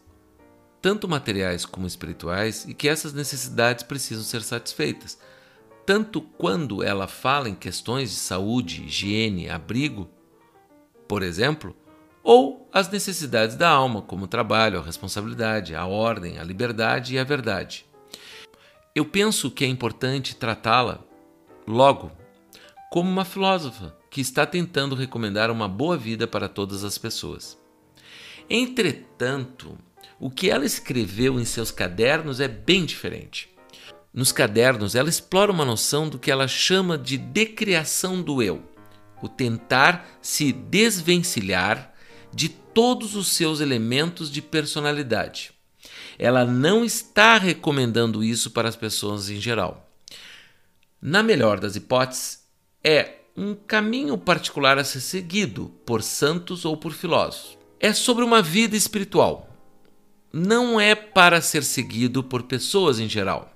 tanto 0.82 1.08
materiais 1.08 1.68
como 1.68 1.86
espirituais, 1.86 2.66
e 2.68 2.74
que 2.74 2.89
essas 2.89 3.14
necessidades 3.14 3.84
precisam 3.84 4.24
ser 4.24 4.41
satisfeitas. 4.41 5.20
Tanto 5.86 6.20
quando 6.20 6.82
ela 6.82 7.08
fala 7.08 7.47
em 7.47 7.53
questões 7.53 8.10
de 8.10 8.16
saúde, 8.16 8.86
higiene, 8.86 9.47
abrigo, 9.51 10.10
por 11.08 11.24
exemplo, 11.24 11.76
ou 12.24 12.68
as 12.74 12.89
necessidades 12.89 13.56
da 13.56 13.70
alma, 13.70 14.01
como 14.01 14.26
o 14.26 14.28
trabalho, 14.28 14.80
a 14.80 14.84
responsabilidade, 14.84 15.76
a 15.76 15.86
ordem, 15.86 16.39
a 16.39 16.43
liberdade 16.43 17.14
e 17.14 17.20
a 17.20 17.24
verdade. 17.24 17.86
Eu 18.95 19.06
penso 19.06 19.51
que 19.51 19.64
é 19.64 19.68
importante 19.68 20.36
tratá-la, 20.36 21.03
logo, 21.68 22.12
como 22.91 23.10
uma 23.10 23.26
filósofa 23.26 23.95
que 24.10 24.22
está 24.22 24.45
tentando 24.45 24.95
recomendar 24.95 25.51
uma 25.51 25.68
boa 25.68 25.97
vida 25.97 26.26
para 26.26 26.47
todas 26.47 26.84
as 26.84 26.97
pessoas. 26.97 27.58
Entretanto, 28.49 29.78
o 30.20 30.30
que 30.30 30.49
ela 30.49 30.66
escreveu 30.66 31.39
em 31.39 31.45
seus 31.45 31.72
cadernos 31.72 32.39
é 32.39 32.47
bem 32.47 32.86
diferente. 32.86 33.53
Nos 34.14 34.32
cadernos, 34.32 34.95
ela 34.95 35.10
explora 35.10 35.51
uma 35.51 35.66
noção 35.66 36.08
do 36.08 36.18
que 36.18 36.32
ela 36.32 36.47
chama 36.47 36.97
de 36.97 37.18
decriação 37.18 38.22
do 38.22 38.41
eu, 38.41 38.64
o 39.26 39.30
tentar 39.30 40.07
se 40.21 40.51
desvencilhar 40.51 41.93
de 42.34 42.49
todos 42.49 43.15
os 43.15 43.30
seus 43.30 43.59
elementos 43.59 44.32
de 44.32 44.41
personalidade. 44.41 45.51
Ela 46.17 46.45
não 46.45 46.84
está 46.84 47.38
recomendando 47.38 48.23
isso 48.23 48.51
para 48.51 48.69
as 48.69 48.76
pessoas 48.76 49.30
em 49.30 49.39
geral. 49.39 49.89
Na 51.01 51.21
melhor 51.21 51.59
das 51.59 51.76
hipóteses, 51.76 52.45
é 52.84 53.15
um 53.36 53.53
caminho 53.53 54.17
particular 54.17 54.78
a 54.78 54.84
ser 54.84 55.01
seguido 55.01 55.71
por 55.86 56.01
santos 56.01 56.63
ou 56.63 56.78
por 56.78 56.93
filósofos. 56.93 57.57
É 57.80 57.93
sobre 57.93 58.23
uma 58.23 58.41
vida 58.41 58.78
espiritual. 58.78 59.49
Não 60.32 60.80
é 60.80 60.95
para 60.95 61.41
ser 61.41 61.63
seguido 61.63 62.23
por 62.23 62.43
pessoas 62.43 62.99
em 62.99 63.09
geral. 63.09 63.53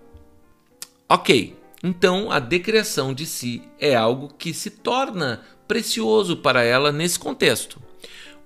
Ok, 1.08 1.58
então 1.84 2.32
a 2.32 2.40
decriação 2.40 3.14
de 3.14 3.26
si 3.26 3.64
é 3.80 3.96
algo 3.96 4.34
que 4.38 4.54
se 4.54 4.70
torna 4.70 5.42
precioso 5.70 6.36
para 6.36 6.64
ela 6.64 6.92
nesse 6.92 7.20
contexto. 7.20 7.80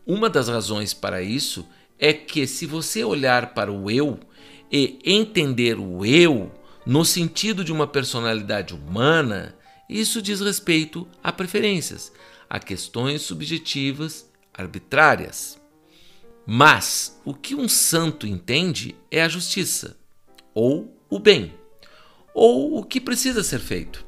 Uma 0.06 0.30
das 0.30 0.50
razões 0.50 0.94
para 0.94 1.24
isso 1.24 1.66
é 1.98 2.12
que, 2.12 2.46
se 2.46 2.66
você 2.66 3.02
olhar 3.02 3.54
para 3.54 3.72
o 3.72 3.90
eu 3.90 4.20
e 4.70 5.00
entender 5.06 5.80
o 5.80 6.06
eu 6.06 6.52
no 6.86 7.06
sentido 7.06 7.64
de 7.64 7.72
uma 7.72 7.88
personalidade 7.88 8.76
humana, 8.76 9.56
isso 9.88 10.22
diz 10.22 10.42
respeito 10.42 11.08
a 11.24 11.32
preferências, 11.32 12.12
a 12.50 12.60
questões 12.60 13.22
subjetivas 13.22 14.30
arbitrárias. 14.54 15.58
Mas 16.46 17.22
o 17.24 17.34
que 17.34 17.56
um 17.56 17.70
santo 17.70 18.28
entende 18.28 18.98
é 19.10 19.22
a 19.22 19.30
justiça, 19.30 19.96
ou 20.54 20.94
o 21.10 21.18
bem, 21.20 21.54
ou 22.34 22.78
o 22.78 22.84
que 22.84 23.00
precisa 23.00 23.42
ser 23.44 23.60
feito. 23.60 24.06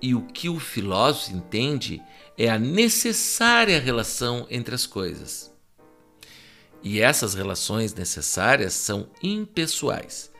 E 0.00 0.16
o 0.16 0.22
que 0.22 0.48
o 0.48 0.58
filósofo 0.58 1.36
entende 1.36 2.02
é 2.36 2.48
a 2.48 2.58
necessária 2.58 3.80
relação 3.80 4.46
entre 4.50 4.74
as 4.74 4.86
coisas. 4.86 5.52
E 6.82 7.00
essas 7.00 7.34
relações 7.34 7.94
necessárias 7.94 8.72
são 8.72 9.08
impessoais. 9.22 10.32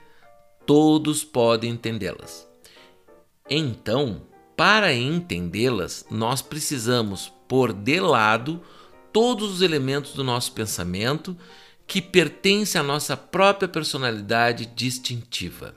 Todos 0.66 1.22
podem 1.22 1.70
entendê-las. 1.70 2.48
Então, 3.48 4.22
para 4.56 4.92
entendê-las, 4.92 6.04
nós 6.10 6.42
precisamos 6.42 7.32
pôr 7.46 7.72
de 7.72 8.00
lado 8.00 8.62
todos 9.12 9.52
os 9.52 9.62
elementos 9.62 10.14
do 10.14 10.24
nosso 10.24 10.52
pensamento 10.52 11.36
que 11.86 12.00
pertencem 12.00 12.80
à 12.80 12.84
nossa 12.84 13.16
própria 13.16 13.68
personalidade 13.68 14.66
distintiva. 14.66 15.74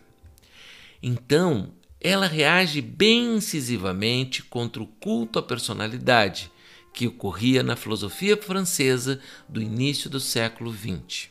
Então, 1.01 1.73
ela 2.07 2.27
reage 2.27 2.81
bem 2.81 3.37
incisivamente 3.37 4.43
contra 4.43 4.83
o 4.83 4.85
culto 4.85 5.39
à 5.39 5.41
personalidade 5.41 6.51
que 6.93 7.07
ocorria 7.07 7.63
na 7.63 7.75
filosofia 7.75 8.37
francesa 8.37 9.19
do 9.49 9.59
início 9.59 10.07
do 10.07 10.19
século 10.19 10.71
XX. 10.71 11.29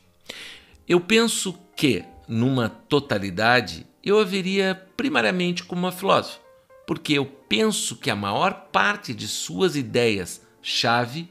Eu 0.89 1.01
penso 1.01 1.57
que, 1.77 2.05
numa 2.27 2.69
totalidade, 2.69 3.87
eu 4.03 4.19
a 4.19 4.25
veria 4.25 4.75
primariamente 4.97 5.63
como 5.63 5.83
uma 5.83 5.93
filósofa, 5.93 6.41
porque 6.89 7.13
eu 7.13 7.25
penso 7.25 7.95
que 7.95 8.11
a 8.11 8.17
maior 8.17 8.69
parte 8.73 9.15
de 9.15 9.29
suas 9.29 9.77
ideias-chave 9.77 11.29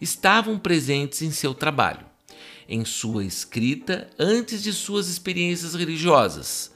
estavam 0.00 0.56
presentes 0.56 1.20
em 1.20 1.32
seu 1.32 1.52
trabalho, 1.52 2.06
em 2.68 2.84
sua 2.84 3.24
escrita 3.24 4.08
antes 4.16 4.62
de 4.62 4.72
suas 4.72 5.08
experiências 5.08 5.74
religiosas 5.74 6.73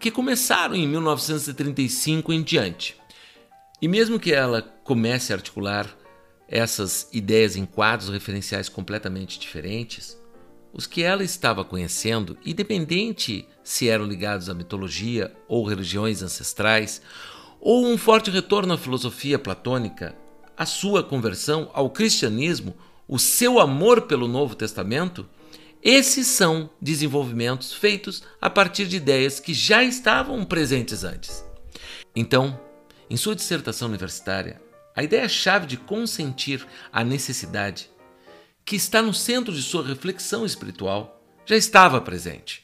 que 0.00 0.10
começaram 0.10 0.74
em 0.74 0.88
1935 0.88 2.32
em 2.32 2.42
diante. 2.42 2.96
E 3.82 3.86
mesmo 3.86 4.18
que 4.18 4.32
ela 4.32 4.62
comece 4.82 5.32
a 5.32 5.36
articular 5.36 5.94
essas 6.48 7.06
ideias 7.12 7.54
em 7.54 7.66
quadros 7.66 8.08
referenciais 8.08 8.68
completamente 8.68 9.38
diferentes, 9.38 10.18
os 10.72 10.86
que 10.86 11.02
ela 11.02 11.22
estava 11.22 11.64
conhecendo, 11.64 12.38
independente 12.44 13.46
se 13.62 13.88
eram 13.88 14.06
ligados 14.06 14.48
à 14.48 14.54
mitologia 14.54 15.36
ou 15.46 15.66
religiões 15.66 16.22
ancestrais, 16.22 17.02
ou 17.60 17.86
um 17.86 17.98
forte 17.98 18.30
retorno 18.30 18.72
à 18.72 18.78
filosofia 18.78 19.38
platônica, 19.38 20.16
a 20.56 20.64
sua 20.64 21.02
conversão 21.02 21.70
ao 21.74 21.90
cristianismo, 21.90 22.74
o 23.06 23.18
seu 23.18 23.60
amor 23.60 24.02
pelo 24.02 24.26
Novo 24.26 24.54
Testamento, 24.54 25.28
esses 25.82 26.26
são 26.26 26.68
desenvolvimentos 26.80 27.72
feitos 27.72 28.22
a 28.38 28.50
partir 28.50 28.86
de 28.86 28.96
ideias 28.96 29.40
que 29.40 29.54
já 29.54 29.82
estavam 29.82 30.44
presentes 30.44 31.04
antes. 31.04 31.42
Então, 32.14 32.60
em 33.08 33.16
sua 33.16 33.34
dissertação 33.34 33.88
universitária, 33.88 34.60
a 34.94 35.02
ideia-chave 35.02 35.66
de 35.66 35.78
consentir 35.78 36.66
a 36.92 37.02
necessidade, 37.02 37.90
que 38.62 38.76
está 38.76 39.00
no 39.00 39.14
centro 39.14 39.54
de 39.54 39.62
sua 39.62 39.82
reflexão 39.82 40.44
espiritual, 40.44 41.24
já 41.46 41.56
estava 41.56 41.98
presente. 41.98 42.62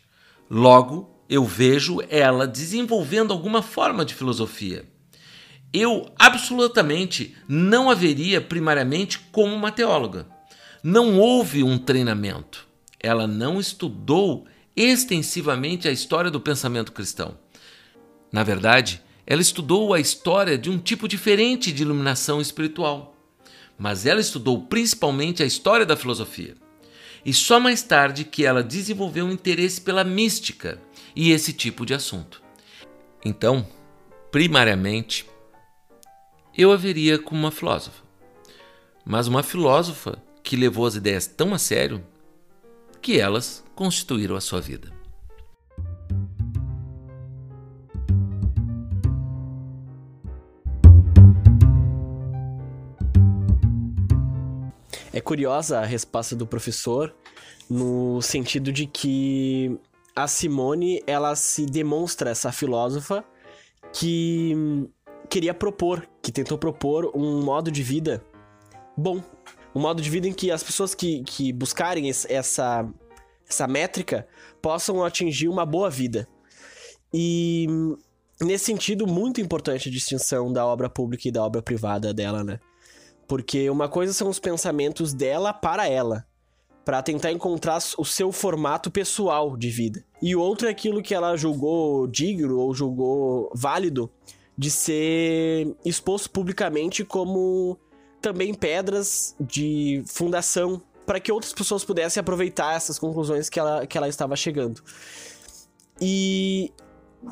Logo, 0.51 1.11
eu 1.27 1.43
vejo 1.43 2.01
ela 2.11 2.47
desenvolvendo 2.47 3.33
alguma 3.33 3.63
forma 3.63 4.05
de 4.05 4.15
filosofia. 4.15 4.85
Eu 5.73 6.13
absolutamente 6.19 7.35
não 7.49 7.89
a 7.89 7.95
veria 7.95 8.43
primariamente 8.43 9.19
como 9.33 9.55
uma 9.55 9.73
teóloga. 9.73 10.29
Não 10.83 11.19
houve 11.19 11.63
um 11.63 11.79
treinamento 11.79 12.66
ela 13.07 13.27
não 13.27 13.61
estudou 13.61 14.47
extensivamente 14.75 15.87
a 15.87 15.93
história 15.93 16.29
do 16.29 16.41
pensamento 16.41 16.91
cristão. 16.91 17.39
Na 18.33 18.43
verdade, 18.43 19.01
ela 19.25 19.41
estudou 19.41 19.95
a 19.95 20.01
história 20.01 20.59
de 20.59 20.69
um 20.69 20.77
tipo 20.77 21.07
diferente 21.07 21.71
de 21.71 21.83
iluminação 21.83 22.41
espiritual, 22.41 23.17
mas 23.79 24.07
ela 24.07 24.21
estudou 24.21 24.63
principalmente 24.63 25.41
a 25.41 25.47
história 25.47 25.87
da 25.87 25.97
filosofia. 25.97 26.57
E 27.25 27.33
só 27.33 27.61
mais 27.61 27.81
tarde 27.83 28.25
que 28.25 28.45
ela 28.45 28.63
desenvolveu 28.63 29.27
um 29.27 29.33
interesse 29.33 29.81
pela 29.81 30.03
mística 30.03 30.81
e 31.15 31.31
esse 31.31 31.53
tipo 31.53 31.87
de 31.87 31.95
assunto. 31.95 32.43
Então, 33.25 33.67
primariamente, 34.33 35.27
eu 36.59 36.73
a 36.73 36.77
veria 36.77 37.21
como 37.21 37.41
uma 37.41 37.53
filósofa. 37.53 38.03
Mas 39.05 39.29
uma 39.29 39.45
filósofa 39.45 40.21
que 40.43 40.57
levou 40.57 40.87
as 40.87 40.97
ideias 40.97 41.27
tão 41.29 41.55
a 41.55 41.59
sério 41.59 42.05
que 43.01 43.21
elas 43.21 43.65
constituíram 43.75 44.37
a 44.37 44.41
sua 44.41 44.61
vida. 44.61 44.91
É 55.13 55.21
curiosa 55.21 55.81
a 55.81 55.85
resposta 55.85 56.37
do 56.37 56.47
professor 56.47 57.15
no 57.71 58.21
sentido 58.21 58.71
de 58.71 58.87
que 58.87 59.79
a 60.15 60.29
Simone 60.29 61.03
ela 61.07 61.35
se 61.35 61.65
demonstra 61.67 62.31
essa 62.31 62.53
filósofa 62.53 63.25
que 63.93 64.55
queria 65.29 65.55
propor, 65.55 66.07
que 66.23 66.31
tentou 66.31 66.59
propor 66.59 67.11
um 67.15 67.43
modo 67.43 67.71
de 67.71 67.83
vida 67.83 68.23
bom 68.97 69.23
um 69.77 69.79
modo 69.79 70.01
de 70.01 70.09
vida 70.09 70.27
em 70.27 70.33
que 70.33 70.51
as 70.51 70.63
pessoas 70.63 70.95
que, 70.95 71.23
que 71.25 71.53
buscarem 71.53 72.09
essa, 72.09 72.89
essa 73.47 73.69
métrica 73.69 74.27
possam 74.63 75.05
atingir 75.05 75.49
uma 75.49 75.67
boa 75.67 75.91
vida. 75.91 76.27
E 77.13 77.67
nesse 78.41 78.65
sentido, 78.65 79.07
muito 79.07 79.39
importante 79.39 79.91
a 79.91 79.93
distinção 79.93 80.51
da 80.51 80.65
obra 80.65 80.89
pública 80.89 81.29
e 81.29 81.31
da 81.31 81.45
obra 81.45 81.61
privada 81.61 82.15
dela, 82.15 82.43
né? 82.43 82.59
Porque 83.29 83.69
uma 83.69 83.87
coisa 83.87 84.15
são 84.15 84.31
os 84.31 84.39
pensamentos 84.39 85.13
dela 85.13 85.53
para 85.53 85.87
ela, 85.87 86.25
para 86.83 87.03
tentar 87.03 87.31
encontrar 87.31 87.79
o 87.99 88.05
seu 88.05 88.33
formato 88.33 88.91
pessoal 88.91 89.59
de 89.59 89.69
vida. 89.69 90.03
E 90.23 90.35
outro 90.35 90.69
é 90.69 90.71
aquilo 90.71 91.03
que 91.03 91.15
ela 91.15 91.37
julgou 91.37 92.07
digno 92.07 92.59
ou 92.59 92.73
julgou 92.73 93.53
válido 93.55 94.11
de 94.57 94.71
ser 94.71 95.77
exposto 95.85 96.31
publicamente 96.31 97.05
como 97.05 97.79
também 98.27 98.53
pedras 98.53 99.37
de 99.39 100.03
fundação 100.05 100.83
para 101.07 101.21
que 101.21 101.31
outras 101.31 101.53
pessoas 101.53 101.85
pudessem 101.85 102.21
aproveitar 102.21 102.75
essas 102.75 102.99
conclusões 102.99 103.49
que 103.49 103.61
ela, 103.61 103.87
que 103.87 103.97
ela 103.97 104.09
estava 104.09 104.35
chegando. 104.35 104.83
E 106.01 106.73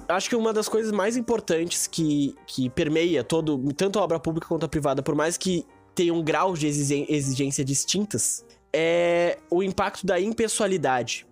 acho 0.08 0.28
que 0.28 0.36
uma 0.36 0.52
das 0.52 0.68
coisas 0.68 0.92
mais 0.92 1.16
importantes 1.16 1.88
que, 1.88 2.36
que 2.46 2.70
permeia 2.70 3.24
todo, 3.24 3.58
tanto 3.72 3.98
a 3.98 4.02
obra 4.04 4.20
pública 4.20 4.46
quanto 4.46 4.66
a 4.66 4.68
privada, 4.68 5.02
por 5.02 5.16
mais 5.16 5.36
que 5.36 5.66
tenham 5.96 6.22
graus 6.22 6.60
de 6.60 6.68
exigência 6.68 7.64
distintas, 7.64 8.44
é 8.72 9.38
o 9.50 9.64
impacto 9.64 10.06
da 10.06 10.20
impessoalidade. 10.20 11.26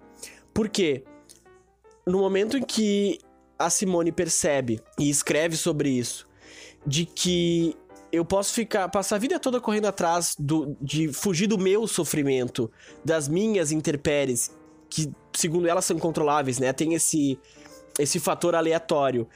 Por 0.53 0.69
quê? 0.69 1.05
No 2.05 2.19
momento 2.19 2.57
em 2.57 2.65
que 2.65 3.21
a 3.57 3.71
Simone 3.71 4.11
percebe 4.11 4.81
e 4.99 5.09
escreve 5.09 5.57
sobre 5.57 5.89
isso, 5.89 6.27
de 6.85 7.07
que 7.07 7.77
eu 8.13 8.25
posso 8.25 8.53
ficar 8.53 8.89
passar 8.89 9.17
a 9.17 9.19
vida 9.19 9.41
toda 9.41 9.61
correndo 9.61 9.87
atrás 9.87 10.35
do, 10.39 10.77
de 10.81 11.13
fugir 11.13 11.47
do 11.47 11.59
meu 11.59 11.87
sofrimento, 11.87 12.71
das 13.05 13.27
minhas 13.27 13.73
interpéries, 13.73 14.55
que 14.91 15.11
segundo 15.35 15.67
ela 15.67 15.81
são 15.81 15.97
incontroláveis, 15.97 16.59
né? 16.59 16.73
Tem 16.73 16.95
esse 16.95 17.39
esse 17.99 18.19
fator 18.19 18.55
aleatório. 18.55 19.29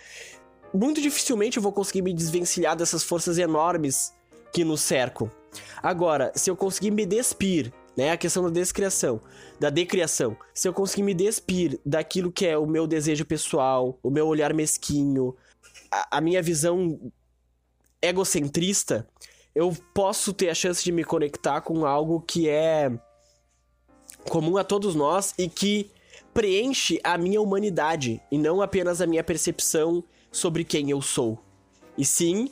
Muito 0.72 1.01
dificilmente 1.01 1.57
eu 1.57 1.62
vou 1.62 1.72
conseguir 1.72 2.03
me 2.03 2.12
desvencilhar 2.12 2.77
dessas 2.77 3.03
forças 3.03 3.39
enormes 3.39 4.12
que 4.53 4.64
nos 4.64 4.81
cercam. 4.81 5.31
Agora, 5.83 6.33
se 6.35 6.51
eu 6.51 6.57
conseguir 6.57 6.91
me 6.91 7.05
despir 7.05 7.72
né? 7.97 8.11
A 8.11 8.16
questão 8.16 8.43
da 8.45 8.51
descriação, 8.51 9.20
da 9.59 9.70
decriação. 9.70 10.37
Se 10.53 10.68
eu 10.68 10.74
conseguir 10.74 11.03
me 11.03 11.14
despir 11.14 11.81
daquilo 11.85 12.31
que 12.31 12.47
é 12.47 12.59
o 12.59 12.66
meu 12.66 12.87
desejo 12.87 13.24
pessoal, 13.24 13.99
o 14.03 14.11
meu 14.11 14.27
olhar 14.27 14.53
mesquinho, 14.53 15.35
a, 15.91 16.18
a 16.18 16.20
minha 16.20 16.43
visão 16.43 17.01
egocentrista, 18.01 19.09
eu 19.55 19.75
posso 19.95 20.33
ter 20.33 20.51
a 20.51 20.55
chance 20.55 20.85
de 20.85 20.93
me 20.93 21.03
conectar 21.03 21.61
com 21.61 21.87
algo 21.87 22.21
que 22.21 22.49
é 22.49 22.93
comum 24.29 24.57
a 24.57 24.65
todos 24.65 24.95
nós 24.95 25.35
e 25.39 25.49
que 25.49 25.91
preenche 26.35 27.01
a 27.03 27.17
minha 27.17 27.41
humanidade 27.41 28.21
e 28.31 28.37
não 28.37 28.61
apenas 28.61 29.01
a 29.01 29.07
minha 29.07 29.25
percepção 29.25 30.05
sobre 30.31 30.65
quem 30.65 30.91
eu 30.91 31.01
sou. 31.01 31.39
E 31.97 32.05
sim 32.05 32.51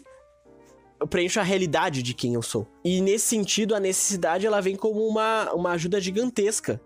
eu 0.99 1.07
preencho 1.07 1.41
a 1.41 1.43
realidade 1.43 2.03
de 2.03 2.15
quem 2.15 2.33
eu 2.33 2.43
sou. 2.43 2.67
E 2.83 3.03
nesse 3.03 3.27
sentido, 3.27 3.75
a 3.75 3.81
necessidade 3.81 4.47
ela 4.47 4.63
vem 4.63 4.75
como 4.75 5.07
uma, 5.07 5.53
uma 5.53 5.73
ajuda 5.73 6.01
gigantesca. 6.01 6.81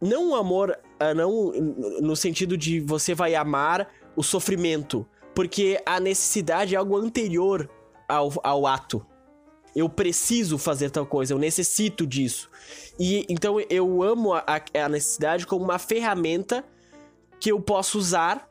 Não 0.00 0.30
um 0.30 0.34
amor, 0.34 0.78
ah, 0.98 1.12
não 1.12 1.52
no 2.00 2.16
sentido 2.16 2.56
de 2.56 2.80
você 2.80 3.14
vai 3.14 3.34
amar 3.34 3.92
o 4.16 4.22
sofrimento, 4.22 5.06
porque 5.34 5.78
a 5.84 6.00
necessidade 6.00 6.74
é 6.74 6.78
algo 6.78 6.96
anterior 6.96 7.68
ao, 8.10 8.32
ao 8.42 8.66
ato. 8.66 9.04
Eu 9.74 9.88
preciso 9.88 10.58
fazer 10.58 10.90
tal 10.90 11.06
coisa, 11.06 11.32
eu 11.32 11.38
necessito 11.38 12.06
disso. 12.06 12.50
E 12.98 13.24
então 13.28 13.56
eu 13.70 14.02
amo 14.02 14.34
a, 14.34 14.44
a 14.74 14.88
necessidade 14.88 15.46
como 15.46 15.64
uma 15.64 15.78
ferramenta 15.78 16.64
que 17.38 17.52
eu 17.52 17.60
posso 17.60 17.98
usar 17.98 18.50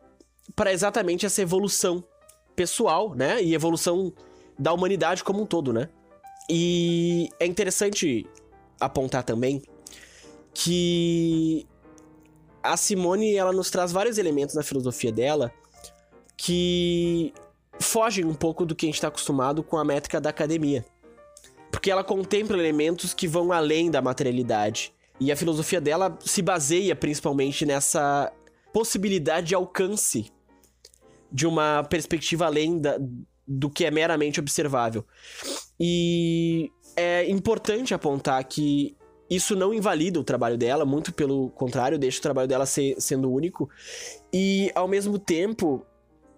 para 0.55 0.71
exatamente 0.71 1.25
essa 1.25 1.41
evolução 1.41 2.03
pessoal, 2.55 3.13
né? 3.13 3.41
E 3.43 3.53
evolução 3.53 4.13
da 4.57 4.73
humanidade 4.73 5.23
como 5.23 5.41
um 5.41 5.45
todo, 5.45 5.71
né? 5.71 5.89
E 6.49 7.29
é 7.39 7.45
interessante 7.45 8.25
apontar 8.79 9.23
também 9.23 9.61
que 10.53 11.67
a 12.63 12.75
Simone 12.75 13.35
ela 13.35 13.53
nos 13.53 13.69
traz 13.69 13.91
vários 13.91 14.17
elementos 14.17 14.55
na 14.55 14.63
filosofia 14.63 15.11
dela 15.11 15.53
que 16.35 17.33
fogem 17.79 18.25
um 18.25 18.33
pouco 18.33 18.65
do 18.65 18.75
que 18.75 18.85
a 18.85 18.87
gente 18.87 18.95
está 18.95 19.07
acostumado 19.07 19.63
com 19.63 19.77
a 19.77 19.83
métrica 19.83 20.19
da 20.19 20.29
academia. 20.29 20.85
Porque 21.71 21.89
ela 21.91 22.03
contempla 22.03 22.57
elementos 22.57 23.13
que 23.13 23.27
vão 23.27 23.51
além 23.51 23.89
da 23.89 24.01
materialidade. 24.01 24.93
E 25.19 25.31
a 25.31 25.35
filosofia 25.35 25.79
dela 25.79 26.17
se 26.21 26.41
baseia 26.41 26.95
principalmente 26.95 27.65
nessa 27.65 28.31
possibilidade 28.73 29.47
de 29.47 29.55
alcance 29.55 30.31
de 31.31 31.45
uma 31.45 31.83
perspectiva 31.83 32.45
além 32.45 32.79
da, 32.79 32.97
do 33.47 33.69
que 33.69 33.85
é 33.85 33.91
meramente 33.91 34.39
observável. 34.39 35.05
E 35.79 36.71
é 36.95 37.29
importante 37.29 37.93
apontar 37.93 38.43
que 38.45 38.95
isso 39.29 39.55
não 39.55 39.73
invalida 39.73 40.19
o 40.19 40.23
trabalho 40.23 40.57
dela, 40.57 40.85
muito 40.85 41.13
pelo 41.13 41.51
contrário, 41.51 41.99
deixa 41.99 42.17
o 42.17 42.21
trabalho 42.21 42.47
dela 42.47 42.65
ser, 42.65 42.95
sendo 42.99 43.31
único. 43.31 43.69
E, 44.33 44.71
ao 44.73 44.87
mesmo 44.87 45.19
tempo, 45.19 45.85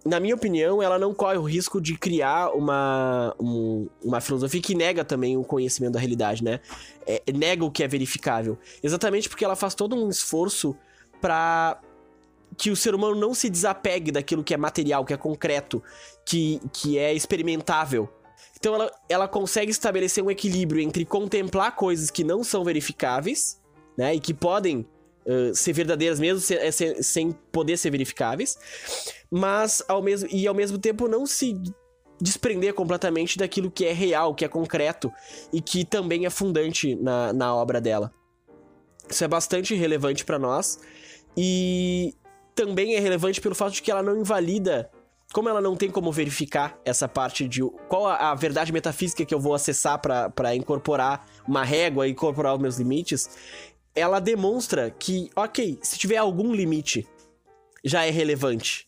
na 0.03 0.19
minha 0.19 0.35
opinião, 0.35 0.81
ela 0.81 0.97
não 0.97 1.13
corre 1.13 1.37
o 1.37 1.43
risco 1.43 1.79
de 1.79 1.97
criar 1.97 2.49
uma, 2.55 3.35
um, 3.39 3.87
uma 4.03 4.19
filosofia 4.19 4.61
que 4.61 4.73
nega 4.73 5.05
também 5.05 5.37
o 5.37 5.43
conhecimento 5.43 5.93
da 5.93 5.99
realidade, 5.99 6.43
né? 6.43 6.59
É, 7.05 7.21
nega 7.33 7.63
o 7.63 7.71
que 7.71 7.83
é 7.83 7.87
verificável. 7.87 8.57
Exatamente 8.81 9.29
porque 9.29 9.45
ela 9.45 9.55
faz 9.55 9.75
todo 9.75 9.95
um 9.95 10.09
esforço 10.09 10.75
para 11.19 11.79
que 12.57 12.71
o 12.71 12.75
ser 12.75 12.95
humano 12.95 13.15
não 13.15 13.33
se 13.33 13.49
desapegue 13.49 14.11
daquilo 14.11 14.43
que 14.43 14.53
é 14.53 14.57
material, 14.57 15.05
que 15.05 15.13
é 15.13 15.17
concreto, 15.17 15.81
que, 16.25 16.59
que 16.73 16.97
é 16.97 17.13
experimentável. 17.13 18.09
Então 18.59 18.75
ela, 18.75 18.91
ela 19.07 19.27
consegue 19.27 19.71
estabelecer 19.71 20.23
um 20.23 20.29
equilíbrio 20.29 20.81
entre 20.81 21.05
contemplar 21.05 21.75
coisas 21.75 22.11
que 22.11 22.23
não 22.23 22.43
são 22.43 22.63
verificáveis, 22.63 23.59
né, 23.97 24.15
e 24.15 24.19
que 24.19 24.33
podem 24.33 24.85
uh, 25.25 25.55
ser 25.55 25.73
verdadeiras 25.73 26.19
mesmo 26.19 26.39
sem, 26.39 26.71
sem, 26.71 27.03
sem 27.03 27.31
poder 27.51 27.77
ser 27.77 27.89
verificáveis, 27.89 28.57
mas 29.29 29.83
ao 29.87 30.01
mesmo 30.01 30.27
e 30.31 30.47
ao 30.47 30.53
mesmo 30.53 30.77
tempo 30.77 31.07
não 31.07 31.25
se 31.25 31.55
desprender 32.19 32.73
completamente 32.73 33.37
daquilo 33.37 33.71
que 33.71 33.85
é 33.85 33.91
real, 33.91 34.35
que 34.35 34.45
é 34.45 34.47
concreto 34.47 35.11
e 35.51 35.59
que 35.59 35.83
também 35.83 36.25
é 36.25 36.29
fundante 36.29 36.95
na, 36.95 37.33
na 37.33 37.55
obra 37.55 37.81
dela. 37.81 38.13
Isso 39.09 39.23
é 39.23 39.27
bastante 39.27 39.73
relevante 39.73 40.23
para 40.23 40.37
nós 40.37 40.79
e 41.35 42.13
também 42.53 42.95
é 42.95 42.99
relevante 42.99 43.41
pelo 43.41 43.55
fato 43.55 43.73
de 43.73 43.81
que 43.81 43.89
ela 43.89 44.03
não 44.03 44.17
invalida 44.17 44.89
como 45.31 45.47
ela 45.47 45.61
não 45.61 45.75
tem 45.75 45.89
como 45.89 46.11
verificar 46.11 46.77
essa 46.83 47.07
parte 47.07 47.47
de 47.47 47.61
qual 47.87 48.05
a, 48.05 48.31
a 48.31 48.35
verdade 48.35 48.71
metafísica 48.71 49.25
que 49.25 49.33
eu 49.33 49.39
vou 49.39 49.53
acessar 49.53 49.99
para 49.99 50.55
incorporar 50.55 51.25
uma 51.47 51.63
régua 51.63 52.07
e 52.07 52.11
incorporar 52.11 52.53
os 52.53 52.61
meus 52.61 52.77
limites, 52.77 53.29
ela 53.95 54.19
demonstra 54.19 54.89
que, 54.89 55.29
ok, 55.35 55.79
se 55.81 55.97
tiver 55.97 56.17
algum 56.17 56.53
limite, 56.53 57.07
já 57.83 58.05
é 58.05 58.09
relevante. 58.09 58.87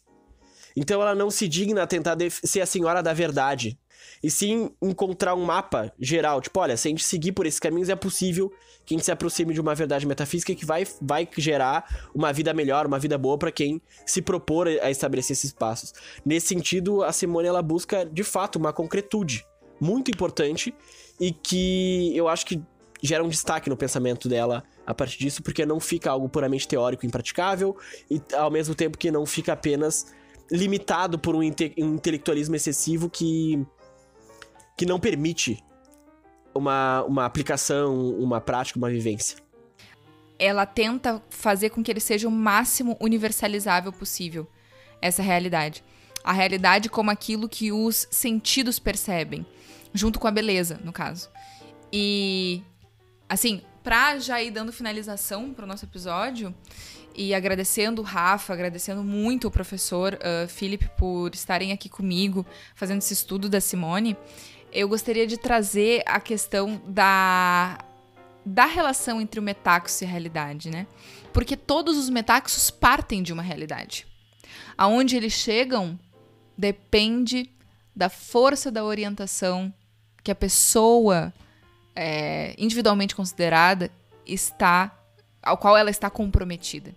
Então 0.76 1.02
ela 1.02 1.14
não 1.14 1.30
se 1.30 1.48
digna 1.48 1.84
a 1.84 1.88
tentar 1.88 2.18
ser 2.44 2.62
a 2.62 2.66
senhora 2.66 3.04
da 3.04 3.14
verdade 3.14 3.78
e 4.24 4.32
sim 4.32 4.72
encontrar 4.82 5.36
um 5.36 5.44
mapa 5.44 5.94
geral. 6.00 6.42
Tipo, 6.42 6.60
olha, 6.62 6.78
se 6.78 6.88
a 6.88 6.92
gente 6.92 7.04
seguir 7.04 7.32
por 7.34 7.46
esses 7.46 7.60
caminhos, 7.60 7.90
é 7.90 7.96
possível 7.96 8.52
que 8.86 8.94
a 8.94 8.98
gente 8.98 9.06
se 9.06 9.12
aproxime 9.12 9.54
de 9.54 9.62
uma 9.62 9.76
verdade 9.76 10.08
metafísica 10.08 10.56
que 10.56 10.66
vai, 10.66 10.88
vai 11.02 11.28
gerar 11.38 12.10
uma 12.14 12.34
vida 12.34 12.54
melhor, 12.54 12.86
uma 12.86 13.00
vida 13.00 13.18
boa 13.18 13.38
para 13.38 13.52
quem 13.52 13.82
se 14.06 14.22
propor 14.22 14.68
a 14.68 14.90
estabelecer 14.90 15.34
esses 15.34 15.54
passos. 15.54 15.94
Nesse 16.26 16.48
sentido, 16.48 17.04
a 17.04 17.12
Simone 17.12 17.48
ela 17.48 17.62
busca 17.62 18.06
de 18.06 18.24
fato 18.24 18.58
uma 18.58 18.74
concretude 18.74 19.46
muito 19.80 20.10
importante 20.10 20.74
e 21.20 21.32
que 21.32 22.16
eu 22.16 22.28
acho 22.28 22.46
que 22.46 22.62
gera 23.02 23.24
um 23.24 23.30
destaque 23.30 23.70
no 23.70 23.78
pensamento 23.78 24.30
dela 24.30 24.64
a 24.86 24.94
partir 24.94 25.18
disso, 25.18 25.42
porque 25.42 25.66
não 25.66 25.80
fica 25.80 26.12
algo 26.12 26.28
puramente 26.28 26.68
teórico 26.68 27.06
e 27.06 27.08
impraticável 27.08 27.78
e 28.10 28.22
ao 28.36 28.52
mesmo 28.52 28.76
tempo 28.76 28.98
que 28.98 29.10
não 29.12 29.26
fica 29.26 29.54
apenas 29.54 30.14
limitado 30.52 31.18
por 31.18 31.36
um, 31.36 31.42
inte 31.42 31.74
um 31.78 31.96
intelectualismo 31.96 32.56
excessivo 32.56 33.10
que 33.10 33.66
que 34.76 34.86
não 34.86 35.00
permite 35.00 35.64
uma, 36.54 37.04
uma 37.04 37.26
aplicação, 37.26 38.10
uma 38.18 38.42
prática, 38.42 38.78
uma 38.78 38.90
vivência. 38.90 39.38
Ela 40.38 40.66
tenta 40.66 41.22
fazer 41.30 41.70
com 41.70 41.84
que 41.84 41.92
ele 41.92 42.00
seja 42.00 42.28
o 42.28 42.32
máximo 42.32 42.98
universalizável 43.00 43.94
possível, 43.94 44.48
essa 45.02 45.22
realidade. 45.22 45.84
A 46.24 46.34
realidade 46.34 46.90
como 46.90 47.12
aquilo 47.12 47.48
que 47.48 47.72
os 47.72 48.08
sentidos 48.10 48.80
percebem, 48.80 49.46
junto 49.94 50.20
com 50.20 50.28
a 50.28 50.32
beleza, 50.32 50.80
no 50.84 50.92
caso. 50.92 51.30
E 51.92 52.64
assim, 53.30 53.62
pra 53.84 54.18
já 54.18 54.42
ir 54.42 54.52
dando 54.52 54.72
finalização 54.72 55.54
pro 55.54 55.68
nosso 55.68 55.86
episódio, 55.86 56.56
e 57.16 57.34
agradecendo 57.34 58.02
o 58.02 58.06
Rafa, 58.06 58.54
agradecendo 58.54 59.04
muito 59.04 59.48
o 59.48 59.52
professor 59.52 60.16
uh, 60.16 60.48
Felipe 60.48 60.90
por 60.98 61.34
estarem 61.34 61.72
aqui 61.72 61.88
comigo, 61.88 62.46
fazendo 62.76 63.00
esse 63.00 63.14
estudo 63.14 63.48
da 63.48 63.62
Simone, 63.62 64.18
eu 64.72 64.90
gostaria 64.90 65.28
de 65.28 65.38
trazer 65.38 66.02
a 66.06 66.20
questão 66.20 66.82
da, 66.88 67.78
da 68.44 68.66
relação 68.66 69.22
entre 69.22 69.40
o 69.40 69.44
metaxo 69.44 70.04
e 70.04 70.08
a 70.08 70.10
realidade, 70.10 70.72
né? 70.72 70.88
Porque 71.32 71.56
todos 71.56 71.98
os 71.98 72.10
metaxos 72.10 72.72
partem 72.72 73.22
de 73.22 73.32
uma 73.32 73.44
realidade. 73.44 74.08
Aonde 74.76 75.16
eles 75.16 75.34
chegam 75.34 76.00
depende 76.58 77.52
da 77.96 78.10
força 78.10 78.72
da 78.72 78.84
orientação 78.84 79.72
que 80.24 80.32
a 80.32 80.36
pessoa 80.36 81.32
é, 81.96 82.56
individualmente 82.58 83.16
considerada 83.16 83.92
está 84.26 84.98
ao 85.42 85.58
qual 85.58 85.78
ela 85.78 85.90
está 85.90 86.10
comprometida. 86.10 86.96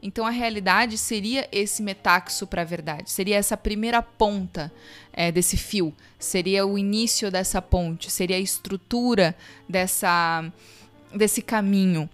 Então 0.00 0.24
a 0.24 0.30
realidade 0.30 0.96
seria 0.96 1.48
esse 1.50 1.82
metaxo 1.82 2.46
para 2.46 2.62
a 2.62 2.64
verdade, 2.64 3.10
seria 3.10 3.36
essa 3.36 3.56
primeira 3.56 4.00
ponta 4.00 4.72
é, 5.12 5.32
desse 5.32 5.56
fio, 5.56 5.92
seria 6.18 6.64
o 6.64 6.78
início 6.78 7.30
dessa 7.30 7.60
ponte, 7.60 8.10
seria 8.10 8.36
a 8.36 8.40
estrutura 8.40 9.34
dessa, 9.68 10.52
desse 11.12 11.42
caminho. 11.42 12.08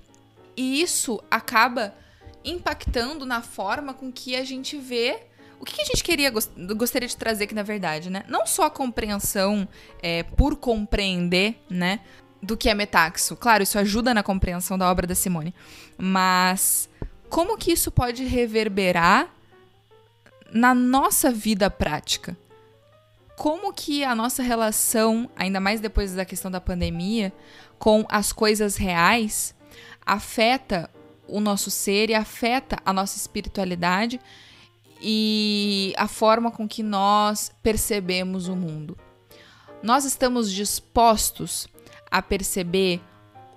E 0.57 0.81
isso 0.81 1.23
acaba 1.31 1.95
impactando 2.43 3.27
na 3.27 3.43
forma 3.43 3.93
com 3.93 4.11
que 4.11 4.35
a 4.35 4.45
gente 4.45 4.79
vê 4.79 5.21
o 5.61 5.65
que 5.65 5.81
a 5.81 5.85
gente 5.85 6.03
queria 6.05 6.31
gostaria 6.77 7.09
de 7.09 7.17
trazer 7.17 7.45
aqui 7.45 7.55
na 7.55 7.63
verdade, 7.63 8.11
né? 8.11 8.25
Não 8.29 8.47
só 8.47 8.65
a 8.65 8.71
compreensão 8.71 9.67
é, 10.03 10.23
por 10.23 10.57
compreender, 10.57 11.59
né, 11.71 12.01
do 12.45 12.57
que 12.57 12.69
é 12.69 12.75
metaxo. 12.75 13.37
Claro, 13.37 13.63
isso 13.63 13.79
ajuda 13.79 14.15
na 14.15 14.23
compreensão 14.23 14.79
da 14.79 14.91
obra 14.91 15.07
da 15.07 15.15
Simone, 15.15 15.55
mas 15.99 16.89
como 17.29 17.57
que 17.57 17.73
isso 17.73 17.91
pode 17.91 18.25
reverberar 18.25 19.29
na 20.53 20.75
nossa 20.75 21.33
vida 21.33 21.71
prática? 21.71 22.37
Como 23.37 23.73
que 23.73 24.05
a 24.05 24.15
nossa 24.15 24.43
relação, 24.43 25.29
ainda 25.35 25.59
mais 25.59 25.81
depois 25.81 26.15
da 26.15 26.25
questão 26.25 26.51
da 26.51 26.61
pandemia, 26.61 27.33
com 27.79 28.07
as 28.09 28.33
coisas 28.33 28.77
reais 28.77 29.55
afeta 30.07 30.89
o 31.27 31.41
nosso 31.41 31.71
ser 31.71 32.11
e 32.11 32.15
afeta 32.15 32.79
a 32.85 32.93
nossa 32.93 33.17
espiritualidade 33.17 34.21
e 35.01 35.93
a 35.97 36.07
forma 36.07 36.51
com 36.51 36.69
que 36.69 36.83
nós 36.83 37.51
percebemos 37.63 38.47
o 38.47 38.55
mundo. 38.55 38.97
Nós 39.83 40.05
estamos 40.05 40.51
dispostos 40.53 41.67
a 42.15 42.23
perceber 42.23 43.01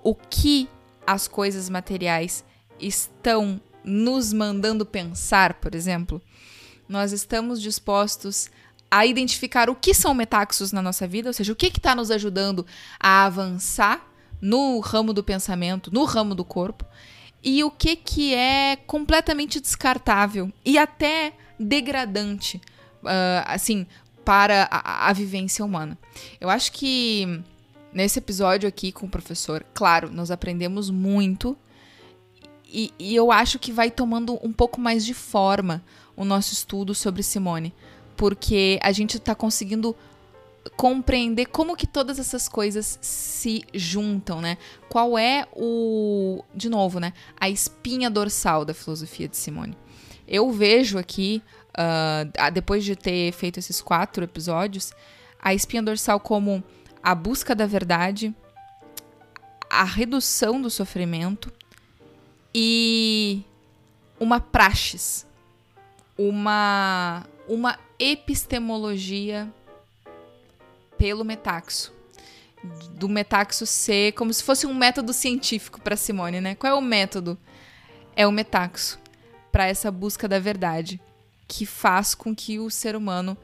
o 0.03 0.15
que 0.15 0.67
as 1.05 1.27
coisas 1.27 1.69
materiais 1.69 2.43
estão 2.79 3.61
nos 3.83 4.33
mandando 4.33 4.83
pensar, 4.83 5.53
por 5.53 5.75
exemplo, 5.75 6.19
nós 6.89 7.11
estamos 7.11 7.61
dispostos 7.61 8.49
a 8.89 9.05
identificar 9.05 9.69
o 9.69 9.75
que 9.75 9.93
são 9.93 10.11
metaxos 10.15 10.71
na 10.71 10.81
nossa 10.81 11.07
vida, 11.07 11.29
ou 11.29 11.33
seja, 11.33 11.53
o 11.53 11.55
que 11.55 11.67
está 11.67 11.93
nos 11.93 12.09
ajudando 12.09 12.65
a 12.99 13.25
avançar 13.25 14.03
no 14.41 14.79
ramo 14.79 15.13
do 15.13 15.23
pensamento, 15.23 15.93
no 15.93 16.03
ramo 16.03 16.33
do 16.33 16.43
corpo, 16.43 16.83
e 17.43 17.63
o 17.63 17.69
que, 17.69 17.95
que 17.95 18.33
é 18.33 18.75
completamente 18.75 19.61
descartável 19.61 20.51
e 20.65 20.79
até 20.79 21.33
degradante, 21.59 22.59
uh, 23.03 23.45
assim, 23.45 23.85
para 24.25 24.67
a, 24.71 25.09
a 25.09 25.13
vivência 25.13 25.63
humana. 25.63 25.95
Eu 26.41 26.49
acho 26.49 26.71
que 26.71 27.43
nesse 27.97 28.19
episódio 28.19 28.69
aqui 28.69 28.91
com 28.91 29.07
o 29.07 29.09
professor, 29.09 29.65
claro, 29.73 30.11
nós 30.11 30.29
aprendemos 30.29 30.91
muito 30.91 31.57
e, 32.69 32.93
e, 32.99 33.15
eu 33.15 33.31
acho 33.31 33.57
que 33.57 33.71
vai 33.71 33.89
tomando 33.89 34.37
um 34.43 34.53
pouco 34.53 34.79
mais 34.79 35.03
de 35.03 35.15
forma 35.15 35.83
o 36.15 36.23
nosso 36.23 36.53
estudo 36.53 36.93
sobre 36.93 37.23
Simone, 37.23 37.73
porque 38.15 38.77
a 38.83 38.91
gente 38.91 39.17
está 39.17 39.33
conseguindo 39.33 39.95
compreender 40.75 41.47
como 41.47 41.75
que 41.75 41.87
todas 41.87 42.19
essas 42.19 42.47
coisas 42.47 42.99
se 43.01 43.63
juntam, 43.73 44.41
né? 44.41 44.59
Qual 44.89 45.17
é 45.17 45.47
o, 45.53 46.43
de 46.53 46.69
novo, 46.69 46.99
né? 46.99 47.13
A 47.39 47.49
espinha 47.49 48.11
dorsal 48.11 48.63
da 48.63 48.75
filosofia 48.75 49.27
de 49.27 49.37
Simone. 49.37 49.75
Eu 50.27 50.51
vejo 50.51 50.99
aqui, 50.99 51.41
uh, 51.69 52.51
depois 52.51 52.85
de 52.85 52.95
ter 52.95 53.31
feito 53.31 53.57
esses 53.57 53.81
quatro 53.81 54.23
episódios, 54.23 54.91
a 55.41 55.53
espinha 55.53 55.81
dorsal 55.81 56.19
como 56.19 56.63
a 57.07 57.15
busca 57.15 57.55
da 57.55 57.65
verdade, 57.65 58.35
a 59.69 59.85
redução 59.85 60.61
do 60.61 60.69
sofrimento 60.69 61.49
e 62.53 63.43
uma 64.19 64.41
praxis, 64.41 65.25
uma, 66.17 67.25
uma 67.47 67.79
epistemologia 67.97 69.49
pelo 70.97 71.23
metaxo. 71.23 71.93
Do 72.91 73.07
metaxo 73.07 73.65
ser 73.65 74.11
como 74.11 74.33
se 74.33 74.43
fosse 74.43 74.67
um 74.67 74.73
método 74.73 75.13
científico 75.13 75.79
para 75.79 75.95
Simone, 75.95 76.41
né? 76.41 76.55
Qual 76.55 76.73
é 76.73 76.75
o 76.75 76.81
método? 76.81 77.37
É 78.17 78.27
o 78.27 78.33
metaxo 78.33 78.99
para 79.49 79.65
essa 79.65 79.89
busca 79.89 80.27
da 80.27 80.39
verdade, 80.39 80.99
que 81.47 81.65
faz 81.65 82.13
com 82.13 82.35
que 82.35 82.59
o 82.59 82.69
ser 82.69 82.97
humano 82.97 83.37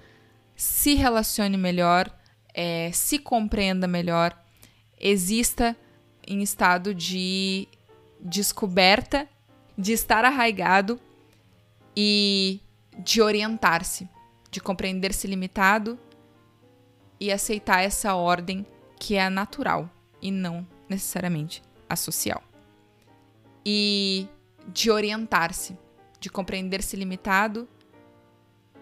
se 0.53 0.95
relacione 0.95 1.55
melhor, 1.55 2.14
é, 2.53 2.91
se 2.93 3.17
compreenda 3.17 3.87
melhor, 3.87 4.37
exista 4.99 5.75
em 6.25 6.41
estado 6.41 6.93
de 6.93 7.67
descoberta, 8.19 9.27
de 9.77 9.91
estar 9.91 10.23
arraigado 10.23 10.99
e 11.95 12.61
de 12.99 13.21
orientar-se, 13.21 14.07
de 14.51 14.61
compreender-se 14.61 15.27
limitado 15.27 15.97
e 17.19 17.31
aceitar 17.31 17.81
essa 17.81 18.13
ordem 18.15 18.65
que 18.99 19.15
é 19.15 19.23
a 19.23 19.29
natural 19.29 19.89
e 20.21 20.31
não 20.31 20.65
necessariamente 20.87 21.61
a 21.89 21.95
social. 21.95 22.41
E 23.65 24.27
de 24.67 24.91
orientar-se, 24.91 25.77
de 26.19 26.29
compreender-se 26.29 26.95
limitado 26.95 27.67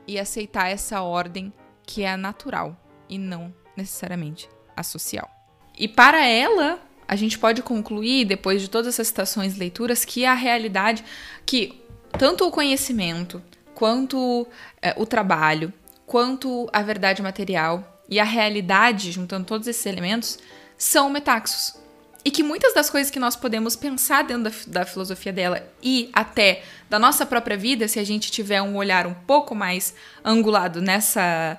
e 0.05 0.19
aceitar 0.19 0.69
essa 0.69 1.01
ordem 1.01 1.53
que 1.83 2.03
é 2.03 2.11
a 2.11 2.17
natural 2.17 2.77
e 3.09 3.17
não 3.17 3.53
necessariamente 3.75 4.49
a 4.75 4.83
social. 4.83 5.29
E 5.77 5.87
para 5.87 6.25
ela, 6.25 6.79
a 7.07 7.15
gente 7.15 7.37
pode 7.37 7.61
concluir, 7.61 8.25
depois 8.25 8.61
de 8.61 8.69
todas 8.69 8.87
essas 8.87 9.07
citações 9.07 9.55
e 9.55 9.59
leituras, 9.59 10.05
que 10.05 10.25
a 10.25 10.33
realidade, 10.33 11.03
que 11.45 11.81
tanto 12.17 12.45
o 12.47 12.51
conhecimento, 12.51 13.41
quanto 13.73 14.47
é, 14.81 14.93
o 14.97 15.05
trabalho, 15.05 15.73
quanto 16.05 16.69
a 16.71 16.81
verdade 16.81 17.21
material 17.21 18.01
e 18.09 18.19
a 18.19 18.23
realidade, 18.23 19.11
juntando 19.11 19.45
todos 19.45 19.67
esses 19.67 19.85
elementos, 19.85 20.37
são 20.77 21.09
metaxos. 21.09 21.75
E 22.23 22.29
que 22.29 22.43
muitas 22.43 22.73
das 22.73 22.89
coisas 22.89 23.09
que 23.09 23.19
nós 23.19 23.35
podemos 23.35 23.75
pensar 23.75 24.23
dentro 24.23 24.43
da, 24.43 24.81
da, 24.81 24.85
filosofia 24.85 25.33
dela 25.33 25.67
e 25.81 26.09
até 26.13 26.63
da 26.89 26.99
nossa 26.99 27.25
própria 27.25 27.57
vida, 27.57 27.87
se 27.87 27.97
a 27.97 28.03
gente 28.03 28.29
tiver 28.29 28.61
um 28.61 28.75
olhar 28.75 29.07
um 29.07 29.13
pouco 29.13 29.55
mais 29.55 29.95
angulado 30.23 30.81
nessa 30.81 31.57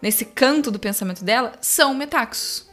nesse 0.00 0.24
canto 0.24 0.70
do 0.70 0.78
pensamento 0.78 1.24
dela, 1.24 1.52
são 1.60 1.94
metaxos. 1.94 2.68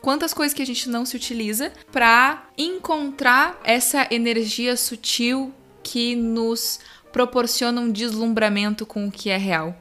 Quantas 0.00 0.32
coisas 0.32 0.54
que 0.54 0.62
a 0.62 0.66
gente 0.66 0.88
não 0.88 1.04
se 1.04 1.14
utiliza 1.14 1.72
para 1.92 2.48
encontrar 2.56 3.60
essa 3.64 4.06
energia 4.10 4.76
sutil 4.76 5.52
que 5.82 6.16
nos 6.16 6.80
proporciona 7.12 7.80
um 7.80 7.90
deslumbramento 7.90 8.86
com 8.86 9.06
o 9.06 9.12
que 9.12 9.28
é 9.28 9.36
real, 9.36 9.76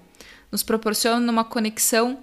nos 0.52 0.64
proporciona 0.64 1.32
uma 1.32 1.45
conexão 1.45 2.20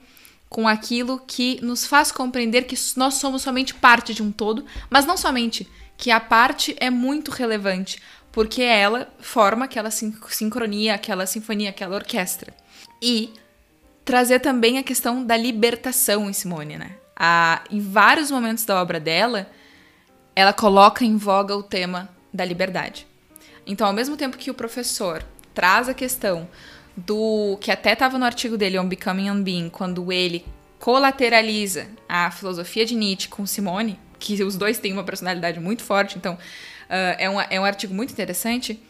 com 0.49 0.69
aquilo 0.69 1.19
que 1.27 1.59
nos 1.63 1.87
faz 1.87 2.13
compreender 2.13 2.63
que 2.63 2.77
nós 2.97 3.15
somos 3.15 3.43
somente 3.43 3.75
parte 3.75 4.13
de 4.13 4.23
um 4.23 4.31
todo, 4.31 4.65
mas 4.91 5.07
não 5.07 5.17
somente, 5.17 5.69
que 5.97 6.11
a 6.11 6.21
parte 6.21 6.77
é 6.79 6.91
muito 6.91 7.31
relevante, 7.31 8.01
porque 8.31 8.63
ela 8.63 9.09
forma 9.19 9.65
aquela 9.65 9.91
sincronia, 9.91 10.95
aquela 10.95 11.27
sinfonia, 11.27 11.71
aquela 11.71 11.97
orquestra. 11.97 12.55
E 13.01 13.33
trazer 14.07 14.39
também 14.39 14.79
a 14.79 14.85
questão 14.85 15.23
da 15.23 15.37
libertação 15.37 16.31
em 16.31 16.33
Simone, 16.33 16.79
né? 16.79 16.93
A, 17.17 17.63
em 17.71 17.81
vários 17.81 18.31
momentos 18.31 18.65
da 18.65 18.81
obra 18.81 19.01
dela, 19.01 19.51
ela 20.35 20.53
coloca 20.53 21.05
em 21.05 21.17
voga 21.17 21.57
o 21.57 21.63
tema 21.63 22.09
da 22.33 22.45
liberdade. 22.45 23.05
Então, 23.67 23.85
ao 23.85 23.93
mesmo 23.93 24.17
tempo 24.17 24.39
que 24.39 24.51
o 24.51 24.55
professor 24.55 25.25
traz 25.53 25.89
a 25.89 25.95
questão 25.95 26.49
do 26.97 27.59
que 27.61 27.73
até 27.73 27.95
estava 27.95 28.17
no 28.17 28.25
artigo 28.25 28.57
dele, 28.57 28.79
On 28.79 28.87
Becoming 28.87 29.29
Unbeing, 29.29 29.71
quando 29.71 30.13
ele 30.13 30.47
colateraliza 30.79 31.89
a 32.09 32.31
filosofia 32.31 32.87
de 32.87 32.95
Nietzsche 32.95 33.29
com 33.29 33.45
Simone, 33.45 33.99
que 34.21 34.41
os 34.45 34.57
dois 34.57 34.79
têm 34.79 34.93
uma 34.93 35.03
personalidade 35.03 35.59
muito 35.59 35.83
forte, 35.83 36.17
então 36.17 36.35
uh, 36.35 36.39
é, 37.19 37.29
um, 37.29 37.41
é 37.41 37.61
um 37.61 37.65
artigo 37.65 37.93
muito 37.93 38.13
interessante. 38.13 38.81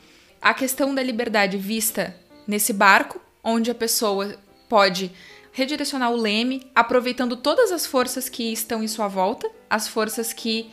A 0.42 0.52
questão 0.52 0.94
da 0.94 1.02
liberdade 1.02 1.56
vista 1.56 2.14
nesse 2.46 2.74
barco, 2.74 3.18
onde 3.42 3.70
a 3.70 3.74
pessoa 3.74 4.36
pode 4.68 5.12
redirecionar 5.52 6.10
o 6.10 6.16
leme, 6.16 6.70
aproveitando 6.74 7.36
todas 7.36 7.72
as 7.72 7.86
forças 7.86 8.28
que 8.28 8.52
estão 8.52 8.82
em 8.82 8.88
sua 8.88 9.08
volta, 9.08 9.50
as 9.70 9.88
forças 9.88 10.32
que 10.32 10.70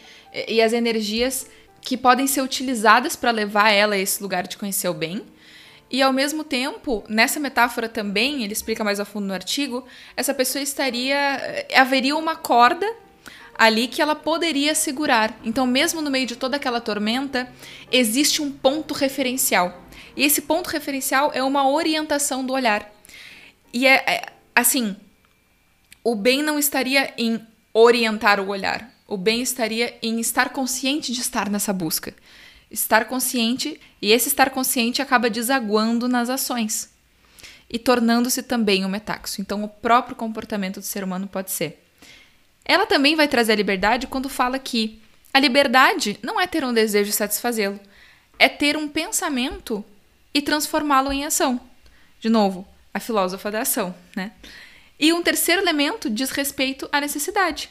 e 0.48 0.62
as 0.62 0.74
energias 0.74 1.48
que 1.80 1.96
podem 1.96 2.28
ser 2.28 2.42
utilizadas 2.42 3.16
para 3.16 3.32
levar 3.32 3.70
ela 3.70 3.96
a 3.96 3.98
esse 3.98 4.22
lugar 4.22 4.48
de 4.48 4.58
conhecer 4.58 4.88
o 4.88 4.94
bem. 4.94 5.24
E 5.92 6.02
ao 6.02 6.12
mesmo 6.12 6.44
tempo, 6.44 7.04
nessa 7.08 7.40
metáfora 7.40 7.88
também, 7.88 8.44
ele 8.44 8.54
explica 8.54 8.84
mais 8.84 9.00
a 9.00 9.06
fundo 9.06 9.28
no 9.28 9.34
artigo, 9.34 9.86
essa 10.18 10.34
pessoa 10.34 10.62
estaria. 10.62 11.16
Eh, 11.16 11.68
haveria 11.76 12.16
uma 12.16 12.36
corda 12.36 12.92
ali 13.56 13.88
que 13.88 14.02
ela 14.02 14.16
poderia 14.16 14.74
segurar. 14.74 15.38
Então, 15.44 15.68
mesmo 15.68 16.02
no 16.02 16.10
meio 16.10 16.26
de 16.26 16.36
toda 16.36 16.58
aquela 16.58 16.82
tormenta, 16.82 17.52
existe 17.92 18.42
um 18.42 18.52
ponto 18.52 18.94
referencial. 18.94 19.84
E 20.16 20.24
esse 20.24 20.42
ponto 20.42 20.70
referencial 20.70 21.32
é 21.34 21.44
uma 21.44 21.70
orientação 21.70 22.46
do 22.46 22.54
olhar. 22.54 22.93
E 23.74 23.88
é, 23.88 24.04
é 24.08 24.26
assim, 24.56 24.96
o 26.04 26.16
bem 26.16 26.44
não 26.44 26.60
estaria 26.60 27.14
em 27.18 27.46
orientar 27.74 28.40
o 28.40 28.48
olhar. 28.48 28.94
O 29.08 29.18
bem 29.18 29.42
estaria 29.42 29.98
em 30.02 30.20
estar 30.20 30.50
consciente 30.50 31.12
de 31.12 31.22
estar 31.22 31.50
nessa 31.50 31.74
busca. 31.74 32.14
Estar 32.70 33.06
consciente, 33.06 33.80
e 34.02 34.12
esse 34.12 34.28
estar 34.28 34.50
consciente 34.50 35.02
acaba 35.02 35.30
desaguando 35.30 36.08
nas 36.08 36.30
ações 36.30 36.92
e 37.70 37.80
tornando-se 37.80 38.44
também 38.44 38.86
um 38.86 38.90
metaxo. 38.90 39.42
Então, 39.42 39.64
o 39.64 39.68
próprio 39.68 40.16
comportamento 40.16 40.80
do 40.80 40.86
ser 40.86 41.04
humano 41.04 41.28
pode 41.28 41.52
ser. 41.52 41.84
Ela 42.64 42.86
também 42.86 43.16
vai 43.16 43.28
trazer 43.28 43.54
a 43.54 43.56
liberdade 43.56 44.08
quando 44.08 44.30
fala 44.30 44.60
que 44.60 45.02
a 45.34 45.40
liberdade 45.40 46.20
não 46.22 46.40
é 46.40 46.46
ter 46.46 46.64
um 46.64 46.74
desejo 46.74 47.10
e 47.10 47.14
satisfazê-lo, 47.14 47.80
é 48.38 48.48
ter 48.48 48.78
um 48.78 48.88
pensamento 48.88 49.84
e 50.34 50.42
transformá-lo 50.42 51.12
em 51.12 51.26
ação. 51.26 51.60
De 52.20 52.30
novo, 52.30 52.68
a 52.94 53.00
filósofa 53.00 53.50
da 53.50 53.62
ação, 53.62 53.94
né? 54.16 54.32
E 55.00 55.12
um 55.12 55.24
terceiro 55.24 55.62
elemento 55.62 56.10
diz 56.10 56.30
respeito 56.30 56.88
à 56.92 57.02
necessidade. 57.02 57.70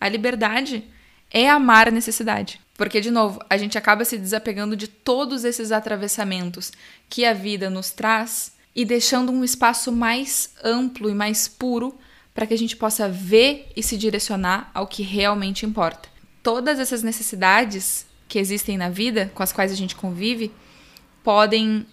A 0.00 0.08
liberdade 0.08 0.84
é 1.30 1.48
amar 1.48 1.88
a 1.88 1.90
necessidade. 1.90 2.60
Porque, 2.74 3.00
de 3.00 3.10
novo, 3.10 3.40
a 3.48 3.56
gente 3.58 3.76
acaba 3.76 4.04
se 4.04 4.16
desapegando 4.16 4.74
de 4.74 4.88
todos 4.88 5.44
esses 5.44 5.70
atravessamentos 5.70 6.72
que 7.08 7.24
a 7.24 7.34
vida 7.34 7.68
nos 7.68 7.90
traz 7.90 8.52
e 8.74 8.84
deixando 8.84 9.30
um 9.30 9.44
espaço 9.44 9.92
mais 9.92 10.54
amplo 10.64 11.10
e 11.10 11.14
mais 11.14 11.46
puro 11.46 11.98
para 12.32 12.46
que 12.46 12.54
a 12.54 12.58
gente 12.58 12.76
possa 12.76 13.08
ver 13.08 13.70
e 13.76 13.82
se 13.82 13.96
direcionar 13.98 14.70
ao 14.72 14.86
que 14.86 15.02
realmente 15.02 15.66
importa. 15.66 16.08
Todas 16.42 16.78
essas 16.78 17.02
necessidades 17.02 18.06
que 18.26 18.38
existem 18.38 18.78
na 18.78 18.88
vida, 18.88 19.30
com 19.34 19.42
as 19.42 19.52
quais 19.52 19.72
a 19.72 19.76
gente 19.76 19.94
convive, 19.94 20.50
podem 21.22 21.86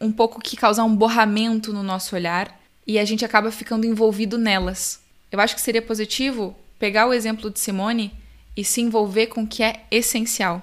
um 0.00 0.12
pouco 0.12 0.40
que 0.40 0.56
causar 0.56 0.84
um 0.84 0.94
borramento 0.94 1.72
no 1.72 1.82
nosso 1.82 2.14
olhar 2.14 2.60
e 2.86 2.98
a 2.98 3.04
gente 3.04 3.24
acaba 3.24 3.50
ficando 3.50 3.86
envolvido 3.86 4.38
nelas. 4.38 5.00
Eu 5.30 5.40
acho 5.40 5.54
que 5.54 5.60
seria 5.60 5.82
positivo 5.82 6.56
pegar 6.78 7.06
o 7.06 7.12
exemplo 7.12 7.50
de 7.50 7.58
Simone 7.58 8.12
e 8.56 8.64
se 8.64 8.80
envolver 8.80 9.26
com 9.26 9.42
o 9.42 9.46
que 9.46 9.62
é 9.62 9.84
essencial, 9.90 10.62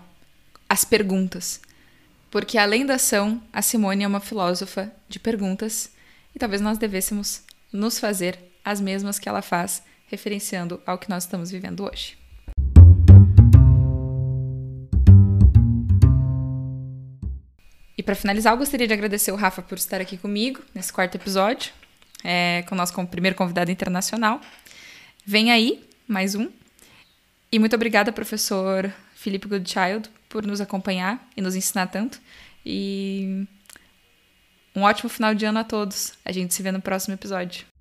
as 0.69 0.85
perguntas. 0.85 1.61
Porque 2.31 2.57
além 2.57 2.85
da 2.85 2.95
ação, 2.95 3.41
a 3.51 3.61
Simone 3.61 4.03
é 4.03 4.07
uma 4.07 4.19
filósofa 4.19 4.91
de 5.07 5.19
perguntas 5.19 5.91
e 6.33 6.39
talvez 6.39 6.61
nós 6.61 6.77
devêssemos 6.77 7.43
nos 7.71 7.99
fazer 7.99 8.39
as 8.63 8.79
mesmas 8.79 9.19
que 9.19 9.29
ela 9.29 9.41
faz, 9.41 9.83
referenciando 10.07 10.81
ao 10.85 10.97
que 10.97 11.09
nós 11.09 11.23
estamos 11.23 11.51
vivendo 11.51 11.83
hoje. 11.83 12.22
E 17.97 18.01
para 18.01 18.15
finalizar, 18.15 18.53
eu 18.53 18.57
gostaria 18.57 18.87
de 18.87 18.93
agradecer 18.93 19.31
o 19.31 19.35
Rafa 19.35 19.61
por 19.61 19.77
estar 19.77 20.01
aqui 20.01 20.17
comigo 20.17 20.61
nesse 20.73 20.91
quarto 20.91 21.15
episódio, 21.15 21.71
é, 22.23 22.63
com 22.67 22.73
o 22.73 22.77
nosso 22.77 22.93
primeiro 23.07 23.35
convidado 23.35 23.69
internacional. 23.69 24.41
Vem 25.25 25.51
aí, 25.51 25.87
mais 26.07 26.33
um. 26.33 26.49
E 27.51 27.59
muito 27.59 27.75
obrigada, 27.75 28.11
professor 28.11 28.91
Felipe 29.13 29.47
Goodchild, 29.47 30.09
por 30.27 30.45
nos 30.45 30.59
acompanhar 30.59 31.29
e 31.37 31.41
nos 31.41 31.55
ensinar 31.55 31.87
tanto. 31.87 32.19
E 32.65 33.45
um 34.75 34.81
ótimo 34.81 35.07
final 35.09 35.35
de 35.35 35.45
ano 35.45 35.59
a 35.59 35.63
todos. 35.63 36.13
A 36.25 36.31
gente 36.31 36.53
se 36.53 36.63
vê 36.63 36.71
no 36.71 36.81
próximo 36.81 37.13
episódio. 37.13 37.72